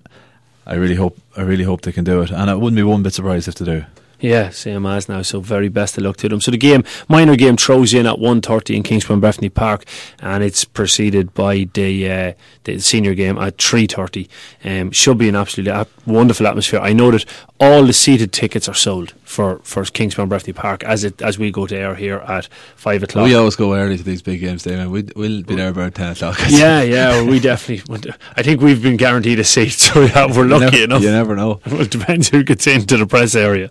I 0.65 0.75
really 0.75 0.95
hope 0.95 1.19
I 1.35 1.41
really 1.41 1.63
hope 1.63 1.81
they 1.81 1.91
can 1.91 2.03
do 2.03 2.21
it, 2.21 2.31
and 2.31 2.49
I 2.49 2.55
wouldn't 2.55 2.77
be 2.77 2.83
one 2.83 3.03
bit 3.03 3.13
surprised 3.13 3.47
if 3.47 3.55
they 3.55 3.65
do. 3.65 3.85
Yeah, 4.25 4.49
same 4.49 4.85
as 4.85 5.07
now. 5.07 5.21
So 5.21 5.39
very 5.39 5.69
best 5.69 5.97
of 5.97 6.03
luck 6.03 6.17
to 6.17 6.29
them. 6.29 6.41
So 6.41 6.51
the 6.51 6.57
game, 6.57 6.83
minor 7.07 7.35
game, 7.35 7.57
throws 7.57 7.93
in 7.93 8.05
at 8.07 8.15
1.30 8.15 8.75
in 8.75 8.83
Kingspan 8.83 9.21
Breffni 9.21 9.53
Park, 9.53 9.85
and 10.19 10.43
it's 10.43 10.65
preceded 10.65 11.33
by 11.33 11.67
the 11.73 12.09
uh, 12.11 12.33
the 12.63 12.79
senior 12.79 13.13
game 13.13 13.37
at 13.37 13.57
3.30. 13.57 14.27
Um, 14.63 14.91
should 14.91 15.17
be 15.19 15.29
an 15.29 15.35
absolutely 15.35 15.71
ap- 15.71 15.89
wonderful 16.07 16.47
atmosphere. 16.47 16.79
I 16.79 16.93
know 16.93 17.11
that 17.11 17.25
all 17.59 17.85
the 17.85 17.93
seated 17.93 18.33
tickets 18.33 18.67
are 18.67 18.73
sold 18.73 19.13
for, 19.23 19.59
for 19.63 19.83
Kingspan 19.83 20.27
Breffni 20.27 20.53
Park 20.55 20.83
as 20.83 21.03
it 21.03 21.21
as 21.21 21.37
we 21.39 21.51
go 21.51 21.67
to 21.67 21.75
air 21.77 21.95
here 21.95 22.17
at 22.27 22.47
five 22.75 23.03
o'clock. 23.03 23.25
We 23.25 23.35
always 23.35 23.55
go 23.55 23.75
early 23.75 23.97
to 23.97 24.03
these 24.03 24.21
big 24.21 24.39
games, 24.41 24.63
Damon. 24.63 24.89
We, 24.91 25.03
we'll 25.15 25.43
be 25.43 25.55
there 25.55 25.69
about 25.69 25.93
ten 25.95 26.11
o'clock. 26.13 26.37
yeah, 26.49 26.81
yeah, 26.81 27.21
we 27.23 27.39
definitely. 27.39 28.11
I 28.35 28.41
think 28.43 28.61
we've 28.61 28.81
been 28.81 28.97
guaranteed 28.97 29.39
a 29.39 29.43
seat, 29.43 29.69
so 29.85 30.01
yeah, 30.01 30.25
we're 30.25 30.43
You 30.47 30.59
lucky 30.59 30.65
never- 30.65 30.83
enough. 30.83 31.01
You 31.03 31.11
never 31.11 31.35
know. 31.35 31.59
well, 31.67 31.81
it 31.81 31.91
depends 31.91 32.29
who 32.29 32.43
gets 32.43 32.65
into 32.67 32.97
the 32.97 33.05
press 33.07 33.35
area. 33.35 33.69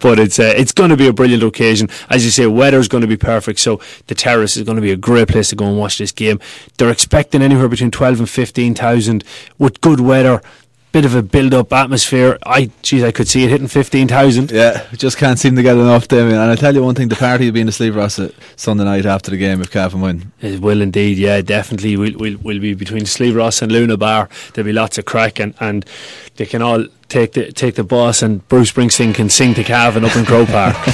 But 0.00 0.18
it's 0.18 0.38
uh, 0.38 0.54
it's 0.56 0.72
going 0.72 0.90
to 0.90 0.96
be 0.96 1.06
a 1.06 1.12
brilliant 1.12 1.42
occasion. 1.42 1.88
As 2.10 2.24
you 2.24 2.30
say, 2.30 2.46
weather's 2.46 2.88
going 2.88 3.02
to 3.02 3.06
be 3.08 3.16
perfect. 3.16 3.58
So 3.60 3.80
the 4.06 4.14
terrace 4.14 4.56
is 4.56 4.62
going 4.64 4.76
to 4.76 4.82
be 4.82 4.92
a 4.92 4.96
great 4.96 5.28
place 5.28 5.50
to 5.50 5.56
go 5.56 5.66
and 5.66 5.78
watch 5.78 5.98
this 5.98 6.12
game. 6.12 6.40
They're 6.78 6.90
expecting 6.90 7.42
anywhere 7.42 7.68
between 7.68 7.90
12 7.90 8.20
and 8.20 8.30
15,000 8.30 9.24
with 9.58 9.80
good 9.80 10.00
weather. 10.00 10.42
Bit 10.92 11.04
of 11.06 11.16
a 11.16 11.24
build-up 11.24 11.72
atmosphere. 11.72 12.38
I, 12.46 12.70
geez, 12.82 13.02
I 13.02 13.10
could 13.10 13.26
see 13.26 13.42
it 13.42 13.50
hitting 13.50 13.66
fifteen 13.66 14.06
thousand. 14.06 14.52
Yeah, 14.52 14.86
just 14.92 15.18
can't 15.18 15.40
seem 15.40 15.56
to 15.56 15.62
get 15.64 15.76
enough, 15.76 16.06
Damien. 16.06 16.38
And 16.38 16.52
I 16.52 16.54
tell 16.54 16.72
you 16.72 16.84
one 16.84 16.94
thing: 16.94 17.08
the 17.08 17.16
party 17.16 17.46
will 17.46 17.52
be 17.52 17.58
in 17.62 17.66
the 17.66 17.72
Slieve 17.72 17.96
Russell 17.96 18.30
Sunday 18.54 18.84
night 18.84 19.04
after 19.04 19.32
the 19.32 19.36
game 19.36 19.60
if 19.60 19.72
Cavan 19.72 20.00
win. 20.02 20.30
It 20.40 20.60
will 20.60 20.80
indeed, 20.80 21.18
yeah, 21.18 21.40
definitely. 21.40 21.96
We'll, 21.96 22.16
we'll, 22.16 22.38
we'll 22.38 22.60
be 22.60 22.74
between 22.74 23.06
Slieve 23.06 23.34
Russell 23.34 23.64
and 23.64 23.72
Luna 23.72 23.96
Bar. 23.96 24.28
There'll 24.52 24.66
be 24.66 24.72
lots 24.72 24.96
of 24.96 25.04
crack, 25.04 25.40
and, 25.40 25.52
and 25.58 25.84
they 26.36 26.46
can 26.46 26.62
all 26.62 26.86
take 27.14 27.32
the 27.32 27.52
take 27.52 27.76
the 27.76 27.84
boss, 27.84 28.22
and 28.22 28.46
Bruce 28.48 28.72
Springsteen 28.72 29.14
can 29.14 29.30
sing 29.30 29.54
to 29.54 29.62
Cavan 29.62 30.04
up 30.04 30.16
in 30.16 30.24
Croke 30.24 30.48
Park. 30.48 30.74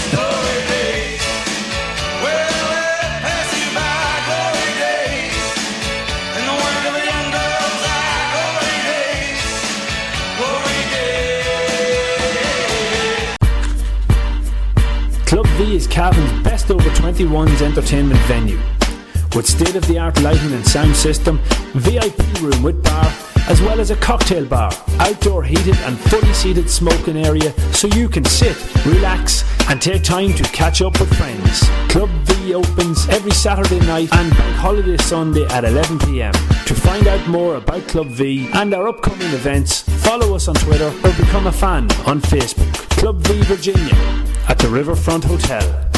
Club 15.24 15.46
V 15.56 15.74
is 15.74 15.86
Cavan's 15.86 16.42
best 16.42 16.70
over 16.70 16.90
21s 16.90 17.62
entertainment 17.62 18.20
venue. 18.22 18.58
With 19.34 19.46
state 19.46 19.76
of 19.76 19.86
the 19.86 19.98
art 19.98 20.20
lighting 20.20 20.52
and 20.52 20.66
sound 20.66 20.94
system, 20.94 21.38
VIP 21.72 22.18
room 22.42 22.62
with 22.62 22.82
bar, 22.82 23.29
as 23.50 23.60
well 23.60 23.80
as 23.80 23.90
a 23.90 23.96
cocktail 23.96 24.46
bar, 24.46 24.70
outdoor 25.00 25.42
heated 25.42 25.76
and 25.78 25.98
fully 25.98 26.32
seated 26.32 26.70
smoking 26.70 27.16
area 27.16 27.52
so 27.72 27.88
you 27.88 28.08
can 28.08 28.24
sit, 28.24 28.56
relax, 28.86 29.42
and 29.68 29.82
take 29.82 30.04
time 30.04 30.32
to 30.32 30.44
catch 30.44 30.80
up 30.80 30.98
with 31.00 31.12
friends. 31.16 31.68
Club 31.88 32.08
V 32.26 32.54
opens 32.54 33.08
every 33.08 33.32
Saturday 33.32 33.80
night 33.80 34.08
and 34.12 34.30
Bank 34.36 34.56
Holiday 34.56 34.96
Sunday 34.98 35.44
at 35.46 35.64
11pm. 35.64 36.32
To 36.66 36.74
find 36.74 37.08
out 37.08 37.26
more 37.26 37.56
about 37.56 37.82
Club 37.88 38.06
V 38.06 38.48
and 38.54 38.72
our 38.72 38.86
upcoming 38.86 39.32
events, 39.32 39.82
follow 40.04 40.36
us 40.36 40.46
on 40.46 40.54
Twitter 40.54 40.92
or 41.02 41.12
become 41.14 41.48
a 41.48 41.52
fan 41.52 41.90
on 42.06 42.20
Facebook. 42.20 42.72
Club 42.98 43.16
V 43.26 43.42
Virginia 43.42 43.94
at 44.48 44.58
the 44.58 44.68
Riverfront 44.68 45.24
Hotel. 45.24 45.89